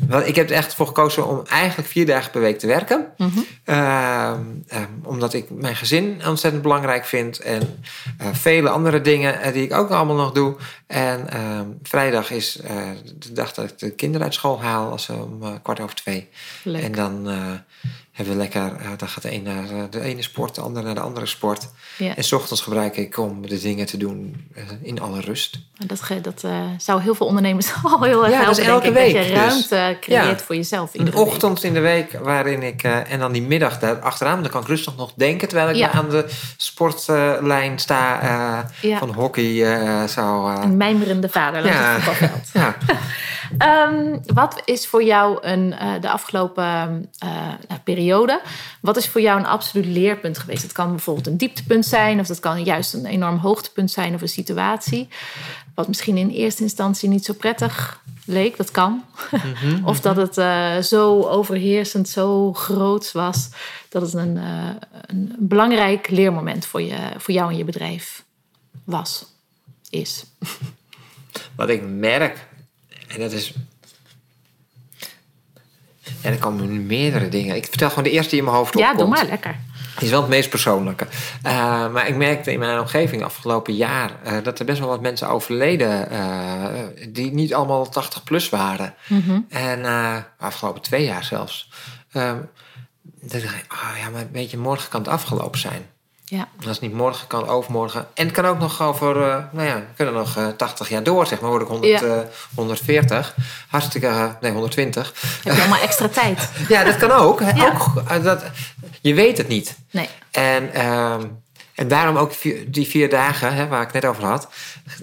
Want 0.07 0.27
ik 0.27 0.35
heb 0.35 0.49
er 0.49 0.55
echt 0.55 0.73
voor 0.73 0.87
gekozen 0.87 1.27
om 1.27 1.41
eigenlijk 1.49 1.89
vier 1.89 2.05
dagen 2.05 2.31
per 2.31 2.41
week 2.41 2.59
te 2.59 2.67
werken. 2.67 3.05
Mhm. 3.17 3.39
Ehm, 3.67 4.41
ehm, 4.67 4.91
omdat 5.03 5.33
ik 5.33 5.49
mijn 5.49 5.75
gezin 5.75 6.21
ontzettend 6.25 6.63
belangrijk 6.63 7.05
vind. 7.05 7.39
En 7.39 7.79
eh, 8.17 8.27
vele 8.33 8.69
andere 8.69 9.01
dingen 9.01 9.41
eh, 9.41 9.53
die 9.53 9.63
ik 9.63 9.73
ook 9.73 9.89
allemaal 9.89 10.15
nog 10.15 10.31
doe. 10.31 10.55
En 10.85 11.29
ehm, 11.29 11.65
vrijdag 11.83 12.31
is 12.31 12.59
eh, 12.59 12.75
de 13.19 13.31
dag 13.31 13.53
dat 13.53 13.69
ik 13.69 13.79
de 13.79 13.91
kinderen 13.91 14.25
uit 14.25 14.33
school 14.33 14.61
haal. 14.61 14.91
Als 14.91 15.03
ze 15.03 15.13
om 15.13 15.61
kwart 15.61 15.79
over 15.79 15.95
twee. 15.95 16.29
Leuk. 16.63 16.83
En 16.83 16.91
dan 16.91 17.27
hebben 18.17 18.33
we 18.35 18.39
lekker. 18.41 18.71
dan 18.97 19.07
gaat 19.07 19.23
de 19.23 19.33
een 19.33 19.43
naar 19.43 19.69
eh, 19.69 19.83
de 19.89 20.01
ene 20.01 20.21
sport, 20.21 20.55
de 20.55 20.61
ander 20.61 20.83
naar 20.83 20.95
de 20.95 21.01
andere 21.01 21.25
sport. 21.25 21.69
Ja. 21.97 22.15
En 22.15 22.23
s 22.23 22.31
ochtends 22.31 22.61
gebruik 22.61 22.97
ik 22.97 23.17
om 23.17 23.47
de 23.47 23.59
dingen 23.59 23.85
te 23.85 23.97
doen 23.97 24.47
eh, 24.55 24.63
in 24.81 25.01
alle 25.01 25.21
rust. 25.21 25.59
Dat, 25.85 26.01
ge- 26.01 26.21
dat 26.21 26.43
eh, 26.43 26.61
zou 26.77 27.01
heel 27.01 27.15
veel 27.15 27.27
ondernemers 27.27 27.71
al 27.83 28.03
heel 28.03 28.23
erg 28.25 28.33
Ja, 28.33 28.41
helpen. 28.43 28.63
elke 28.65 28.87
ik, 28.87 28.93
week 28.93 29.13
Dat 29.13 29.23
je 29.25 29.29
dus. 29.31 29.39
ruimte 29.39 29.97
creëert 30.01 30.39
Ja. 30.39 30.45
voor 30.45 30.55
jezelf. 30.55 30.93
Een 30.93 31.05
week. 31.05 31.15
ochtend 31.15 31.63
in 31.63 31.73
de 31.73 31.79
week 31.79 32.11
waarin 32.23 32.63
ik... 32.63 32.83
en 32.83 33.19
dan 33.19 33.31
die 33.31 33.41
middag 33.41 33.79
daar 33.79 33.99
achteraan. 33.99 34.41
Dan 34.41 34.51
kan 34.51 34.61
ik 34.61 34.67
rustig 34.67 34.95
nog 34.95 35.13
denken... 35.15 35.47
terwijl 35.47 35.69
ik 35.69 35.75
Ja. 35.75 35.91
aan 35.91 36.09
de 36.09 36.25
sportlijn 36.57 37.79
sta 37.79 38.69
van 38.99 39.13
hockey. 39.13 40.07
zo, 40.07 40.47
eh, 40.47 40.59
Een 40.63 40.77
mijmerende 40.77 41.29
vader 41.29 41.65
Ja. 41.65 41.97
het 41.99 42.49
ja. 42.53 42.75
Ehm, 43.57 44.17
wat 44.33 44.61
is 44.65 44.87
voor 44.87 45.03
jou 45.03 45.37
een, 45.41 45.73
eh, 45.73 46.01
de 46.01 46.09
afgelopen 46.09 47.09
eh, 47.19 47.53
periode, 47.83 48.41
wat 48.81 48.97
is 48.97 49.07
voor 49.07 49.21
jou 49.21 49.39
een 49.39 49.45
absoluut 49.45 49.85
leerpunt 49.85 50.37
geweest? 50.37 50.63
Het 50.63 50.71
kan 50.71 50.89
bijvoorbeeld 50.89 51.27
een 51.27 51.37
dieptepunt 51.37 51.85
zijn, 51.85 52.19
of 52.19 52.27
dat 52.27 52.39
kan 52.39 52.63
juist 52.63 52.93
een 52.93 53.05
enorm 53.05 53.37
hoogtepunt 53.37 53.91
zijn 53.91 54.13
of 54.13 54.21
een 54.21 54.29
situatie. 54.29 55.07
Wat 55.75 55.87
misschien 55.87 56.17
in 56.17 56.29
eerste 56.29 56.61
instantie 56.61 57.09
niet 57.09 57.25
zo 57.25 57.33
prettig 57.33 58.01
leek, 58.25 58.57
dat 58.57 58.71
kan. 58.71 59.03
of 59.83 60.01
dat 60.01 60.15
het 60.15 60.37
eh, 60.37 60.77
zo 60.77 61.21
overheersend, 61.21 62.09
zo 62.09 62.53
groot 62.53 63.11
was, 63.11 63.49
dat 63.89 64.01
het 64.01 64.13
een, 64.13 64.39
een 65.01 65.35
belangrijk 65.39 66.09
leermoment 66.09 66.65
voor, 66.65 66.81
je, 66.81 66.97
voor 67.17 67.33
jou 67.33 67.51
en 67.51 67.57
je 67.57 67.63
bedrijf 67.63 68.23
was, 68.83 69.25
is. 69.89 70.25
Wat 71.55 71.69
ik 71.69 71.81
merk... 71.87 72.46
En 73.07 73.19
dat 73.19 73.31
is... 73.31 73.53
En 76.21 76.31
er 76.33 76.39
komen 76.39 76.71
nu 76.71 76.79
meerdere 76.79 77.29
dingen. 77.29 77.55
Ik 77.55 77.65
vertel 77.65 77.89
gewoon 77.89 78.03
de 78.03 78.09
eerste 78.11 78.29
die 78.29 78.39
in 78.39 78.45
mijn 78.45 78.57
hoofd 78.57 78.77
Ja, 78.77 78.91
opkomt. 78.91 78.99
doe 78.99 79.09
maar, 79.09 79.25
lekker. 79.25 79.55
Die 79.97 80.05
is 80.05 80.09
wel 80.09 80.21
het 80.21 80.29
meest 80.29 80.49
persoonlijke. 80.49 81.07
Uh, 81.45 81.51
maar 81.91 82.07
ik 82.07 82.15
merkte 82.15 82.51
in 82.51 82.59
mijn 82.59 82.79
omgeving 82.79 83.23
afgelopen 83.23 83.75
jaar 83.75 84.11
uh, 84.25 84.43
dat 84.43 84.59
er 84.59 84.65
best 84.65 84.79
wel 84.79 84.87
wat 84.87 85.01
mensen 85.01 85.29
overleden 85.29 86.11
uh, 86.11 86.65
die 87.09 87.33
niet 87.33 87.53
allemaal 87.53 87.89
80 87.89 88.23
plus 88.23 88.49
waren. 88.49 88.95
Mhm. 89.07 89.39
En 89.49 89.85
afgelopen 90.37 90.81
twee 90.81 91.05
jaar 91.05 91.23
zelfs. 91.23 91.69
dat 92.11 92.47
dacht 93.21 93.55
ik, 93.55 93.65
oh 93.73 93.97
ja, 93.99 94.09
maar 94.09 94.27
weet 94.31 94.51
je, 94.51 94.57
morgen 94.57 94.89
kan 94.89 95.01
het 95.01 95.09
afgelopen 95.09 95.59
zijn. 95.59 95.85
Ja. 96.29 96.47
Als 96.57 96.65
het 96.65 96.81
niet 96.81 96.93
morgen 96.93 97.27
kan, 97.27 97.47
overmorgen. 97.47 98.07
En 98.13 98.25
het 98.25 98.35
kan 98.35 98.45
ook 98.45 98.59
nog 98.59 98.81
over, 98.81 99.21
eh, 99.29 99.43
nou 99.51 99.67
ja, 99.67 99.75
we 99.75 99.83
kunnen 99.95 100.13
nog 100.13 100.37
eh 100.37 100.47
80 100.47 100.89
jaar 100.89 101.03
door, 101.03 101.25
zeg 101.27 101.39
maar. 101.41 101.49
Word 101.49 101.61
ik 101.61 101.67
100, 101.67 101.99
Ja. 101.99 102.07
eh, 102.07 102.19
140. 102.55 103.35
Hartstikke, 103.67 104.07
eh, 104.07 104.25
nee, 104.41 104.51
120. 104.51 105.13
Heb 105.43 105.55
je 105.55 105.61
allemaal 105.61 105.81
extra 105.81 106.07
tijd? 106.21 106.49
Ja, 106.67 106.83
dat 106.83 106.97
kan 106.97 107.11
ook. 107.11 107.39
Ja. 107.41 107.67
ook 107.67 108.23
dat, 108.23 108.43
je 109.01 109.13
weet 109.13 109.37
het 109.37 109.47
niet. 109.47 109.75
Nee. 109.91 110.09
En, 110.31 110.73
ehm, 110.73 111.25
en 111.75 111.87
daarom 111.87 112.15
ook 112.17 112.31
die 112.67 112.87
vier 112.87 113.09
dagen 113.09 113.53
hè, 113.53 113.67
waar 113.67 113.81
ik 113.81 113.93
net 113.93 114.05
over 114.05 114.25
had. 114.25 114.47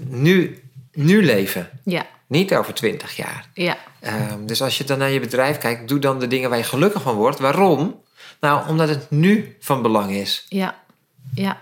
Nu, 0.01 0.63
nu 0.93 1.25
leven. 1.25 1.69
Ja. 1.85 2.07
Niet 2.27 2.55
over 2.55 2.75
20 2.75 3.17
jaar. 3.17 3.49
Ja. 3.55 3.77
Ehm, 4.01 4.47
dus 4.47 4.63
als 4.63 4.79
je 4.79 4.85
dan 4.85 4.99
naar 4.99 5.11
je 5.11 5.21
bedrijf 5.21 5.59
kijkt, 5.59 5.89
doe 5.89 5.99
dan 5.99 6.19
de 6.19 6.27
dingen 6.27 6.49
waar 6.49 6.59
je 6.59 6.65
gelukkig 6.65 7.03
van 7.03 7.15
wordt. 7.15 7.39
Waarom? 7.39 8.03
Nou, 8.41 8.69
omdat 8.69 8.89
het 8.89 9.11
nu 9.11 9.57
van 9.61 9.83
belang 9.83 10.11
is. 10.11 10.47
Ja. 10.49 10.75
Ja. 11.35 11.57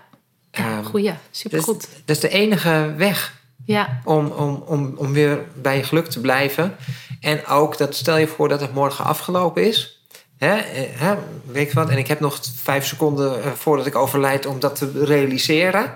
Ja, 0.51 0.77
Ehm, 0.77 0.83
goeie. 0.83 1.05
Dat 1.09 1.17
Supergoed. 1.31 1.83
is, 1.83 1.89
dat 2.05 2.15
is 2.15 2.19
de 2.21 2.29
enige 2.29 2.93
weg 2.97 3.33
Ja. 3.65 4.01
om, 4.03 4.27
om, 4.27 4.63
om, 4.65 4.93
om 4.97 5.13
weer 5.13 5.39
bij 5.53 5.77
je 5.77 5.83
geluk 5.83 6.07
te 6.07 6.19
blijven. 6.21 6.75
En 7.19 7.45
ook, 7.45 7.77
dat 7.77 7.95
stel 7.95 8.17
je 8.17 8.27
voor 8.27 8.49
dat 8.49 8.61
het 8.61 8.73
morgen 8.73 9.05
afgelopen 9.05 9.67
is. 9.67 10.01
Hè, 10.37 10.55
hè, 10.97 11.15
weet 11.45 11.67
je 11.67 11.73
wat? 11.73 11.89
En 11.89 11.97
ik 11.97 12.07
heb 12.07 12.19
nog 12.19 12.39
vijf 12.55 12.85
seconden 12.85 13.43
eh, 13.43 13.51
voordat 13.51 13.85
ik 13.85 13.95
overlijd 13.95 14.45
om 14.45 14.59
dat 14.59 14.75
te 14.75 14.91
realiseren. 15.05 15.95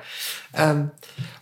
Ehm, 0.52 0.82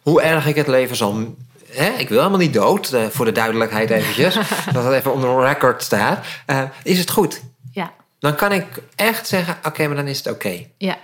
hoe 0.02 0.22
erg 0.22 0.46
ik 0.48 0.56
het 0.56 0.68
leven 0.68 0.96
zal... 0.96 1.36
Hè, 1.72 1.90
ik 1.90 2.10
wil 2.10 2.18
helemaal 2.18 2.40
niet 2.40 2.54
dood, 2.54 2.92
eh, 2.94 3.06
voor 3.10 3.26
de 3.26 3.32
duidelijkheid 3.32 3.90
eventjes. 3.90 4.34
dat 4.74 4.84
het 4.84 4.94
even 4.94 5.14
onder 5.14 5.42
record 5.46 5.84
staat. 5.84 6.26
Eh, 6.46 6.62
is 6.84 7.00
het 7.00 7.10
goed? 7.10 7.42
Ja. 7.72 7.94
Dan 8.20 8.36
kan 8.36 8.52
ik 8.52 8.66
echt 8.96 9.28
zeggen, 9.28 9.58
oké, 9.64 9.88
maar 9.88 9.96
dan 9.96 10.08
is 10.08 10.18
het 10.18 10.28
oké. 10.34 10.66
Ja. 10.78 10.98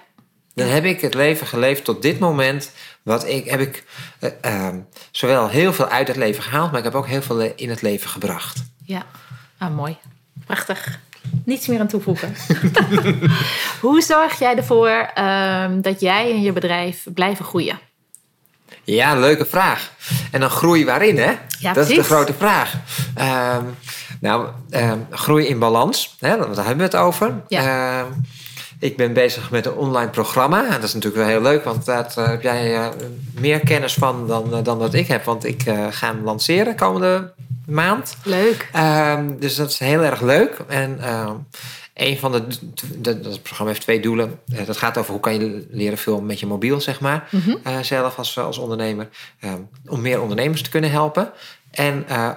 Dan 0.54 0.68
heb 0.68 0.86
ik 0.86 1.02
het 1.02 1.14
leven 1.14 1.48
geleefd 1.48 1.84
tot 1.84 2.02
dit 2.02 2.20
moment. 2.20 2.72
Wat 3.02 3.28
ik, 3.28 3.50
heb 3.50 3.60
ik 3.60 3.84
eh, 4.20 4.30
ehm, 4.42 4.80
zowel 5.12 5.50
heel 5.50 5.74
veel 5.74 5.88
uit 5.88 6.08
het 6.08 6.18
leven 6.18 6.44
gehaald, 6.44 6.70
maar 6.70 6.80
ik 6.80 6.86
heb 6.86 6.96
ook 6.96 7.08
heel 7.08 7.22
veel 7.22 7.40
in 7.56 7.70
het 7.70 7.82
leven 7.82 8.10
gebracht. 8.10 8.64
Ja. 8.86 9.06
Ah, 9.58 9.76
mooi. 9.76 9.98
Prachtig. 10.46 11.00
Niets 11.46 11.68
meer 11.68 11.80
aan 11.80 11.88
toevoegen. 11.88 12.36
Hoe 13.82 14.02
zorg 14.02 14.40
jij 14.40 14.56
ervoor 14.56 15.10
ehm, 15.14 15.82
dat 15.82 16.00
jij 16.00 16.32
en 16.32 16.42
je 16.42 16.52
bedrijf 16.52 17.06
blijven 17.14 17.46
groeien? 17.46 17.80
Ja, 18.84 19.16
leuke 19.16 19.46
vraag. 19.46 19.92
En 20.32 20.40
dan 20.40 20.50
groei 20.50 20.86
waarin, 20.86 21.18
hè? 21.18 21.34
Ja, 21.60 21.74
dat 21.74 21.90
is 21.90 21.96
de 21.96 22.04
grote 22.04 22.34
vraag. 22.34 22.74
Ehm, 23.16 23.64
nou, 24.20 24.48
groei 25.10 25.46
in 25.48 25.60
balans, 25.60 26.16
hè? 26.20 26.38
daar 26.38 26.66
hebben 26.66 26.78
we 26.78 26.84
het 26.84 26.96
over. 26.96 27.42
Ehm, 27.48 28.06
ik 28.82 28.98
ben 28.98 29.14
bezig 29.14 29.52
met 29.52 29.66
een 29.66 29.74
online 29.74 30.10
programma. 30.10 30.66
En 30.66 30.72
dat 30.72 30.84
is 30.84 30.94
natuurlijk 30.94 31.24
wel 31.24 31.32
heel 31.32 31.42
leuk, 31.42 31.64
want 31.64 31.86
daar 31.86 32.14
eh, 32.16 32.28
heb 32.28 32.42
jij 32.42 32.76
eh, 32.76 32.88
meer 33.40 33.60
kennis 33.60 33.94
van 33.94 34.28
dan, 34.28 34.54
eh, 34.54 34.64
dan 34.64 34.80
dat 34.80 34.94
ik 34.94 35.08
heb. 35.08 35.24
Want 35.24 35.46
ik 35.46 35.62
ga 35.90 36.08
hem 36.08 36.24
lanceren 36.24 36.76
komende 36.76 37.34
maand. 37.66 38.18
Leuk. 38.24 38.70
Ehm, 38.72 39.26
dus 39.40 39.56
dat 39.56 39.70
is 39.70 39.80
heel 39.80 40.04
erg 40.04 40.22
leuk. 40.22 40.58
En 40.68 41.00
ehm, 41.02 41.34
een 41.94 42.18
van 42.18 42.32
de, 42.32 42.48
dat 43.02 43.42
programma 43.42 43.72
heeft 43.72 43.86
twee 43.86 44.00
doelen. 44.02 44.40
Dat 44.66 44.78
gaat 44.78 44.98
over 44.98 45.12
hoe 45.12 45.22
kan 45.22 45.34
je 45.34 45.68
leren 45.70 45.98
filmen 45.98 46.26
met 46.26 46.40
je 46.40 46.46
mobiel, 46.46 46.82
zeg 46.82 47.00
maar. 47.00 47.30
Mhm. 47.32 47.84
Zelf 47.84 48.18
als, 48.18 48.38
als 48.38 48.58
ondernemer. 48.58 49.10
Ehm, 49.40 49.60
om 49.88 50.02
meer 50.02 50.22
ondernemers 50.22 50.62
te 50.62 50.70
kunnen 50.70 50.92
helpen. 50.92 51.32
En 51.72 52.08
eh, 52.08 52.30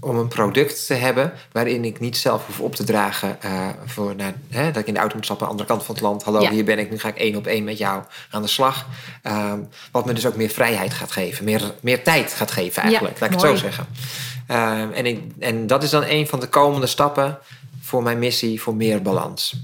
om 0.00 0.16
een 0.16 0.28
product 0.28 0.86
te 0.86 0.94
hebben 0.94 1.32
waarin 1.52 1.84
ik 1.84 2.00
niet 2.00 2.16
zelf 2.16 2.46
hoef 2.46 2.60
op 2.60 2.74
te 2.74 2.84
dragen. 2.84 3.42
eh, 3.42 3.68
voor, 3.84 4.14
naar, 4.16 4.34
hè, 4.50 4.66
dat 4.70 4.76
ik 4.76 4.86
in 4.86 4.94
de 4.94 5.00
auto 5.00 5.14
moet 5.14 5.24
stappen 5.24 5.46
aan 5.46 5.56
de 5.56 5.62
andere 5.62 5.76
kant 5.78 5.86
van 5.86 5.94
het 5.94 6.04
land. 6.04 6.22
Hallo, 6.22 6.40
Ja. 6.40 6.50
hier 6.50 6.64
ben 6.64 6.78
ik. 6.78 6.90
Nu 6.90 6.98
ga 6.98 7.08
ik 7.08 7.16
één 7.16 7.36
op 7.36 7.46
één 7.46 7.64
met 7.64 7.78
jou 7.78 8.02
aan 8.30 8.42
de 8.42 8.48
slag. 8.48 8.86
Ehm, 9.22 9.58
wat 9.92 10.04
me 10.06 10.12
dus 10.12 10.26
ook 10.26 10.36
meer 10.36 10.48
vrijheid 10.48 10.94
gaat 10.94 11.12
geven. 11.12 11.44
Meer, 11.44 11.74
meer 11.80 12.02
tijd 12.02 12.32
gaat 12.32 12.50
geven 12.50 12.82
eigenlijk. 12.82 13.20
Laat 13.20 13.28
ik 13.32 13.40
het 13.40 13.48
zo 13.48 13.56
zeggen. 13.56 13.86
Ehm, 14.46 14.90
en, 14.92 15.06
ik, 15.06 15.20
en 15.38 15.66
dat 15.66 15.82
is 15.82 15.90
dan 15.90 16.04
een 16.06 16.26
van 16.26 16.40
de 16.40 16.48
komende 16.48 16.86
stappen 16.86 17.38
voor 17.80 18.02
mijn 18.02 18.18
missie 18.18 18.60
voor 18.62 18.74
meer 18.74 19.02
balans. 19.02 19.56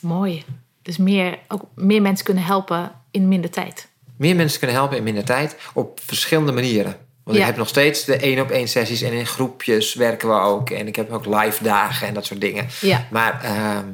Mooi. 0.00 0.44
Dus 0.82 0.96
meer, 0.96 1.38
ook 1.48 1.62
meer 1.74 2.02
mensen 2.02 2.24
kunnen 2.24 2.44
helpen 2.44 2.92
in 3.10 3.28
minder 3.28 3.50
tijd. 3.50 3.88
Meer 4.16 4.36
mensen 4.36 4.58
kunnen 4.58 4.76
helpen 4.76 4.96
in 4.96 5.02
minder 5.02 5.24
tijd 5.24 5.56
op 5.74 6.00
verschillende 6.04 6.52
manieren. 6.52 6.96
Want 7.24 7.36
Ja. 7.36 7.42
ik 7.42 7.48
heb 7.48 7.56
nog 7.58 7.68
steeds 7.68 8.04
de 8.04 8.16
één 8.16 8.40
op 8.40 8.50
één 8.50 8.68
sessies 8.68 9.02
en 9.02 9.12
in 9.12 9.26
groepjes 9.26 9.94
werken 9.94 10.28
we 10.28 10.34
ook. 10.34 10.70
En 10.70 10.86
ik 10.86 10.96
heb 10.96 11.12
ook 11.12 11.26
live 11.26 11.62
dagen 11.64 12.06
en 12.08 12.14
dat 12.14 12.26
soort 12.26 12.40
dingen. 12.40 12.66
Ja. 12.80 13.06
Maar 13.10 13.42
ehm, 13.42 13.84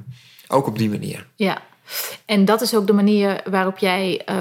ook 0.49 0.67
op 0.67 0.79
die 0.79 0.89
manier. 0.91 1.27
Ja. 1.37 1.63
En 2.25 2.45
dat 2.45 2.61
is 2.61 2.75
ook 2.75 2.87
de 2.87 2.93
manier 2.93 3.41
waarop 3.51 3.79
jij 3.79 4.23
eh, 4.27 4.37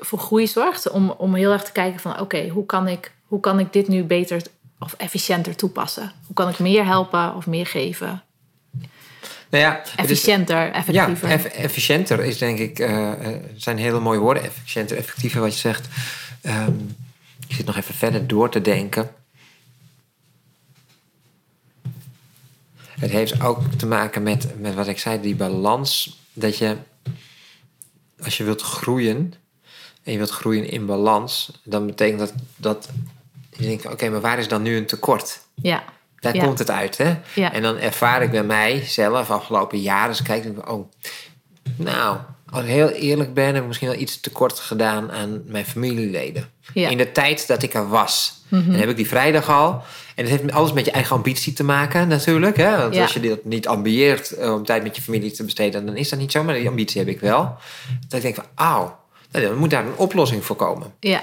voor 0.00 0.18
groei 0.18 0.46
zorgt. 0.46 0.90
Om, 0.90 1.10
om 1.10 1.34
heel 1.34 1.52
erg 1.52 1.62
te 1.64 1.72
kijken 1.72 2.00
van 2.00 2.20
oké, 2.20 2.48
hoe 2.48 2.66
kan 2.66 2.88
ik 2.88 3.12
hoe 3.26 3.40
kan 3.40 3.58
ik 3.58 3.72
dit 3.72 3.88
nu 3.88 4.04
beter 4.04 4.42
of 4.78 4.94
efficiënter 4.98 5.56
toepassen? 5.56 6.12
Hoe 6.26 6.34
kan 6.34 6.48
ik 6.48 6.58
meer 6.58 6.84
helpen 6.84 7.34
of 7.34 7.46
meer 7.46 7.66
geven? 7.66 8.22
Nou 9.50 9.64
ja, 9.64 9.82
is, 9.82 9.90
Efficiënter, 9.96 10.56
ja, 10.56 10.72
effectiever. 10.72 11.28
eff- 11.30 11.44
efficiënter 11.44 12.24
is 12.24 12.38
denk 12.38 12.58
ik, 12.58 12.78
eh, 12.78 13.10
zijn 13.56 13.78
hele 13.78 14.00
mooie 14.00 14.18
woorden. 14.18 14.42
Efficiënter, 14.44 14.96
effectiever 14.96 15.40
wat 15.40 15.52
je 15.52 15.58
zegt. 15.58 15.88
Ehm, 16.42 16.72
ik 17.48 17.54
zit 17.54 17.66
nog 17.66 17.76
even 17.76 17.94
verder 17.94 18.26
door 18.26 18.50
te 18.50 18.60
denken. 18.60 19.10
Het 22.88 23.10
heeft 23.10 23.42
ook 23.42 23.60
te 23.76 23.86
maken 23.86 24.22
met, 24.22 24.60
met 24.60 24.74
wat 24.74 24.86
ik 24.86 24.98
zei, 24.98 25.20
die 25.20 25.36
balans. 25.36 26.18
Dat 26.32 26.58
je, 26.58 26.76
als 28.22 28.36
je 28.36 28.44
wilt 28.44 28.62
groeien 28.62 29.34
en 30.02 30.12
je 30.12 30.18
wilt 30.18 30.30
groeien 30.30 30.70
in 30.70 30.86
balans, 30.86 31.60
dan 31.64 31.86
betekent 31.86 32.18
dat 32.18 32.32
dat 32.56 32.88
je 33.56 33.62
denkt: 33.66 33.86
oké, 33.86 34.08
maar 34.08 34.20
waar 34.20 34.38
is 34.38 34.48
dan 34.48 34.62
nu 34.62 34.76
een 34.76 34.86
tekort? 34.86 35.40
ja. 35.54 35.84
Daar 36.20 36.34
Ja. 36.34 36.44
komt 36.44 36.58
het 36.58 36.70
uit, 36.70 36.96
hè? 36.98 37.14
Ja. 37.34 37.52
En 37.52 37.62
dan 37.62 37.76
ervaar 37.76 38.22
ik 38.22 38.30
bij 38.30 38.44
mij 38.44 38.84
zelf 38.84 39.30
afgelopen 39.30 39.80
jaren, 39.80 40.08
dus 40.08 40.22
kijk 40.22 40.44
ik, 40.44 40.70
oh, 40.70 40.90
nou, 41.76 42.18
als 42.50 42.62
ik 42.62 42.68
heel 42.68 42.88
eerlijk 42.88 43.34
ben, 43.34 43.46
heb 43.46 43.56
ik 43.62 43.66
misschien 43.66 43.88
wel 43.88 43.98
iets 43.98 44.20
tekort 44.20 44.58
gedaan 44.58 45.12
aan 45.12 45.42
mijn 45.46 45.64
familieleden. 45.64 46.48
Ja. 46.72 46.82
Mhm. 46.82 46.90
In 46.90 46.98
de 46.98 47.12
tijd 47.12 47.46
dat 47.46 47.62
ik 47.62 47.74
er 47.74 47.88
was. 47.88 48.36
En 48.50 48.64
dan 48.66 48.74
heb 48.74 48.88
ik 48.88 48.96
die 48.96 49.08
vrijdag 49.08 49.48
al. 49.50 49.82
En 50.14 50.24
dat 50.24 50.38
heeft 50.38 50.52
alles 50.52 50.72
met 50.72 50.84
je 50.84 50.90
eigen 50.90 51.16
ambitie 51.16 51.52
te 51.52 51.64
maken, 51.64 52.08
natuurlijk. 52.08 52.56
Hè? 52.56 52.76
Want 52.76 52.94
Ja. 52.94 53.02
als 53.02 53.12
je 53.14 53.20
dit 53.20 53.44
niet 53.44 53.68
ambieert 53.68 54.30
eh, 54.30 54.52
om 54.54 54.64
tijd 54.64 54.82
met 54.82 54.96
je 54.96 55.02
familie 55.02 55.30
te 55.30 55.44
besteden, 55.44 55.86
dan 55.86 55.96
is 55.96 56.08
dat 56.08 56.18
niet 56.18 56.32
zo. 56.32 56.42
Maar 56.44 56.54
die 56.54 56.68
ambitie 56.68 57.00
heb 57.00 57.08
ik 57.08 57.20
wel. 57.20 57.56
Dat 58.08 58.16
ik 58.18 58.22
denk 58.22 58.34
van, 58.34 58.44
auw, 58.54 58.98
nou, 59.32 59.44
dan 59.46 59.56
moet 59.56 59.70
daar 59.70 59.86
een 59.86 59.96
oplossing 59.96 60.44
voor 60.44 60.56
komen. 60.56 60.92
Ja. 61.00 61.22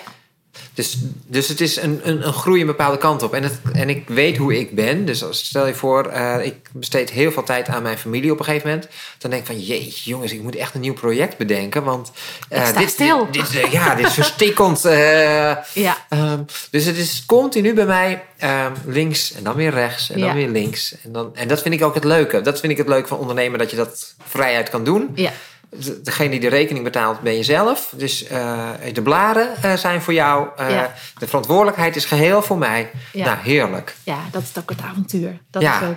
Dus, 0.74 0.98
dus 1.28 1.48
het 1.48 1.62
is 1.62 1.76
een, 1.76 2.00
een, 2.04 2.28
een 2.28 2.34
groei 2.34 2.62
een 2.62 2.68
bepaalde 2.68 2.98
kant 2.98 3.24
op. 3.24 3.34
En, 3.34 3.44
het, 3.44 3.60
en 3.74 3.90
ik 3.90 4.10
weet 4.10 4.38
hoe 4.38 4.60
ik 4.60 4.76
ben. 4.76 5.06
Dus 5.06 5.24
als, 5.24 5.46
stel 5.46 5.68
je 5.68 5.74
voor, 5.74 6.06
eh, 6.06 6.46
ik 6.46 6.56
besteed 6.74 7.10
heel 7.10 7.32
veel 7.32 7.44
tijd 7.44 7.68
aan 7.68 7.84
mijn 7.84 7.98
familie 7.98 8.32
op 8.32 8.40
een 8.40 8.46
gegeven 8.46 8.70
moment. 8.70 8.88
Dan 9.18 9.32
denk 9.32 9.42
ik 9.44 9.48
van, 9.48 9.60
jeetje 9.62 10.10
jongens, 10.10 10.32
ik 10.32 10.42
moet 10.42 10.56
echt 10.56 10.74
een 10.76 10.82
nieuw 10.82 10.94
project 10.94 11.38
bedenken. 11.38 11.84
Want 11.84 12.12
sta 12.50 12.72
dit, 12.72 12.90
stil. 12.90 13.28
Dit, 13.32 13.52
dit, 13.52 13.64
eh, 13.64 13.72
ja, 13.72 13.96
dit 13.96 14.06
is 14.08 14.14
verstikkend. 14.24 14.82
Ja. 14.82 16.06
ehm, 16.10 16.40
dus 16.70 16.86
het 16.86 16.98
is 16.98 17.24
continu 17.26 17.74
bij 17.74 17.86
mij 17.86 18.24
ehm, 18.38 18.72
links 18.86 19.34
en 19.34 19.44
dan 19.44 19.56
weer 19.56 19.72
rechts 19.72 20.10
en 20.10 20.20
dan 20.20 20.28
Ja. 20.30 20.36
weer 20.36 20.50
links. 20.50 20.96
En, 21.04 21.12
dan, 21.12 21.36
en 21.36 21.48
dat 21.48 21.62
vind 21.62 21.74
ik 21.74 21.84
ook 21.84 21.96
het 21.96 22.04
leuke. 22.04 22.42
Dat 22.42 22.60
vind 22.60 22.72
ik 22.72 22.78
het 22.78 22.88
leuke 22.88 23.08
van 23.08 23.18
ondernemen, 23.18 23.60
dat 23.60 23.70
je 23.70 23.76
dat 23.76 24.16
vrijheid 24.28 24.70
kan 24.70 24.84
doen. 24.84 25.12
Ja. 25.16 25.32
De- 25.80 26.02
Degene 26.02 26.30
die 26.30 26.40
de 26.40 26.48
rekening 26.48 26.84
betaalt 26.84 27.20
ben 27.22 27.36
jezelf. 27.36 27.94
Dus 27.96 28.28
eh, 28.28 28.70
de 28.94 29.02
bladen 29.02 29.50
eh, 29.62 29.74
zijn 29.74 30.02
voor 30.02 30.14
jou. 30.14 30.48
Eh, 30.58 30.70
Ja. 30.70 30.94
De 31.18 31.28
verantwoordelijkheid 31.28 31.96
is 31.96 32.06
geheel 32.06 32.42
voor 32.42 32.58
mij. 32.58 32.90
Ja. 33.14 33.26
Nou, 33.26 33.38
heerlijk. 33.42 33.96
ja, 34.04 34.18
dat 34.32 34.42
is 34.42 34.50
ook 34.62 34.70
het 34.70 34.82
avontuur. 34.82 35.38
Dat 35.52 35.62
Ja. 35.62 35.82
is 35.82 35.88
ook, 35.88 35.96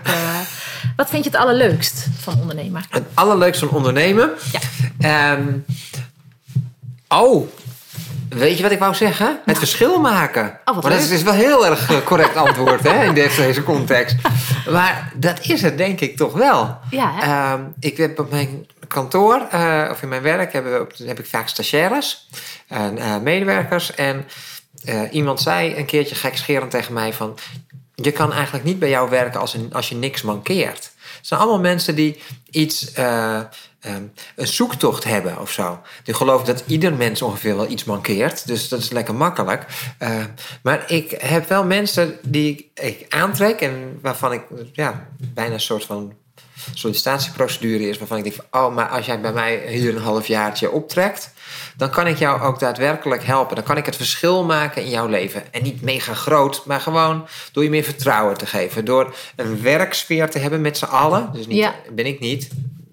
wat 0.96 1.08
vind 1.10 1.24
je 1.24 1.30
het 1.30 1.38
allerleukst 1.38 2.06
van 2.20 2.40
ondernemer? 2.40 2.86
Het 2.90 3.04
allerleukste 3.14 3.66
van 3.66 3.76
ondernemen. 3.76 4.30
Ja. 4.52 4.60
Ehm, 5.00 5.42
oh, 7.08 7.48
weet 8.28 8.56
je 8.56 8.62
wat 8.62 8.72
ik 8.72 8.78
wou 8.78 8.94
zeggen? 8.94 9.38
Het 9.44 9.58
verschil 9.58 10.00
maken. 10.00 10.42
Nou. 10.42 10.54
Oh, 10.64 10.74
wat 10.74 10.82
maar 10.82 10.92
dat 10.92 11.00
is, 11.00 11.10
is 11.10 11.22
wel 11.22 11.32
heel 11.34 11.66
erg 11.66 12.04
correct 12.04 12.36
antwoord 12.46 12.82
hè, 12.82 13.04
in 13.04 13.14
deze, 13.14 13.62
context. 13.62 14.16
Maar 14.70 15.12
dat 15.14 15.38
is 15.46 15.62
het 15.62 15.78
denk 15.78 16.00
ik 16.00 16.16
toch 16.16 16.32
wel. 16.32 16.78
Ja, 16.90 17.12
hè? 17.14 17.22
Ehm, 17.22 17.60
ik 17.80 17.96
heb 17.96 18.18
op 18.18 18.30
mijn 18.30 18.66
kantoor, 18.88 19.46
eh, 19.50 19.88
of 19.90 20.02
in 20.02 20.08
mijn 20.08 20.22
werk, 20.22 20.52
hebben 20.52 20.72
we, 20.72 21.04
heb 21.06 21.18
ik 21.18 21.26
vaak 21.26 21.48
stagiaires 21.48 22.28
en 22.68 22.98
eh, 22.98 23.18
medewerkers. 23.18 23.94
En 23.94 24.26
eh, 24.84 25.02
iemand 25.10 25.40
zei 25.40 25.76
een 25.76 25.86
keertje 25.86 26.14
gekscherend 26.14 26.70
tegen 26.70 26.92
mij 26.92 27.12
van... 27.12 27.38
je 27.94 28.12
kan 28.12 28.32
eigenlijk 28.32 28.64
niet 28.64 28.78
bij 28.78 28.88
jou 28.88 29.10
werken 29.10 29.40
als, 29.40 29.56
als 29.72 29.88
je 29.88 29.94
niks 29.94 30.22
mankeert. 30.22 30.90
Het 31.16 31.26
zijn 31.26 31.40
allemaal 31.40 31.60
mensen 31.60 31.94
die 31.94 32.22
iets, 32.50 32.92
eh, 32.92 33.36
ehm, 33.80 34.02
een 34.36 34.46
zoektocht 34.46 35.04
hebben 35.04 35.40
of 35.40 35.50
zo. 35.50 35.80
Die 36.04 36.14
geloven 36.14 36.46
dat 36.46 36.64
ieder 36.66 36.94
mens 36.94 37.22
ongeveer 37.22 37.56
wel 37.56 37.70
iets 37.70 37.84
mankeert. 37.84 38.46
Dus 38.46 38.68
dat 38.68 38.78
is 38.78 38.90
lekker 38.90 39.14
makkelijk. 39.14 39.66
Maar 40.62 40.90
ik 40.90 41.10
heb 41.10 41.48
wel 41.48 41.64
mensen 41.64 42.18
die 42.22 42.70
ik, 42.74 42.84
ik 42.84 43.14
aantrek 43.14 43.60
en 43.60 43.98
waarvan 44.02 44.32
ik 44.32 44.42
ja, 44.72 45.08
bijna 45.18 45.54
een 45.54 45.60
soort 45.60 45.84
van 45.84 46.12
sollicitatieprocedure 46.74 47.88
is 47.88 47.98
waarvan 47.98 48.16
ik 48.18 48.22
denk 48.22 48.36
van, 48.36 48.62
oh, 48.62 48.74
maar 48.74 48.88
als 48.88 49.06
jij 49.06 49.20
bij 49.20 49.32
mij 49.32 49.62
hier 49.68 49.96
een 49.96 50.02
halfjaartje 50.02 50.70
optrekt, 50.70 51.30
dan 51.76 51.90
kan 51.90 52.06
ik 52.06 52.18
jou 52.18 52.40
ook 52.40 52.58
daadwerkelijk 52.60 53.24
helpen. 53.24 53.54
Dan 53.56 53.64
kan 53.64 53.76
ik 53.76 53.86
het 53.86 53.96
verschil 53.96 54.44
maken 54.44 54.82
in 54.82 54.90
jouw 54.90 55.06
leven. 55.06 55.52
En 55.52 55.62
niet 55.62 55.82
mega 55.82 56.14
groot, 56.14 56.62
maar 56.66 56.80
gewoon 56.80 57.26
door 57.52 57.62
je 57.62 57.70
meer 57.70 57.82
vertrouwen 57.84 58.36
te 58.38 58.46
geven. 58.46 58.84
Door 58.84 59.14
een 59.36 59.62
werksfeer 59.62 60.30
te 60.30 60.38
hebben 60.38 60.60
met 60.60 60.78
z'n 60.78 60.84
allen. 60.84 61.30
Dus 61.32 61.46
niet, 61.46 61.56
Ja. 61.58 61.74
ben 61.92 62.06
ik 62.06 62.20
niet. 62.20 62.48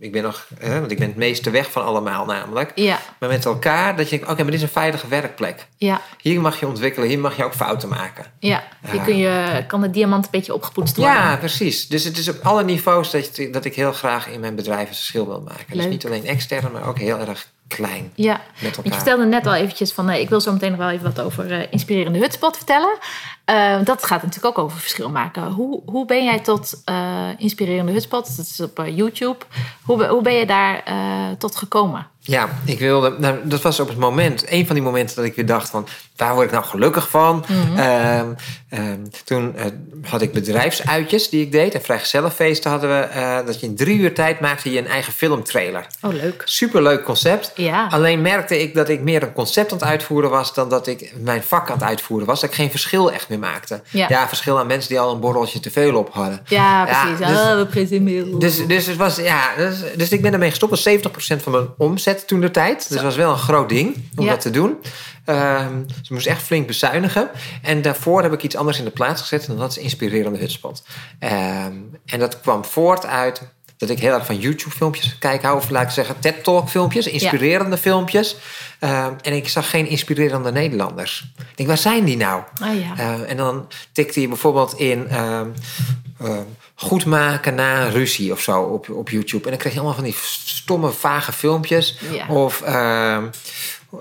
Ik 0.06 0.12
ben 0.12 0.24
nog, 0.24 0.48
hè, 0.60 0.80
want 0.80 0.92
ik 0.92 0.98
ben 1.00 1.08
het 1.08 1.16
meeste 1.16 1.50
weg 1.50 1.72
van 1.72 1.86
allemaal 1.86 2.26
namelijk. 2.26 2.72
Ja, 2.76 3.00
Maar 3.20 3.30
met 3.30 3.46
elkaar, 3.46 3.96
dat 3.96 4.10
je 4.10 4.16
denkt, 4.16 4.32
oké, 4.32 4.42
maar 4.42 4.52
dit 4.52 4.62
is 4.62 4.68
een 4.68 4.74
veilige 4.74 5.08
werkplek. 5.08 5.68
ja, 5.78 6.02
Hier 6.22 6.42
mag 6.42 6.60
je 6.60 6.68
ontwikkelen, 6.68 7.08
hier 7.10 7.20
mag 7.20 7.38
je 7.38 7.44
ook 7.44 7.54
fouten 7.54 7.90
maken. 7.90 8.26
ja. 8.40 8.64
Hier 8.92 9.02
kun 9.02 9.18
je, 9.18 9.64
kan 9.68 9.82
de 9.82 9.90
diamant 9.90 10.26
een 10.26 10.32
beetje 10.32 10.54
opgepoetst 10.54 10.98
worden. 10.98 11.14
Ja, 11.16 11.36
precies. 11.38 11.88
Dus 11.88 12.04
het 12.04 12.18
is 12.18 12.30
op 12.30 12.40
alle 12.44 12.64
niveaus 12.64 13.12
dat, 13.12 13.36
je- 13.36 13.50
dat 13.50 13.66
ik 13.66 13.76
heel 13.76 13.94
graag 13.94 14.28
in 14.28 14.40
mijn 14.40 14.56
bedrijf 14.56 14.88
een 14.90 14.96
verschil 14.96 15.28
wil 15.28 15.42
maken. 15.42 15.66
Dus 15.68 15.76
Leuk. 15.78 15.90
niet 15.90 16.06
alleen 16.06 16.26
extern, 16.26 16.72
maar 16.72 16.88
ook 16.88 17.00
heel 17.00 17.20
erg 17.20 17.48
klein 17.68 18.12
Ja, 18.16 18.42
met 18.62 18.78
elkaar. 18.78 18.94
vertelde 18.94 19.26
net 19.26 19.46
al 19.48 19.54
eventjes 19.56 19.92
van, 19.92 20.10
eh, 20.10 20.20
ik 20.20 20.30
wil 20.30 20.42
zo 20.42 20.52
meteen 20.52 20.70
nog 20.70 20.80
wel 20.80 20.90
even 20.90 21.14
wat 21.16 21.26
over 21.26 21.52
eh, 21.52 21.68
inspirerende 21.70 22.20
hutspot 22.20 22.56
vertellen. 22.58 22.98
Eh, 23.46 23.78
dat 23.84 24.04
gaat 24.04 24.24
natuurlijk 24.24 24.58
ook 24.58 24.66
over 24.66 24.80
verschil 24.80 25.10
maken. 25.10 25.44
Hoe, 25.44 25.82
hoe 25.86 26.06
ben 26.06 26.24
jij 26.24 26.40
tot 26.40 26.82
eh, 26.86 27.30
inspirerende 27.38 27.92
hutspot, 27.92 28.36
dat 28.38 28.46
is 28.46 28.60
op 28.60 28.80
eh, 28.80 28.98
YouTube, 28.98 29.38
hoe, 29.84 30.06
hoe 30.06 30.22
ben 30.22 30.34
je 30.34 30.46
daar 30.46 30.82
eh, 30.84 30.96
tot 31.38 31.56
gekomen? 31.56 32.08
Ja, 32.20 32.50
ik 32.66 32.80
wilde. 32.80 33.16
Nou, 33.18 33.38
dat 33.44 33.62
was 33.62 33.80
op 33.80 33.88
het 33.88 33.98
moment, 33.98 34.52
een 34.52 34.66
van 34.66 34.76
die 34.76 34.84
momenten 34.84 35.16
dat 35.16 35.26
ik 35.26 35.36
weer 35.36 35.46
dacht 35.46 35.70
van, 35.70 35.88
waar 36.16 36.34
word 36.34 36.46
ik 36.46 36.52
nou 36.52 36.66
gelukkig 36.66 37.10
van? 37.10 37.46
Mhm. 37.48 37.80
Ehm, 37.80 38.28
ehm, 38.70 39.00
toen 39.24 39.56
had 40.04 40.22
ik 40.22 40.34
bedrijfsuitjes 40.34 41.30
die 41.30 41.42
ik 41.42 41.52
deed 41.52 41.74
en 41.74 41.82
vrijgezellenfeesten 41.82 42.72
hadden 42.72 42.90
we. 42.90 43.44
dat 43.46 43.60
je 43.60 43.66
in 43.66 43.76
drie 43.76 44.00
uur 44.00 44.14
tijd 44.14 44.40
maakte 44.40 44.72
je 44.72 44.80
een 44.80 44.88
eigen 44.88 45.14
filmtrailer. 45.14 45.88
Oh, 46.02 46.14
leuk. 46.14 46.42
Superleuk 46.46 47.04
concept. 47.04 47.52
Ja. 47.56 47.88
Alleen 47.88 48.22
merkte 48.22 48.62
ik 48.62 48.76
dat 48.76 48.90
ik 48.90 49.02
meer 49.02 49.24
een 49.24 49.34
concept 49.34 49.72
aan 49.72 49.78
het 49.78 49.88
uitvoeren 49.88 50.30
was 50.30 50.54
dan 50.54 50.70
dat 50.70 50.88
ik 50.88 51.14
mijn 51.20 51.44
vak 51.44 51.70
aan 51.70 51.78
het 51.78 51.88
uitvoeren 51.88 52.28
was. 52.28 52.42
Dat 52.42 52.50
ik 52.50 52.56
geen 52.56 52.72
verschil 52.72 53.12
echt 53.12 53.30
meer 53.30 53.35
maakte. 53.38 53.82
Ja. 53.90 54.28
verschil 54.28 54.60
aan 54.60 54.68
mensen 54.68 54.90
die 54.90 55.00
al 55.00 55.14
een 55.14 55.20
borreltje 55.20 55.60
te 55.60 55.72
veel 55.72 55.96
op 55.96 56.14
hadden. 56.14 56.42
Ja, 56.46 56.86
precies. 56.86 57.28
dus- 57.28 57.38
oh, 57.38 57.58
we. 58.32 58.40
Dus, 58.40 58.68
dus, 58.68 58.86
het 58.86 58.98
was, 58.98 59.16
ja, 59.16 59.56
dus, 59.58 59.78
dus 59.96 60.10
ik 60.10 60.22
ben 60.22 60.34
ermee 60.34 60.50
gestopt. 60.50 60.72
Dat 60.72 60.84
was 60.84 61.38
70% 61.38 61.44
van 61.44 61.52
mijn 61.52 61.68
omzet 61.78 62.28
toen 62.28 62.42
de 62.42 62.52
tijd. 62.52 62.78
Dus 62.78 62.88
dat 62.98 63.02
was 63.02 63.16
wel 63.16 63.32
een 63.32 63.38
groot 63.38 63.70
ding 63.70 64.10
om 64.16 64.26
Ja. 64.26 64.32
dat 64.32 64.42
te 64.42 64.50
doen. 64.50 64.78
Ehm 65.26 65.84
ik 66.04 66.10
moest 66.10 66.28
echt 66.28 66.42
flink 66.42 66.68
bezuinigen. 66.68 67.30
En 67.62 67.82
daarvoor 67.82 68.22
heb 68.22 68.34
ik 68.34 68.44
iets 68.44 68.56
anders 68.56 68.78
in 68.78 68.84
de 68.84 68.92
plaats 68.92 69.22
gezet. 69.22 69.48
En 69.48 69.58
dat 69.58 69.72
is 69.72 69.78
inspirerende 69.78 70.40
hutspot. 70.40 70.84
Ehm, 71.20 71.74
en 72.06 72.20
dat 72.20 72.42
kwam 72.42 72.66
voort 72.66 73.06
uit 73.06 73.42
dat 73.78 73.90
ik 73.90 74.00
heel 74.00 74.14
erg 74.14 74.26
van 74.26 74.38
YouTube-filmpjes 74.38 75.18
kijk 75.18 75.42
hou. 75.42 75.58
Of 75.58 75.70
laat 75.70 75.84
ik 75.84 75.90
zeggen 75.90 76.20
TED-talk-filmpjes. 76.20 77.08
Inspirerende 77.08 77.78
filmpjes. 77.78 78.36
Ehm, 78.80 79.14
en 79.22 79.34
ik 79.34 79.48
zag 79.48 79.70
geen 79.70 79.88
inspirerende 79.88 80.52
Nederlanders. 80.52 81.34
Ik 81.38 81.46
denk, 81.56 81.70
waar 81.70 81.78
zijn 81.78 82.04
die 82.04 82.18
nou? 82.18 82.44
Oh 82.64 82.80
ja. 82.80 82.94
Uh, 82.98 83.30
en 83.30 83.38
dan 83.38 83.68
tikte 83.92 84.22
je 84.22 84.28
bijvoorbeeld 84.28 84.74
in 84.80 85.08
uh, 85.12 85.42
goed 86.76 87.06
maken 87.06 87.56
na 87.56 87.88
ruzie 87.88 88.32
of 88.32 88.42
zo 88.42 88.62
op, 88.62 88.90
op 88.90 89.10
YouTube. 89.10 89.44
En 89.44 89.50
dan 89.50 89.60
kreeg 89.60 89.74
je 89.74 89.80
allemaal 89.80 89.98
van 89.98 90.06
die 90.06 90.18
stomme, 90.24 90.92
vage 90.92 91.32
filmpjes. 91.32 91.98
Ja. 92.12 92.28
Of 92.28 92.62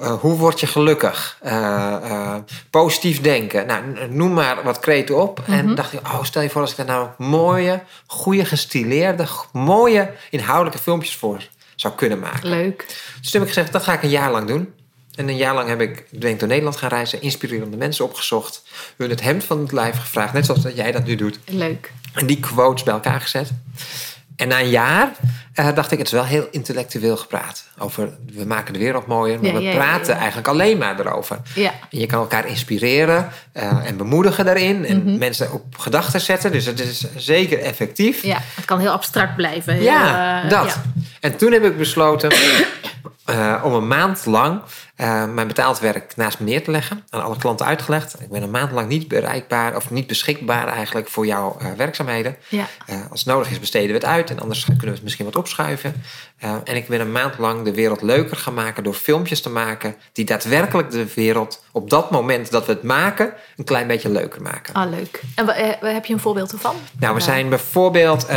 uh, 0.00 0.12
hoe 0.12 0.36
word 0.36 0.60
je 0.60 0.66
gelukkig? 0.66 1.38
Uh, 1.44 2.36
positief 2.70 3.20
denken. 3.20 3.66
Nou, 3.66 3.82
noem 4.10 4.32
maar 4.32 4.62
wat 4.62 4.78
kreten 4.78 5.20
op. 5.20 5.38
Mm 5.38 5.44
-hmm. 5.44 5.54
En 5.54 5.74
dacht 5.74 5.92
ik, 5.92 6.00
oh, 6.00 6.22
stel 6.22 6.42
je 6.42 6.50
voor 6.50 6.60
als 6.60 6.70
ik 6.70 6.76
daar 6.76 6.86
nou 6.86 7.08
mooie, 7.18 7.82
goede, 8.06 8.44
gestileerde, 8.44 9.26
mooie, 9.52 10.10
inhoudelijke 10.30 10.82
filmpjes 10.82 11.16
voor 11.16 11.48
zou 11.74 11.94
kunnen 11.94 12.18
maken. 12.18 12.48
Leuk. 12.48 12.86
Dus 13.20 13.30
toen 13.30 13.40
heb 13.40 13.42
ik 13.42 13.54
gezegd, 13.54 13.72
dat 13.72 13.82
ga 13.82 13.92
ik 13.92 14.02
een 14.02 14.08
jaar 14.08 14.30
lang 14.30 14.46
doen. 14.46 14.72
En 15.14 15.28
een 15.28 15.36
jaar 15.36 15.54
lang 15.54 15.68
heb 15.68 15.80
ik, 15.80 16.04
ben 16.10 16.30
ik 16.30 16.38
door 16.38 16.48
Nederland 16.48 16.76
gaan 16.76 16.88
reizen, 16.88 17.22
inspirerende 17.22 17.76
mensen 17.76 18.04
opgezocht, 18.04 18.62
hun 18.96 19.10
het 19.10 19.20
hemd 19.20 19.44
van 19.44 19.58
het 19.60 19.72
lijf 19.72 19.98
gevraagd, 20.00 20.32
net 20.32 20.46
zoals 20.46 20.62
dat 20.62 20.76
jij 20.76 20.92
dat 20.92 21.04
nu 21.04 21.14
doet. 21.14 21.38
Leuk. 21.44 21.92
En 22.14 22.26
die 22.26 22.40
quotes 22.40 22.82
bij 22.82 22.94
elkaar 22.94 23.20
gezet. 23.20 23.50
En 24.36 24.48
na 24.48 24.60
een 24.60 24.68
jaar 24.68 25.12
uh, 25.60 25.68
dacht 25.74 25.90
ik, 25.92 25.98
het 25.98 26.06
is 26.06 26.12
wel 26.12 26.24
heel 26.24 26.48
intellectueel 26.50 27.16
gepraat. 27.16 27.64
Over, 27.78 28.10
we 28.32 28.44
maken 28.44 28.72
de 28.72 28.78
wereld 28.78 29.06
mooier, 29.06 29.40
maar 29.40 29.50
Ja, 29.52 29.56
we 29.56 29.62
ja, 29.62 29.74
praten 29.74 30.12
ja, 30.14 30.18
eigenlijk 30.18 30.48
alleen 30.48 30.78
maar 30.78 31.00
erover. 31.00 31.38
Ja. 31.54 31.70
En 31.90 31.98
je 31.98 32.06
kan 32.06 32.18
elkaar 32.20 32.46
inspireren 32.46 33.28
uh, 33.54 33.62
en 33.86 33.96
bemoedigen 33.96 34.44
daarin. 34.44 34.84
En 34.86 35.02
Mhm. 35.04 35.18
mensen 35.18 35.52
op 35.52 35.78
gedachten 35.78 36.20
zetten. 36.20 36.52
Dus 36.52 36.64
het 36.66 36.80
is 36.80 37.04
zeker 37.16 37.58
effectief. 37.60 38.22
Ja, 38.22 38.38
het 38.54 38.64
kan 38.64 38.78
heel 38.80 38.90
abstract 38.92 39.36
blijven. 39.36 39.72
Heel, 39.74 39.82
Ja, 39.82 40.42
eh, 40.44 40.50
dat. 40.50 40.66
ja. 40.66 40.82
En 41.20 41.36
toen 41.36 41.52
heb 41.52 41.64
ik 41.64 41.76
besloten 41.78 42.32
om 43.62 43.72
een 43.74 43.86
maand 43.88 44.26
lang 44.26 44.60
uh, 44.96 45.24
mijn 45.24 45.46
betaald 45.46 45.80
werk 45.80 46.16
naast 46.16 46.38
me 46.38 46.44
neer 46.46 46.64
te 46.64 46.70
leggen. 46.70 47.04
Aan 47.10 47.22
alle 47.22 47.36
klanten 47.36 47.66
uitgelegd. 47.66 48.20
Ik 48.20 48.28
ben 48.28 48.42
een 48.42 48.50
maand 48.50 48.72
lang 48.72 48.88
niet 48.88 49.08
bereikbaar 49.08 49.76
of 49.76 49.90
niet 49.90 50.06
beschikbaar 50.06 50.68
eigenlijk 50.68 51.08
voor 51.08 51.26
jouw 51.26 51.56
uh, 51.62 51.72
werkzaamheden. 51.72 52.36
Ja. 52.48 52.66
als 53.10 53.20
het 53.20 53.28
nodig 53.28 53.50
is 53.50 53.60
besteden 53.60 53.88
we 53.88 53.94
het 53.94 54.04
uit 54.04 54.30
en 54.30 54.38
anders 54.38 54.64
kunnen 54.64 54.86
we 54.86 54.90
het 54.90 55.02
misschien 55.02 55.24
wat 55.24 55.36
opschuiven. 55.36 56.02
En 56.38 56.76
ik 56.76 56.88
ben 56.88 57.00
een 57.00 57.12
maand 57.12 57.38
lang 57.38 57.64
de 57.64 57.74
wereld 57.74 58.02
leuker 58.02 58.36
gaan 58.36 58.54
maken 58.54 58.84
door 58.84 58.94
filmpjes 58.94 59.40
te 59.40 59.50
maken 59.50 59.96
die 60.12 60.24
daadwerkelijk 60.24 60.90
de 60.90 61.14
wereld 61.14 61.64
op 61.72 61.90
dat 61.90 62.10
moment 62.10 62.50
dat 62.50 62.66
we 62.66 62.72
het 62.72 62.82
maken 62.82 63.34
een 63.56 63.64
klein 63.64 63.86
beetje 63.86 64.08
leuker 64.08 64.42
maken. 64.42 64.74
Ah, 64.74 64.90
leuk. 64.90 65.22
En 65.34 65.44
uh, 65.46 65.92
heb 65.92 66.04
je 66.04 66.12
een 66.12 66.20
voorbeeld 66.20 66.52
ervan? 66.52 66.76
Nou, 66.98 67.14
we 67.14 67.20
zijn 67.20 67.48
bijvoorbeeld, 67.48 68.30
uh, 68.30 68.36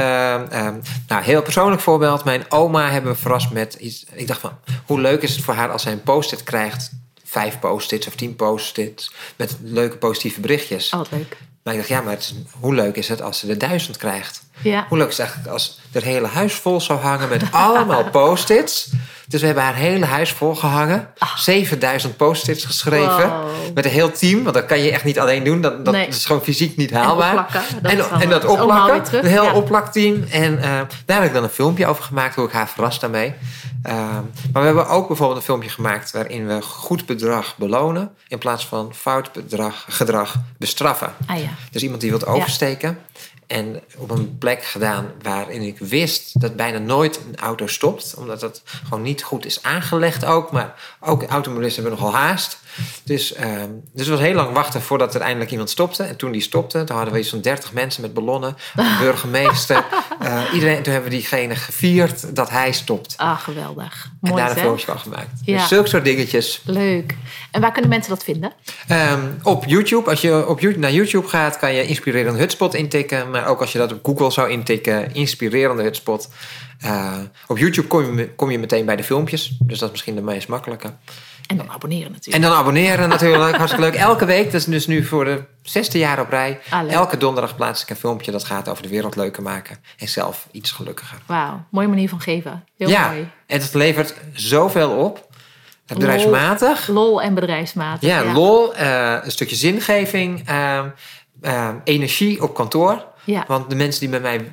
uh, 0.52 0.70
nou, 1.08 1.24
heel 1.24 1.42
persoonlijk 1.42 1.82
voorbeeld. 1.82 2.24
Mijn 2.24 2.46
oma 2.50 2.90
hebben 2.90 3.12
we 3.12 3.18
verrast 3.18 3.52
met 3.52 3.74
iets. 3.74 4.06
Ik 4.14 4.28
dacht 4.28 4.40
van, 4.40 4.60
hoe 4.86 5.02
leuk 5.02 5.22
is 5.22 5.36
het 5.36 5.44
voor 5.44 5.54
haar 5.54 5.72
als 5.72 5.82
zij 5.82 5.92
een 5.92 6.04
post-it 6.04 6.44
krijgt? 6.44 6.92
Vijf 7.24 7.60
post-its 7.60 8.08
of 8.08 8.16
tien 8.16 8.36
post-its 8.36 9.12
met 9.36 9.58
leuke 9.62 9.98
positieve 9.98 10.40
berichtjes. 10.40 10.94
Oh, 10.94 11.02
leuk. 11.10 11.38
Maar 11.68 11.76
ik 11.76 11.82
dacht, 11.82 11.92
ja, 11.94 12.02
maar 12.02 12.14
het 12.14 12.34
hoe 12.60 12.74
leuk 12.74 12.96
is 12.96 13.08
het 13.10 13.22
als 13.22 13.40
ze 13.40 13.48
er 13.50 13.58
duizend 13.58 13.98
krijgt? 13.98 14.42
Ja. 14.62 14.86
Hoe 14.90 14.98
leuk 14.98 15.08
is 15.10 15.18
het 15.18 15.26
eigenlijk 15.28 15.54
als 15.54 15.80
er 15.92 16.04
hele 16.04 16.28
huis 16.28 16.54
vol 16.54 16.82
zou 16.82 17.00
hangen 17.00 17.30
met 17.30 17.44
allemaal 17.66 18.10
post-its? 18.10 18.90
Dus 19.28 19.40
we 19.40 19.46
hebben 19.46 19.64
haar 19.64 19.76
hele 19.76 20.06
huis 20.06 20.32
vol 20.32 20.56
gehangen. 20.56 21.08
7000 21.38 22.18
post-its 22.18 22.66
geschreven. 22.66 23.30
Wow. 23.30 23.46
Met 23.74 23.86
een 23.86 23.92
heel 23.92 24.12
team. 24.12 24.44
Want 24.44 24.56
dat 24.56 24.66
kan 24.66 24.80
je 24.80 24.92
echt 24.92 25.04
niet 25.04 25.20
alleen 25.20 25.44
doen. 25.44 25.62
Dat, 25.62 25.86
dat 25.86 25.94
Nee. 25.94 26.08
is 26.08 26.26
gewoon 26.26 26.42
fysiek 26.44 26.78
niet 26.78 26.92
haalbaar. 26.92 27.34
En 27.34 27.40
opplakken. 27.40 27.82
Dat 27.82 27.92
en, 27.92 27.98
is 27.98 28.24
en 28.24 28.30
dat 28.30 28.46
opplakken. 28.46 29.04
terug. 29.04 29.22
Een 29.24 29.30
heel 29.30 29.44
Ja. 29.44 29.54
opplakteam. 29.54 30.24
En 30.32 30.58
eh, 30.62 30.80
daar 31.06 31.18
heb 31.18 31.24
ik 31.24 31.34
dan 31.34 31.44
een 31.44 31.50
filmpje 31.50 31.86
over 31.88 32.04
gemaakt. 32.04 32.36
Hoe 32.36 32.46
ik 32.46 32.52
haar 32.52 32.70
verrast 32.70 33.02
daarmee. 33.02 33.34
Uh, 33.88 33.94
maar 34.54 34.62
we 34.62 34.68
hebben 34.68 34.88
ook 34.88 35.08
bijvoorbeeld 35.08 35.38
een 35.40 35.46
filmpje 35.46 35.70
gemaakt. 35.70 36.12
Waarin 36.12 36.48
we 36.48 36.62
goed 36.62 37.06
bedrag 37.06 37.58
belonen. 37.58 38.12
In 38.28 38.38
plaats 38.38 38.68
van 38.68 38.94
fout 38.96 39.32
bedrag, 39.32 39.86
gedrag 39.90 40.36
bestraffen. 40.58 41.14
Ah 41.26 41.38
ja. 41.38 41.50
Dus 41.72 41.84
iemand 41.84 42.02
die 42.02 42.10
wilt 42.10 42.26
oversteken. 42.26 42.98
En 43.48 43.82
op 43.98 44.10
een 44.10 44.38
plek 44.38 44.64
gedaan 44.64 45.12
waarin 45.22 45.62
ik 45.62 45.78
wist 45.78 46.42
dat 46.42 46.56
bijna 46.56 46.78
nooit 46.78 47.20
een 47.28 47.36
auto 47.36 47.68
stopt. 47.68 48.14
Omdat 48.18 48.40
dat 48.40 48.62
gewoon 48.88 49.04
niet 49.04 49.24
goed 49.24 49.46
is 49.46 49.64
aangelegd 49.64 50.26
ook. 50.26 50.52
Maar 50.52 50.98
ook 51.00 51.24
automobilisten 51.24 51.84
hebben 51.84 52.02
nogal 52.02 52.20
haast. 52.20 52.60
Dus, 53.04 53.34
uh, 53.36 53.42
dus 53.94 54.08
het 54.08 54.08
was 54.08 54.20
heel 54.20 54.34
lang 54.34 54.54
wachten 54.54 54.82
voordat 54.82 55.16
er 55.16 55.22
eindelijk 55.22 55.52
iemand 55.52 55.70
stopte. 55.70 56.04
En 56.04 56.16
toen 56.16 56.32
die 56.32 56.42
stopte, 56.42 56.84
toen 56.84 56.96
hadden 56.96 57.14
we 57.14 57.20
iets 57.20 57.30
van 57.30 57.42
30 57.42 57.74
mensen 57.74 58.02
met 58.02 58.14
ballonnen. 58.14 58.58
Een 58.76 58.98
burgemeester. 59.02 59.86
Uh, 60.22 60.42
iedereen, 60.54 60.84
toen 60.84 60.94
hebben 60.94 61.12
we 61.12 61.18
diegene 61.18 61.56
gevierd 61.56 62.36
dat 62.36 62.50
hij 62.50 62.72
stopt. 62.72 63.14
Ah, 63.18 63.40
geweldig. 63.40 64.10
en 64.22 64.30
Mooi 64.30 64.42
daar 64.42 64.52
een 64.52 64.58
filmpje 64.58 64.86
van 64.86 65.00
gemaakt. 65.00 65.30
Ja. 65.44 65.58
Dus 65.58 65.68
zulke 65.68 65.90
soort 65.90 66.06
dingetjes. 66.06 66.62
Leuk. 66.66 67.16
En 67.52 67.62
waar 67.62 67.72
kunnen 67.72 67.90
mensen 67.90 68.10
dat 68.10 68.24
vinden? 68.24 68.54
Um, 68.92 69.38
op 69.44 69.66
YouTube, 69.66 70.10
als 70.10 70.22
je 70.22 70.48
op 70.48 70.60
YouTube, 70.60 70.82
naar 70.82 70.92
YouTube 70.92 71.28
gaat, 71.28 71.58
kan 71.58 71.74
je 71.74 71.86
inspirerende 71.86 72.40
hutspot 72.40 72.74
intikken. 72.74 73.30
Maar 73.30 73.48
ook 73.48 73.62
als 73.62 73.72
je 73.72 73.78
dat 73.78 73.92
op 73.92 74.06
Google 74.06 74.32
zou 74.32 74.50
intikken, 74.50 75.14
inspirerende 75.14 75.84
hutspot. 75.84 76.30
Uh, 76.86 77.18
op 77.48 77.58
YouTube 77.58 77.88
kom 77.88 78.18
je, 78.18 78.30
kom 78.30 78.52
je 78.52 78.60
meteen 78.60 78.86
bij 78.86 78.96
de 78.96 79.04
filmpjes. 79.04 79.58
Dus 79.60 79.80
dat 79.80 79.88
is 79.88 79.92
misschien 79.92 80.16
de 80.16 80.22
meest 80.22 80.48
makkelijke. 80.48 80.94
En 81.48 81.58
dan 81.58 81.70
abonneren 81.70 82.12
natuurlijk. 82.12 82.44
En 82.44 82.50
dan 82.50 82.60
abonneren 82.60 83.10
natuurlijk. 83.10 83.56
Hartstikke 83.56 83.86
leuk. 83.86 83.96
Elke 83.96 84.26
week, 84.26 84.46
dat 84.46 84.54
is 84.54 84.66
dus 84.66 84.88
nu 84.88 85.04
voor 85.04 85.26
de 85.26 85.44
zesde 85.62 85.98
jaar 85.98 86.20
op 86.20 86.30
rij. 86.30 86.60
Ah, 86.70 86.92
elke 86.92 87.18
donderdag 87.18 87.56
plaats 87.56 87.82
ik 87.82 87.90
een 87.90 87.96
filmpje 87.96 88.32
dat 88.32 88.44
gaat 88.44 88.70
over 88.70 88.84
de 88.84 88.90
wereld 88.90 89.16
leuker 89.16 89.44
maken. 89.44 89.78
En 89.98 90.08
zelf 90.08 90.48
iets 90.52 90.72
gelukkiger. 90.72 91.18
Wauw, 91.26 91.66
mooie 91.72 91.88
manier 91.88 92.10
van 92.10 92.22
geven. 92.22 92.64
Heel 92.78 92.90
ja, 92.90 93.08
mooi. 93.08 93.30
en 93.46 93.62
het 93.62 93.74
levert 93.74 94.14
zoveel 94.34 94.92
op. 94.92 95.26
Bedrijfsmatig. 95.86 96.88
Lol 96.88 97.22
en 97.22 97.34
bedrijfsmatig. 97.34 98.10
Ja, 98.10 98.34
lol, 98.34 98.76
uh, 98.76 99.18
een 99.24 99.32
stukje 99.32 99.56
zingeving, 99.56 100.50
uh, 100.50 100.84
uh, 101.42 101.70
energie 101.84 102.44
op 102.44 102.54
kantoor. 102.54 103.06
Ja. 103.24 103.44
Want 103.48 103.70
de 103.70 103.76
mensen 103.76 104.00
die 104.00 104.10
met 104.10 104.22
mij 104.22 104.50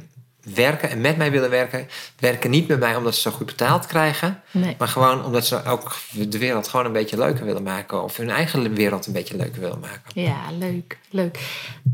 werken 0.54 0.90
en 0.90 1.00
met 1.00 1.16
mij 1.16 1.30
willen 1.30 1.50
werken, 1.50 1.88
werken 2.18 2.50
niet 2.50 2.68
met 2.68 2.78
mij 2.78 2.96
omdat 2.96 3.14
ze 3.14 3.20
zo 3.20 3.30
goed 3.30 3.46
betaald 3.46 3.86
krijgen. 3.86 4.42
Nee. 4.50 4.74
Maar 4.78 4.88
gewoon 4.88 5.24
omdat 5.24 5.46
ze 5.46 5.64
ook 5.64 5.96
de 6.12 6.38
wereld 6.38 6.68
gewoon 6.68 6.86
een 6.86 6.92
beetje 6.92 7.16
leuker 7.18 7.44
willen 7.44 7.62
maken. 7.62 8.02
Of 8.02 8.16
hun 8.16 8.30
eigen 8.30 8.74
wereld 8.74 9.06
een 9.06 9.12
beetje 9.12 9.36
leuker 9.36 9.60
willen 9.60 9.80
maken. 9.80 10.22
Ja, 10.22 10.36
leuk. 10.58 10.98
leuk. 11.10 11.38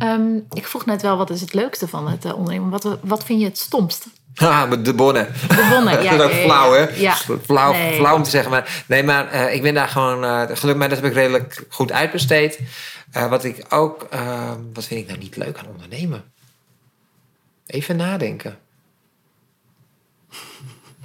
Um, 0.02 0.46
ik 0.52 0.66
vroeg 0.66 0.86
net 0.86 1.02
wel, 1.02 1.16
wat 1.16 1.30
is 1.30 1.40
het 1.40 1.54
leukste 1.54 1.88
van 1.88 2.08
het 2.08 2.24
uh, 2.24 2.36
ondernemen? 2.36 2.70
Wat, 2.70 2.98
wat 3.02 3.24
vind 3.24 3.40
je 3.40 3.46
het 3.46 3.58
stomst? 3.58 4.06
Ah, 4.34 4.70
de 4.82 4.94
bonnen. 4.94 5.28
De 5.48 5.66
bonnen, 5.70 6.02
ja. 6.02 6.16
dat 6.16 6.30
is 6.30 6.36
ook 6.36 6.42
flauw, 6.42 6.72
hè? 6.72 6.86
Ja. 6.88 7.16
Flauw, 7.44 7.72
Nee. 7.72 7.94
flauw 7.96 8.14
om 8.14 8.22
te 8.22 8.30
zeggen. 8.30 8.50
Maar, 8.50 8.82
nee, 8.86 9.02
maar 9.02 9.28
eh, 9.28 9.54
ik 9.54 9.62
ben 9.62 9.74
daar 9.74 9.88
gewoon... 9.88 10.24
eh 10.24 10.42
geluk, 10.52 10.76
maar 10.76 10.88
dat 10.88 10.98
heb 10.98 11.06
ik 11.06 11.14
redelijk 11.14 11.64
goed 11.68 11.92
uitbesteed. 11.92 12.58
Eh, 13.12 13.28
wat 13.28 13.44
ik 13.44 13.64
ook... 13.68 14.06
eh, 14.10 14.50
wat 14.72 14.84
vind 14.84 15.00
ik 15.00 15.06
nou 15.06 15.18
niet 15.18 15.36
leuk 15.36 15.58
aan 15.58 15.66
ondernemen? 15.72 16.24
Even 17.70 17.96
nadenken. 17.96 18.58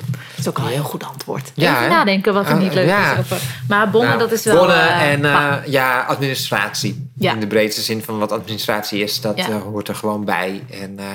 Dat 0.05 0.37
is 0.37 0.47
ook 0.47 0.59
al 0.59 0.65
een 0.65 0.71
heel 0.71 0.83
goed 0.83 1.03
antwoord. 1.03 1.51
Ja, 1.53 1.77
Even 1.77 1.89
nadenken 1.89 2.33
wat 2.33 2.49
er 2.49 2.57
niet 2.57 2.73
leuk 2.73 2.87
ja. 2.87 3.11
is. 3.11 3.19
Over. 3.19 3.41
Maar 3.67 3.89
bonnen, 3.89 4.09
Nou, 4.09 4.21
dat 4.29 4.31
is 4.31 4.45
wel... 4.45 4.57
bonnen 4.57 4.89
eh, 4.89 5.11
en 5.11 5.25
eh, 5.25 5.55
ja, 5.65 6.01
administratie. 6.01 7.09
Ja. 7.17 7.33
In 7.33 7.39
de 7.39 7.47
breedste 7.47 7.81
zin 7.81 8.03
van 8.03 8.19
wat 8.19 8.31
administratie 8.31 9.03
is, 9.03 9.21
dat 9.21 9.37
Ja. 9.37 9.49
eh, 9.49 9.61
hoort 9.61 9.87
er 9.87 9.95
gewoon 9.95 10.25
bij. 10.25 10.63
En, 10.71 10.99
eh, 10.99 11.05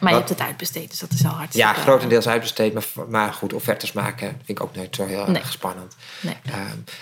maar 0.00 0.10
je 0.10 0.16
hebt 0.18 0.28
het 0.28 0.40
uitbesteed, 0.40 0.90
dus 0.90 0.98
dat 0.98 1.10
is 1.12 1.24
al 1.24 1.30
hartstikke... 1.30 1.66
ja, 1.68 1.72
grotendeels 1.74 2.28
uitbesteed, 2.28 2.74
maar, 2.74 2.84
maar 3.08 3.32
goed, 3.32 3.52
offertes 3.52 3.92
maken 3.92 4.28
vind 4.28 4.58
ik 4.58 4.60
ook 4.62 4.74
nooit 4.76 4.94
zo 4.94 5.06
heel 5.06 5.24
Nee. 5.26 5.36
erg 5.36 5.52
spannend. 5.52 5.96
Nee. 6.20 6.36
Ehm, 6.46 6.56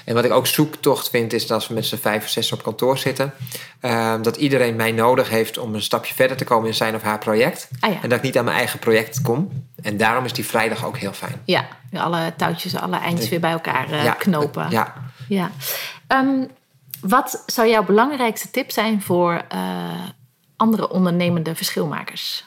en 0.04 0.14
wat 0.14 0.24
ik 0.24 0.30
ook 0.32 0.46
zoektocht 0.46 1.10
vind, 1.10 1.32
is 1.32 1.42
dat 1.46 1.50
als 1.50 1.68
we 1.68 1.74
met 1.74 1.86
z'n 1.86 1.96
vijf 1.96 2.22
of 2.24 2.28
zes 2.28 2.52
op 2.52 2.62
kantoor 2.62 2.98
zitten, 2.98 3.32
ehm, 3.80 4.22
dat 4.22 4.36
iedereen 4.36 4.76
mij 4.76 4.92
nodig 4.92 5.28
heeft 5.28 5.58
om 5.58 5.74
een 5.74 5.82
stapje 5.82 6.14
verder 6.14 6.36
te 6.36 6.44
komen 6.44 6.68
in 6.68 6.74
zijn 6.74 6.94
of 6.94 7.02
haar 7.02 7.18
project. 7.18 7.68
Ah 7.80 7.92
ja. 7.92 8.02
En 8.02 8.08
dat 8.08 8.18
ik 8.18 8.24
niet 8.24 8.38
aan 8.38 8.44
mijn 8.44 8.56
eigen 8.56 8.78
project 8.78 9.20
kom. 9.22 9.68
En 9.82 9.96
daarom 9.96 10.24
is 10.24 10.32
die 10.32 10.46
vrijdag 10.46 10.84
ook 10.84 10.96
heel 10.98 11.12
fijn. 11.12 11.40
Ja, 11.44 11.66
alle 11.92 12.32
touwtjes, 12.36 12.76
alle 12.76 12.96
eindjes 12.98 13.28
weer 13.28 13.40
bij 13.40 13.50
elkaar 13.52 13.90
eh, 13.90 14.12
knopen. 14.18 14.70
Ja, 14.70 14.94
Ja. 15.28 15.50
Ehm, 16.06 16.44
wat 17.00 17.42
zou 17.46 17.68
jouw 17.68 17.84
belangrijkste 17.84 18.50
tip 18.50 18.70
zijn 18.70 19.02
voor 19.02 19.44
eh, 19.48 20.08
andere 20.56 20.90
ondernemende 20.90 21.54
verschilmakers? 21.54 22.44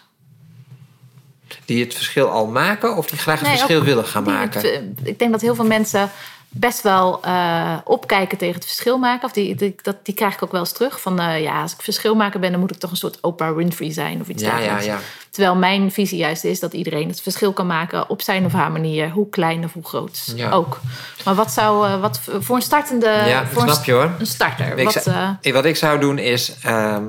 die 1.66 1.84
het 1.84 1.94
verschil 1.94 2.30
al 2.30 2.48
maken 2.48 2.98
of 2.98 3.08
die 3.08 3.20
graag 3.20 3.40
het 3.40 3.48
Nee, 3.48 3.58
verschil 3.58 3.84
willen 3.84 4.06
gaan 4.06 4.24
maken. 4.24 4.62
het, 4.62 5.00
eh, 5.00 5.08
ik 5.08 5.20
denk 5.20 5.32
dat 5.32 5.42
heel 5.42 5.56
veel 5.56 5.66
mensen 5.66 6.12
best 6.56 6.82
wel 6.82 7.22
eh, 7.24 7.78
opkijken 7.84 8.38
tegen 8.38 8.56
het 8.56 8.66
verschil 8.66 8.98
maken. 8.98 9.26
Of 9.26 9.32
die, 9.32 9.56
die, 9.56 9.76
dat, 9.82 9.96
die 10.06 10.14
krijg 10.14 10.34
ik 10.34 10.44
ook 10.44 10.52
wel 10.52 10.60
eens 10.60 10.72
terug. 10.72 11.02
Van 11.02 11.20
eh, 11.20 11.42
ja, 11.42 11.62
als 11.62 11.74
ik 11.74 11.82
verschilmaker 11.82 12.40
ben, 12.40 12.52
dan 12.52 12.60
moet 12.60 12.72
ik 12.72 12.78
toch 12.80 12.92
een 12.92 12.98
soort 12.98 13.18
Oprah 13.22 13.56
Winfrey 13.56 13.92
zijn 13.92 14.22
of 14.22 14.28
iets 14.28 14.44
Ja, 14.44 14.50
dergelijks. 14.56 14.86
ja. 14.86 15.00
Terwijl 15.30 15.56
mijn 15.56 15.92
visie 15.92 16.18
juist 16.18 16.44
is 16.44 16.60
dat 16.60 16.74
iedereen 16.74 17.08
het 17.08 17.22
verschil 17.22 17.54
kan 17.54 17.68
maken 17.68 18.10
op 18.10 18.22
zijn 18.22 18.46
of 18.46 18.52
haar 18.54 18.72
manier, 18.72 19.10
hoe 19.10 19.30
klein 19.30 19.64
of 19.64 19.74
hoe 19.74 19.86
groot 19.86 20.36
ook. 20.52 20.80
Maar 21.26 21.36
wat 21.36 21.52
zou 21.52 21.88
eh, 21.88 22.00
wat 22.02 22.20
voor 22.40 22.56
een 22.56 22.62
startende, 22.62 23.44
voor 23.52 23.62
een, 23.64 23.70
snap 23.70 23.86
je 23.86 23.92
hoor. 23.92 24.12
een 24.20 24.26
starter? 24.28 24.78
Ik 24.78 24.84
Wat, 24.86 25.04
zou- 25.04 25.54
wat 25.54 25.66
ik 25.66 25.76
zou 25.76 26.00
doen 26.00 26.18
is 26.18 26.54
ehm, 26.64 27.04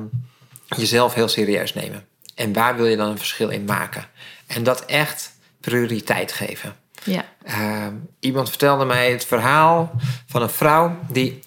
jezelf 0.77 1.15
heel 1.15 1.29
serieus 1.29 1.75
nemen. 1.75 2.05
En 2.35 2.53
waar 2.53 2.77
wil 2.77 2.87
je 2.87 2.97
dan 2.97 3.09
een 3.09 3.19
verschil 3.19 3.49
in 3.49 3.65
maken? 3.65 4.05
En 4.47 4.63
dat 4.63 4.85
echt 4.85 5.33
prioriteit 5.61 6.33
geven. 6.33 6.77
Ja. 7.05 7.25
Ehm, 7.45 7.93
iemand 8.19 8.49
vertelde 8.49 8.85
mij 8.85 9.11
het 9.11 9.25
verhaal 9.25 9.91
van 10.27 10.43
een 10.43 10.51
vrouw 10.51 10.97
die 11.09 11.43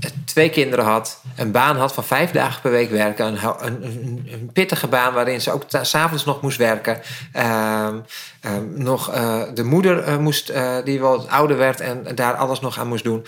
eh, 0.00 0.10
twee 0.24 0.50
kinderen 0.50 0.84
had, 0.84 1.20
een 1.36 1.50
baan 1.50 1.76
had 1.76 1.94
van 1.94 2.04
vijf 2.04 2.30
dagen 2.30 2.60
per 2.60 2.70
week 2.70 2.90
werken, 2.90 3.26
een, 3.26 3.38
een, 3.60 4.28
een, 4.30 4.50
pittige 4.52 4.86
baan 4.86 5.14
waarin 5.14 5.40
ze 5.40 5.52
ook 5.52 5.64
s'avonds 5.82 6.24
nog 6.24 6.42
moest 6.42 6.58
werken. 6.58 7.00
Ehm, 7.32 7.98
ehm, 8.40 8.62
nog 8.74 9.12
eh, 9.12 9.42
de 9.54 9.64
moeder 9.64 10.02
eh, 10.02 10.16
moest, 10.16 10.52
die 10.84 11.00
wel 11.00 11.28
ouder 11.28 11.56
werd 11.56 11.80
en 11.80 12.14
daar 12.14 12.34
alles 12.34 12.60
nog 12.60 12.78
aan 12.78 12.88
moest 12.88 13.04
doen. 13.04 13.26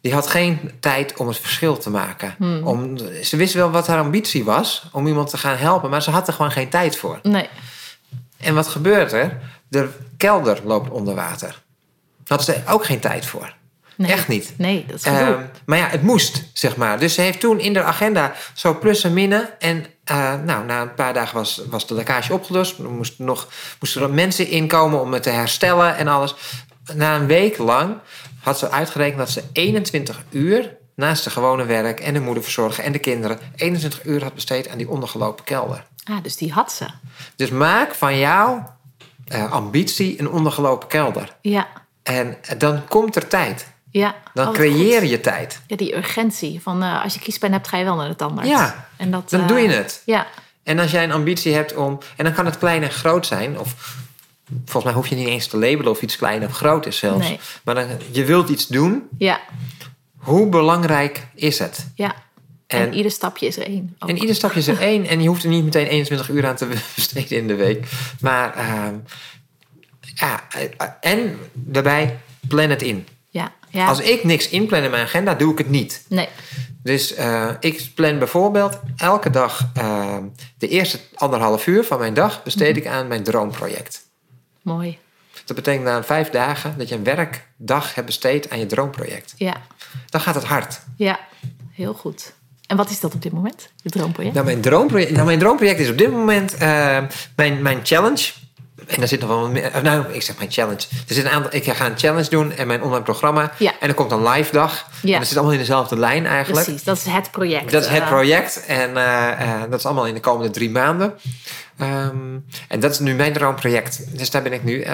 Die 0.00 0.14
had 0.14 0.26
geen 0.26 0.70
tijd 0.80 1.16
om 1.16 1.28
het 1.28 1.38
verschil 1.38 1.76
te 1.76 1.90
maken. 1.90 2.62
Om, 2.64 2.98
ze 3.22 3.36
wist 3.36 3.54
wel 3.54 3.70
wat 3.70 3.86
haar 3.86 3.98
ambitie 3.98 4.44
was 4.44 4.88
om 4.92 5.06
iemand 5.06 5.30
te 5.30 5.38
gaan 5.38 5.56
helpen, 5.56 5.90
maar 5.90 6.02
ze 6.02 6.10
had 6.10 6.26
er 6.26 6.34
gewoon 6.34 6.52
geen 6.52 6.68
tijd 6.68 6.96
voor. 6.96 7.18
Nee. 7.22 7.48
En 8.44 8.54
wat 8.54 8.68
gebeurt 8.68 9.12
er? 9.12 9.38
De 9.74 9.88
kelder 10.16 10.60
loopt 10.64 10.90
onder 10.90 11.14
water. 11.14 11.48
Daar 11.48 12.38
hadden 12.38 12.54
ze 12.54 12.72
ook 12.72 12.84
geen 12.84 13.00
tijd 13.00 13.26
voor. 13.26 13.54
nee. 13.96 14.12
Echt 14.12 14.28
niet. 14.28 14.52
Nee, 14.56 14.84
dat 14.86 14.96
is 14.96 15.02
gedoe. 15.02 15.18
Ehm, 15.18 15.42
maar 15.66 15.78
ja, 15.78 15.88
het 15.88 16.02
moest, 16.02 16.44
zeg 16.52 16.76
maar. 16.76 16.98
Dus 16.98 17.14
ze 17.14 17.20
heeft 17.20 17.40
toen 17.40 17.60
in 17.60 17.72
de 17.72 17.82
agenda 17.82 18.32
zo 18.54 18.78
plus 18.78 19.04
en 19.04 19.12
minnen. 19.12 19.60
En 19.60 19.86
eh, 20.04 20.34
nou, 20.44 20.64
na 20.64 20.82
een 20.82 20.94
paar 20.94 21.14
dagen 21.14 21.36
was, 21.36 21.60
was 21.70 21.86
de 21.86 21.94
lekkage 21.94 22.32
opgelost. 22.32 22.78
Er 22.78 22.90
moesten, 22.90 23.24
nog, 23.24 23.48
moesten 23.80 24.02
er 24.02 24.10
mensen 24.10 24.48
inkomen 24.48 25.00
om 25.00 25.12
het 25.12 25.22
te 25.22 25.30
herstellen 25.30 25.96
en 25.96 26.08
alles. 26.08 26.34
Na 26.94 27.16
een 27.16 27.26
week 27.26 27.58
lang 27.58 27.96
had 28.40 28.58
ze 28.58 28.70
uitgerekend 28.70 29.18
dat 29.18 29.30
ze 29.30 29.42
21 29.52 30.22
uur... 30.30 30.76
naast 30.94 31.24
de 31.24 31.30
gewone 31.30 31.64
werk 31.64 32.00
en 32.00 32.14
de 32.14 32.20
moeder 32.20 32.42
verzorgen 32.42 32.84
en 32.84 32.92
de 32.92 32.98
kinderen... 32.98 33.38
21 33.56 34.04
uur 34.04 34.22
had 34.22 34.34
besteed 34.34 34.68
aan 34.68 34.78
die 34.78 34.88
ondergelopen 34.88 35.44
kelder. 35.44 35.86
ah, 36.04 36.22
dus 36.22 36.36
die 36.36 36.52
had 36.52 36.72
ze. 36.72 36.86
Dus 37.36 37.50
maak 37.50 37.94
van 37.94 38.18
jouw 38.18 38.74
eh, 39.26 39.52
ambitie 39.52 40.20
een 40.20 40.30
ondergelopen 40.30 40.88
kelder. 40.88 41.36
Ja, 41.40 41.66
En 42.02 42.36
eh, 42.42 42.58
dan 42.58 42.84
komt 42.88 43.16
er 43.16 43.28
tijd. 43.28 43.66
ja. 43.90 44.14
Dan 44.34 44.46
Oh, 44.48 44.52
creëer 44.54 45.00
goed. 45.00 45.10
je 45.10 45.20
tijd. 45.20 45.60
Ja, 45.66 45.76
die 45.76 45.96
urgentie 45.96 46.60
van 46.62 46.82
eh, 46.82 47.02
als 47.02 47.14
je 47.14 47.20
kiespijn 47.20 47.52
hebt, 47.52 47.68
ga 47.68 47.76
je 47.76 47.84
wel 47.84 47.96
naar 47.96 48.08
de 48.08 48.16
tandarts. 48.16 48.50
Ja, 48.50 48.88
en 48.96 49.10
dat, 49.10 49.30
Dan 49.30 49.40
eh, 49.40 49.48
doe 49.48 49.58
je 49.58 49.68
het. 49.68 50.02
Ja, 50.04 50.26
En 50.62 50.78
als 50.78 50.90
jij 50.90 51.04
een 51.04 51.12
ambitie 51.12 51.54
hebt 51.54 51.74
om... 51.74 51.98
En 52.16 52.24
dan 52.24 52.32
kan 52.32 52.44
het 52.46 52.58
klein 52.58 52.82
en 52.82 52.90
groot 52.90 53.26
zijn. 53.26 53.58
Of 53.58 53.96
volgens 54.64 54.84
mij 54.84 54.92
hoef 54.92 55.06
je 55.06 55.14
niet 55.14 55.28
eens 55.28 55.46
te 55.46 55.56
labelen 55.58 55.90
of 55.90 56.02
iets 56.02 56.16
klein 56.16 56.44
of 56.44 56.52
groot 56.52 56.86
is 56.86 56.96
zelfs. 56.98 57.28
Nee. 57.28 57.40
Maar 57.64 57.74
dan, 57.74 57.86
je 58.10 58.24
wilt 58.24 58.48
iets 58.48 58.66
doen. 58.66 59.08
ja, 59.18 59.40
Hoe 60.16 60.48
belangrijk 60.48 61.26
is 61.34 61.58
het? 61.58 61.86
ja. 61.94 62.14
En, 62.74 62.80
En- 62.88 62.94
ieder 62.94 63.10
stapje 63.12 63.46
is 63.46 63.56
er 63.56 63.66
één. 63.66 63.96
ook. 63.98 64.08
En 64.08 64.18
ieder 64.18 64.34
stapje 64.34 64.58
is 64.58 64.66
er 64.68 64.80
één. 64.80 65.06
En 65.06 65.22
je 65.22 65.28
hoeft 65.28 65.42
er 65.42 65.48
niet 65.48 65.64
meteen 65.64 65.86
21 65.86 66.28
uur 66.28 66.46
aan 66.46 66.56
te 66.56 66.66
besteden 66.94 67.38
in 67.38 67.46
de 67.46 67.54
week. 67.54 67.86
Maar 68.20 68.54
ehm, 68.54 68.94
ja, 70.14 70.44
eh, 70.50 70.88
en 71.00 71.38
daarbij 71.52 72.18
plan 72.48 72.70
het 72.70 72.82
in. 72.82 73.06
Ja, 73.28 73.52
ja. 73.70 73.86
Als 73.86 74.00
ik 74.00 74.24
niks 74.24 74.48
inplan 74.48 74.82
in 74.82 74.90
mijn 74.90 75.04
agenda, 75.04 75.34
doe 75.34 75.52
ik 75.52 75.58
het 75.58 75.68
niet. 75.70 76.04
Nee, 76.08 76.28
Dus 76.82 77.14
eh, 77.14 77.50
ik 77.60 77.90
plan 77.94 78.18
bijvoorbeeld 78.18 78.80
elke 78.96 79.30
dag 79.30 79.70
eh, 79.74 80.16
de 80.58 80.68
eerste 80.68 80.98
anderhalf 81.14 81.66
uur 81.66 81.84
van 81.84 81.98
mijn 81.98 82.14
dag 82.14 82.42
besteed 82.42 82.76
ik 82.76 82.86
aan 82.86 83.06
mijn 83.08 83.22
droomproject. 83.22 84.06
mooi. 84.62 84.98
Dat 85.44 85.56
betekent 85.56 85.84
na 85.84 86.04
vijf 86.04 86.30
dagen 86.30 86.74
dat 86.78 86.88
je 86.88 86.94
een 86.94 87.04
werkdag 87.04 87.94
hebt 87.94 88.06
besteed 88.06 88.50
aan 88.50 88.58
je 88.58 88.66
droomproject. 88.66 89.34
Ja, 89.36 89.62
Dan 90.06 90.20
gaat 90.20 90.34
het 90.34 90.44
hard. 90.44 90.80
ja. 90.96 91.20
Heel 91.72 91.94
goed. 91.94 92.34
En 92.66 92.76
wat 92.76 92.90
is 92.90 93.00
dat 93.00 93.14
op 93.14 93.22
dit 93.22 93.32
moment? 93.32 93.70
Je 93.82 93.90
droomproject? 93.90 94.34
Nou, 94.34 94.46
mijn 94.46 94.60
droomproject, 94.60 95.10
nou, 95.10 95.26
mijn 95.26 95.38
droomproject 95.38 95.80
is 95.80 95.90
op 95.90 95.98
dit 95.98 96.10
moment 96.10 96.54
eh, 96.54 96.98
mijn, 97.36 97.62
mijn 97.62 97.80
challenge. 97.82 98.32
En 98.86 98.98
daar 98.98 99.08
zit 99.08 99.20
nog 99.20 99.28
wel 99.28 99.40
wat 99.40 99.50
meer. 99.50 99.70
Nou, 99.82 100.12
ik 100.12 100.22
zeg 100.22 100.38
mijn 100.38 100.50
challenge. 100.50 100.86
Er 101.08 101.14
zit 101.14 101.24
een 101.24 101.30
aantal, 101.30 101.54
ik 101.54 101.64
ga 101.72 101.86
een 101.86 101.98
challenge 101.98 102.30
doen 102.30 102.52
en 102.52 102.66
mijn 102.66 102.82
online 102.82 103.02
programma. 103.02 103.52
Ja. 103.58 103.72
En 103.80 103.88
er 103.88 103.94
komt 103.94 104.10
een 104.10 104.28
live 104.28 104.52
dag. 104.52 104.86
Ja. 105.02 105.12
En 105.12 105.18
dat 105.18 105.28
zit 105.28 105.36
allemaal 105.36 105.54
in 105.54 105.60
dezelfde 105.60 105.98
lijn 105.98 106.26
eigenlijk. 106.26 106.64
Precies, 106.64 106.84
dat 106.84 106.96
is 106.96 107.04
het 107.04 107.30
project. 107.30 107.70
Dat 107.70 107.82
is 107.82 107.88
het 107.88 108.02
eh, 108.02 108.08
project 108.08 108.64
en 108.66 108.96
eh, 108.96 109.30
eh, 109.30 109.70
dat 109.70 109.78
is 109.78 109.86
allemaal 109.86 110.06
in 110.06 110.14
de 110.14 110.20
komende 110.20 110.50
drie 110.50 110.70
maanden. 110.70 111.14
Ehm, 111.78 112.38
en 112.68 112.80
dat 112.80 112.90
is 112.90 112.98
nu 112.98 113.14
mijn 113.14 113.32
droomproject. 113.32 114.18
Dus 114.18 114.30
daar 114.30 114.42
ben 114.42 114.52
ik 114.52 114.64
nu 114.64 114.86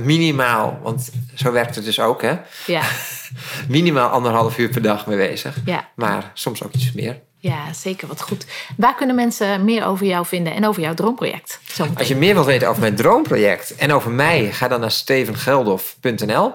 minimaal, 0.00 0.78
want 0.82 1.10
zo 1.34 1.52
werkt 1.52 1.74
het 1.74 1.84
dus 1.84 2.00
ook, 2.00 2.22
hè? 2.22 2.36
Ja, 2.66 2.82
Minimaal 3.68 4.08
anderhalf 4.08 4.58
uur 4.58 4.68
per 4.68 4.82
dag 4.82 5.06
mee 5.06 5.16
bezig. 5.16 5.56
ja, 5.64 5.88
Maar 5.94 6.30
soms 6.34 6.62
ook 6.62 6.72
iets 6.72 6.92
meer. 6.92 7.20
Ja, 7.38 7.72
zeker 7.72 8.08
wat 8.08 8.22
goed. 8.22 8.46
Waar 8.76 8.94
kunnen 8.94 9.16
mensen 9.16 9.64
meer 9.64 9.84
over 9.84 10.06
jou 10.06 10.26
vinden 10.26 10.54
en 10.54 10.66
over 10.66 10.82
jouw 10.82 10.94
droomproject? 10.94 11.60
Zometeen. 11.64 11.98
Als 11.98 12.08
je 12.08 12.16
meer 12.16 12.34
wilt 12.34 12.46
weten 12.46 12.68
over 12.68 12.80
mijn 12.80 12.96
droomproject 12.96 13.74
en 13.74 13.92
over 13.92 14.10
mij, 14.10 14.52
ga 14.52 14.68
dan 14.68 14.80
naar 14.80 14.90
stevengeldof.nl. 14.90 16.52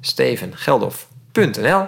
Stevengeldof.nl. 0.00 1.86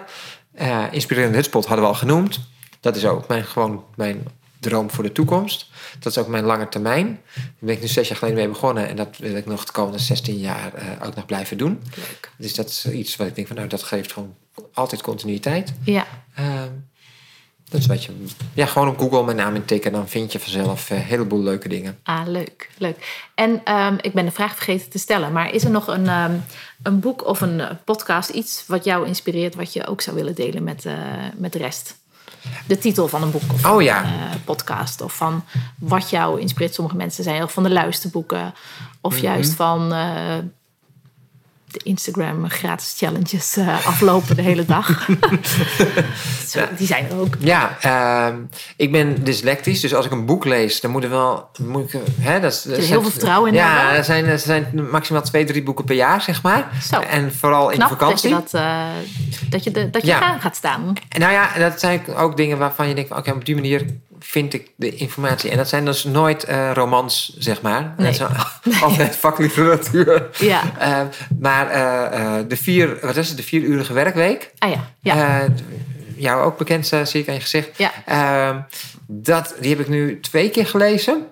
Eh 0.55 0.85
inspirerende 0.91 1.37
hutspot 1.37 1.67
hadden 1.67 1.85
we 1.85 1.91
al 1.91 1.99
genoemd. 1.99 2.41
Dat 2.81 2.97
is 2.97 3.05
ook 3.05 3.29
mijn, 3.29 3.45
gewoon 3.45 3.85
mijn 3.95 4.25
droom 4.59 4.91
voor 4.91 5.05
de 5.05 5.13
toekomst. 5.13 5.71
Dat 5.99 6.13
is 6.13 6.19
ook 6.19 6.29
mijn 6.29 6.45
lange 6.45 6.69
termijn. 6.69 7.21
Daar 7.35 7.45
ben 7.59 7.75
ik 7.75 7.81
nu 7.81 7.87
zes 7.87 8.09
jaar 8.09 8.19
geleden 8.19 8.39
mee 8.39 8.49
begonnen. 8.49 8.89
En 8.89 8.97
dat 8.97 9.17
wil 9.19 9.35
ik 9.35 9.47
nog 9.47 9.65
de 9.65 9.73
komende 9.73 9.99
16 9.99 10.39
jaar 10.39 10.75
eh, 10.75 11.07
ook 11.07 11.15
nog 11.15 11.27
blijven 11.27 11.59
doen. 11.59 11.83
Leuk. 11.95 12.31
Dus 12.39 12.55
dat 12.55 12.69
is 12.69 12.87
iets 12.87 13.17
wat 13.17 13.27
ik 13.27 13.35
denk 13.35 13.47
van 13.47 13.57
nou, 13.57 13.69
dat 13.69 13.83
geeft 13.83 14.13
gewoon 14.13 14.35
altijd 14.73 15.03
continuïteit. 15.03 15.73
Ja, 15.85 16.07
Ehm, 16.37 16.69
dat 17.69 17.81
is 17.81 17.87
wat 17.87 18.05
je... 18.05 18.25
Ja, 18.55 18.67
gewoon 18.67 18.89
op 18.89 18.99
Google 18.99 19.25
mijn 19.25 19.37
naam 19.37 19.55
intikken. 19.55 19.93
Dan 19.93 20.09
vind 20.09 20.33
je 20.33 20.39
vanzelf 20.41 20.91
eh, 20.91 20.97
een 20.97 21.03
heleboel 21.05 21.41
leuke 21.43 21.69
dingen. 21.69 21.99
ah, 22.03 22.21
leuk, 22.27 22.71
leuk. 22.79 23.29
En 23.35 23.61
ehm, 23.65 23.95
ik 24.01 24.13
ben 24.13 24.25
de 24.25 24.31
vraag 24.31 24.55
vergeten 24.55 24.91
te 24.91 24.99
stellen, 24.99 25.33
maar 25.33 25.53
is 25.55 25.65
er 25.65 25.71
nog 25.71 25.87
een, 25.87 26.07
ehm, 26.09 26.35
een 26.83 27.01
boek 27.01 27.27
of 27.27 27.41
een 27.41 27.61
eh, 27.61 27.71
podcast, 27.85 28.29
iets 28.31 28.65
wat 28.67 28.85
jou 28.85 29.07
inspireert, 29.07 29.55
wat 29.55 29.73
je 29.73 29.87
ook 29.87 30.01
zou 30.01 30.17
willen 30.17 30.35
delen 30.35 30.63
met, 30.65 30.85
eh, 30.85 30.95
met 31.37 31.53
de 31.53 31.59
rest? 31.59 31.97
De 32.67 32.79
titel 32.79 33.09
van 33.09 33.23
een 33.23 33.31
boek 33.31 33.43
of 33.53 33.67
Oh 33.71 33.83
ja. 33.83 34.05
een 34.33 34.45
podcast, 34.45 35.01
of 35.01 35.13
van 35.17 35.45
wat 35.79 36.11
jou 36.11 36.41
inspireert. 36.41 36.75
Sommige 36.75 36.97
mensen 36.97 37.25
zijn 37.25 37.37
heel 37.37 37.49
van 37.49 37.63
de 37.63 37.71
luisterboeken, 37.71 38.55
of 39.01 39.13
Mhm. 39.15 39.23
juist 39.23 39.53
van, 39.55 39.93
de 41.71 41.81
Instagram 41.83 42.49
gratis 42.49 42.95
challenges 42.97 43.57
uh, 43.57 43.87
aflopen 43.87 44.37
de 44.37 44.43
hele 44.43 44.65
dag. 44.65 45.09
Zo, 46.49 46.61
die 46.77 46.87
zijn 46.87 47.11
er 47.11 47.19
ook. 47.19 47.35
Ja, 47.39 47.77
uh, 47.85 48.37
ik 48.77 48.93
ben 48.93 49.25
dyslectisch, 49.25 49.81
dus 49.81 49.95
als 49.95 50.07
ik 50.07 50.13
een 50.13 50.27
boek 50.27 50.45
lees, 50.45 50.81
dan 50.81 50.91
moet 50.91 51.05
er 51.05 51.11
wel. 51.11 51.51
Moet 51.59 51.93
ik, 51.93 52.01
hè, 52.21 52.41
dat, 52.41 52.65
dat 52.69 52.77
heel 52.77 53.03
veel 53.03 53.11
vertrouwen 53.11 53.51
in 53.51 53.57
Ja, 53.57 53.95
er 53.95 54.05
zijn, 54.05 54.25
er 54.25 54.39
zijn 54.39 54.89
maximaal 54.91 55.23
twee, 55.23 55.45
drie 55.45 55.63
boeken 55.63 55.85
per 55.85 55.97
jaar, 55.97 56.23
zeg 56.23 56.43
maar. 56.43 56.69
Zo. 56.91 57.01
En 57.01 57.35
vooral 57.35 57.71
in 57.71 57.81
vakantie. 57.81 58.31
Dat 58.31 58.51
je, 58.51 58.57
dat, 58.59 58.63
uh, 58.63 59.51
dat 59.51 59.65
je, 59.65 59.71
de, 59.71 59.91
dat 59.91 60.03
je 60.03 60.09
ja. 60.09 60.39
gaat 60.39 60.57
staan. 60.57 60.93
Nou 61.19 61.33
ja, 61.33 61.59
dat 61.59 61.81
zijn 61.81 62.03
ook 62.17 62.37
dingen 62.37 62.59
waarvan 62.59 62.89
je 62.89 62.95
denkt: 62.95 63.11
oké, 63.11 63.19
okay, 63.19 63.35
op 63.35 63.45
die 63.45 63.55
manier 63.55 63.87
vind 64.19 64.55
ik 64.55 64.71
de 64.77 64.95
informatie. 64.95 65.51
En 65.51 65.57
dat 65.57 65.69
zijn 65.69 65.85
dus 65.85 66.05
nooit 66.05 66.49
uh, 66.49 66.71
romans, 66.73 67.37
zeg 67.39 67.63
maar. 67.63 67.95
Nee. 67.97 68.07
Dat 68.07 68.17
zijn 68.63 68.83
altijd 68.83 69.17
vakliteratuur. 69.17 70.29
Ja. 70.39 70.63
Uh, 70.81 71.01
maar 71.41 71.67
uh, 71.67 72.49
de 72.49 72.57
vier, 72.57 72.99
wat 73.01 73.17
is 73.17 73.29
het, 73.29 73.37
de 73.37 73.43
vierurige 73.43 73.93
werkweek. 73.93 74.51
Ah 74.59 74.71
ja. 74.71 74.85
ja. 75.01 75.45
jou 76.17 76.45
ook 76.45 76.59
bekend, 76.59 76.87
zie 76.87 77.21
ik 77.21 77.29
aan 77.29 77.35
je 77.35 77.41
gezicht. 77.41 77.71
Ja. 77.77 78.67
Dat, 79.07 79.55
die 79.61 79.71
heb 79.71 79.81
ik 79.81 79.89
nu 79.89 80.21
twee 80.21 80.51
keer 80.51 80.67
gelezen. 80.67 81.27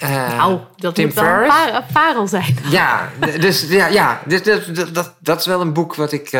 nou, 0.00 0.60
dat 0.76 0.94
Tim 0.94 1.04
moet 1.04 1.14
wel 1.14 1.24
een, 1.24 1.46
par 1.46 1.74
een, 1.74 1.82
parel 1.92 2.26
zijn. 2.28 2.56
Ja, 2.68 3.10
dus, 3.40 3.66
ja, 3.68 3.86
ja 3.86 4.22
dus, 4.26 4.42
dat, 4.42 4.94
dat, 4.94 5.14
dat 5.18 5.40
is 5.40 5.46
wel 5.46 5.60
een 5.60 5.72
boek 5.72 5.94
wat 5.94 6.12
ik 6.12 6.30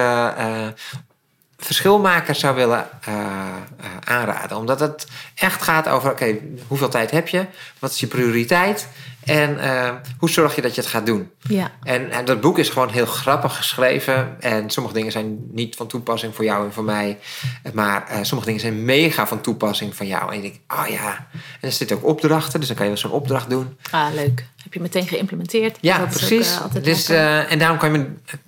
verschilmaker 1.65 2.35
zou 2.35 2.55
willen 2.55 2.89
uh, 3.09 3.15
uh, 3.15 3.87
aanraden. 4.05 4.57
Omdat 4.57 4.81
het 4.81 5.07
echt 5.35 5.63
gaat 5.63 5.89
over: 5.89 6.11
oké, 6.11 6.37
hoeveel 6.67 6.89
tijd 6.89 7.11
heb 7.11 7.29
je? 7.29 7.47
Wat 7.79 7.91
is 7.91 8.01
je 8.01 8.07
prioriteit? 8.07 8.89
En 9.25 9.55
uh, 9.55 9.91
hoe 10.19 10.31
zorg 10.31 10.55
je 10.55 10.63
dat 10.63 10.75
je 10.75 10.81
het 10.81 10.91
gaat 10.91 11.07
doen? 11.07 11.31
Ja. 11.39 11.71
En, 11.83 12.11
en, 12.11 12.25
dat 12.25 12.41
boek 12.41 12.59
is 12.59 12.69
gewoon 12.69 12.89
heel 12.89 13.07
grappig 13.07 13.57
geschreven. 13.57 14.37
En 14.41 14.71
sommige 14.71 14.95
dingen 14.95 15.13
zijn 15.13 15.39
niet 15.51 15.77
van 15.77 15.87
toepassing 15.87 16.35
voor 16.35 16.45
jou 16.45 16.65
en 16.65 16.73
voor 16.73 16.85
mij. 16.85 17.19
Maar 17.75 18.07
sommige 18.23 18.47
dingen 18.47 18.61
zijn 18.61 18.85
mega 18.85 19.27
van 19.27 19.41
toepassing 19.41 19.95
van 19.97 20.07
jou. 20.07 20.31
En 20.31 20.37
je 20.37 20.43
denkt, 20.43 20.59
oh 20.69 20.87
ja. 20.89 21.27
En 21.33 21.69
er 21.69 21.73
zitten 21.73 21.97
ook 21.97 22.05
opdrachten, 22.05 22.59
dus 22.59 22.69
dan 22.69 22.77
kan 22.77 22.87
je 22.87 22.93
wel 22.93 23.01
zo'n 23.01 23.11
opdracht 23.11 23.51
doen. 23.51 23.77
Ah, 23.91 24.15
leuk. 24.15 24.47
Heb 24.63 24.75
je 24.75 24.81
meteen 24.81 25.07
geïmplementeerd? 25.07 25.79
Ja, 25.81 25.99
dat 25.99 26.09
precies. 26.09 26.59
Ook, 26.65 26.85
dus, 26.85 27.09
en 27.09 27.59
daarom 27.59 27.79
kan 27.79 27.93
je, 27.93 28.07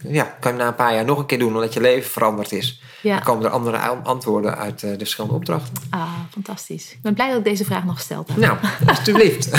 ja, 0.09 0.37
kan 0.41 0.53
je 0.53 0.59
na 0.59 0.66
een 0.66 0.75
paar 0.75 0.95
jaar 0.95 1.05
nog 1.05 1.18
een 1.18 1.27
keer 1.27 1.39
doen, 1.39 1.55
omdat 1.55 1.75
je 1.75 1.81
leven 1.81 2.11
veranderd 2.11 2.53
is. 2.53 2.83
Ja. 3.01 3.14
Dan 3.14 3.25
komen 3.25 3.45
er 3.45 3.51
andere 3.51 3.79
antwoorden 4.03 4.57
uit 4.57 4.81
de 4.81 4.95
verschillende 4.99 5.37
opdrachten. 5.37 5.75
Ah, 5.91 6.12
fantastisch. 6.31 6.93
Ik 6.93 7.03
ben 7.03 7.14
blij 7.14 7.29
dat 7.29 7.39
ik 7.39 7.45
deze 7.45 7.64
vraag 7.64 7.85
nog 7.85 7.95
gesteld 7.97 8.29
heb. 8.29 8.37
Nou, 8.37 8.59
alsjeblieft. 8.87 9.51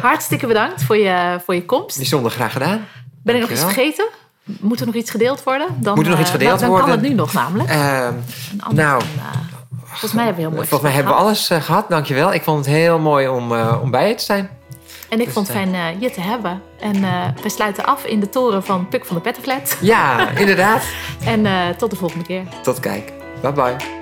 Hartstikke 0.00 0.46
bedankt 0.52 0.82
voor 0.82 0.96
je, 0.96 1.40
voor 1.44 1.54
je 1.54 1.64
komst. 1.64 1.96
Bijzonder 1.96 2.30
graag 2.30 2.52
gedaan. 2.52 2.86
Ben 3.22 3.34
ik 3.34 3.40
nog 3.40 3.50
iets 3.50 3.60
vergeten? 3.60 4.08
Moet 4.44 4.80
er 4.80 4.86
nog 4.86 4.94
iets 4.94 5.10
gedeeld 5.10 5.42
worden? 5.42 5.66
Dan, 5.78 5.94
Moet 5.94 6.04
er 6.04 6.10
nog 6.10 6.20
iets 6.20 6.30
gedeeld 6.30 6.60
dan, 6.60 6.68
worden? 6.68 6.86
Dan 6.86 6.94
kan 6.94 7.04
het 7.04 7.12
nu 7.12 7.16
nog 7.16 7.32
namelijk. 7.32 7.70
Uh, 7.70 8.08
nou, 8.70 9.02
uh, 9.02 9.24
volgens 9.84 10.12
mij 10.12 10.24
hebben 10.24 10.42
we 10.42 10.48
heel 10.48 10.56
mooi 10.56 10.68
Volgens 10.68 10.80
mij 10.82 10.92
hebben 10.92 11.12
we 11.12 11.18
alles 11.18 11.50
uh, 11.50 11.62
gehad. 11.62 11.88
Dankjewel. 11.88 12.32
Ik 12.32 12.42
vond 12.42 12.58
het 12.58 12.74
heel 12.74 12.98
mooi 12.98 13.28
om, 13.28 13.52
uh, 13.52 13.78
om 13.82 13.90
bij 13.90 14.08
je 14.08 14.14
te 14.14 14.24
zijn. 14.24 14.50
En 15.08 15.18
ik 15.18 15.24
dus, 15.24 15.34
vond 15.34 15.48
het 15.48 15.56
fijn 15.56 16.00
je 16.00 16.10
te 16.10 16.20
hebben. 16.20 16.62
En 16.80 17.00
we 17.42 17.48
sluiten 17.48 17.84
af 17.84 18.04
in 18.04 18.20
de 18.20 18.28
toren 18.28 18.64
van 18.64 18.88
Puk 18.88 19.04
van 19.04 19.16
de 19.16 19.22
Pettenflat. 19.22 19.76
Ja, 19.80 20.30
inderdaad. 20.30 20.82
en 21.24 21.76
tot 21.76 21.90
de 21.90 21.96
volgende 21.96 22.24
keer. 22.24 22.42
Tot 22.62 22.80
kijk. 22.80 23.12
Bye 23.40 23.52
bye. 23.52 24.01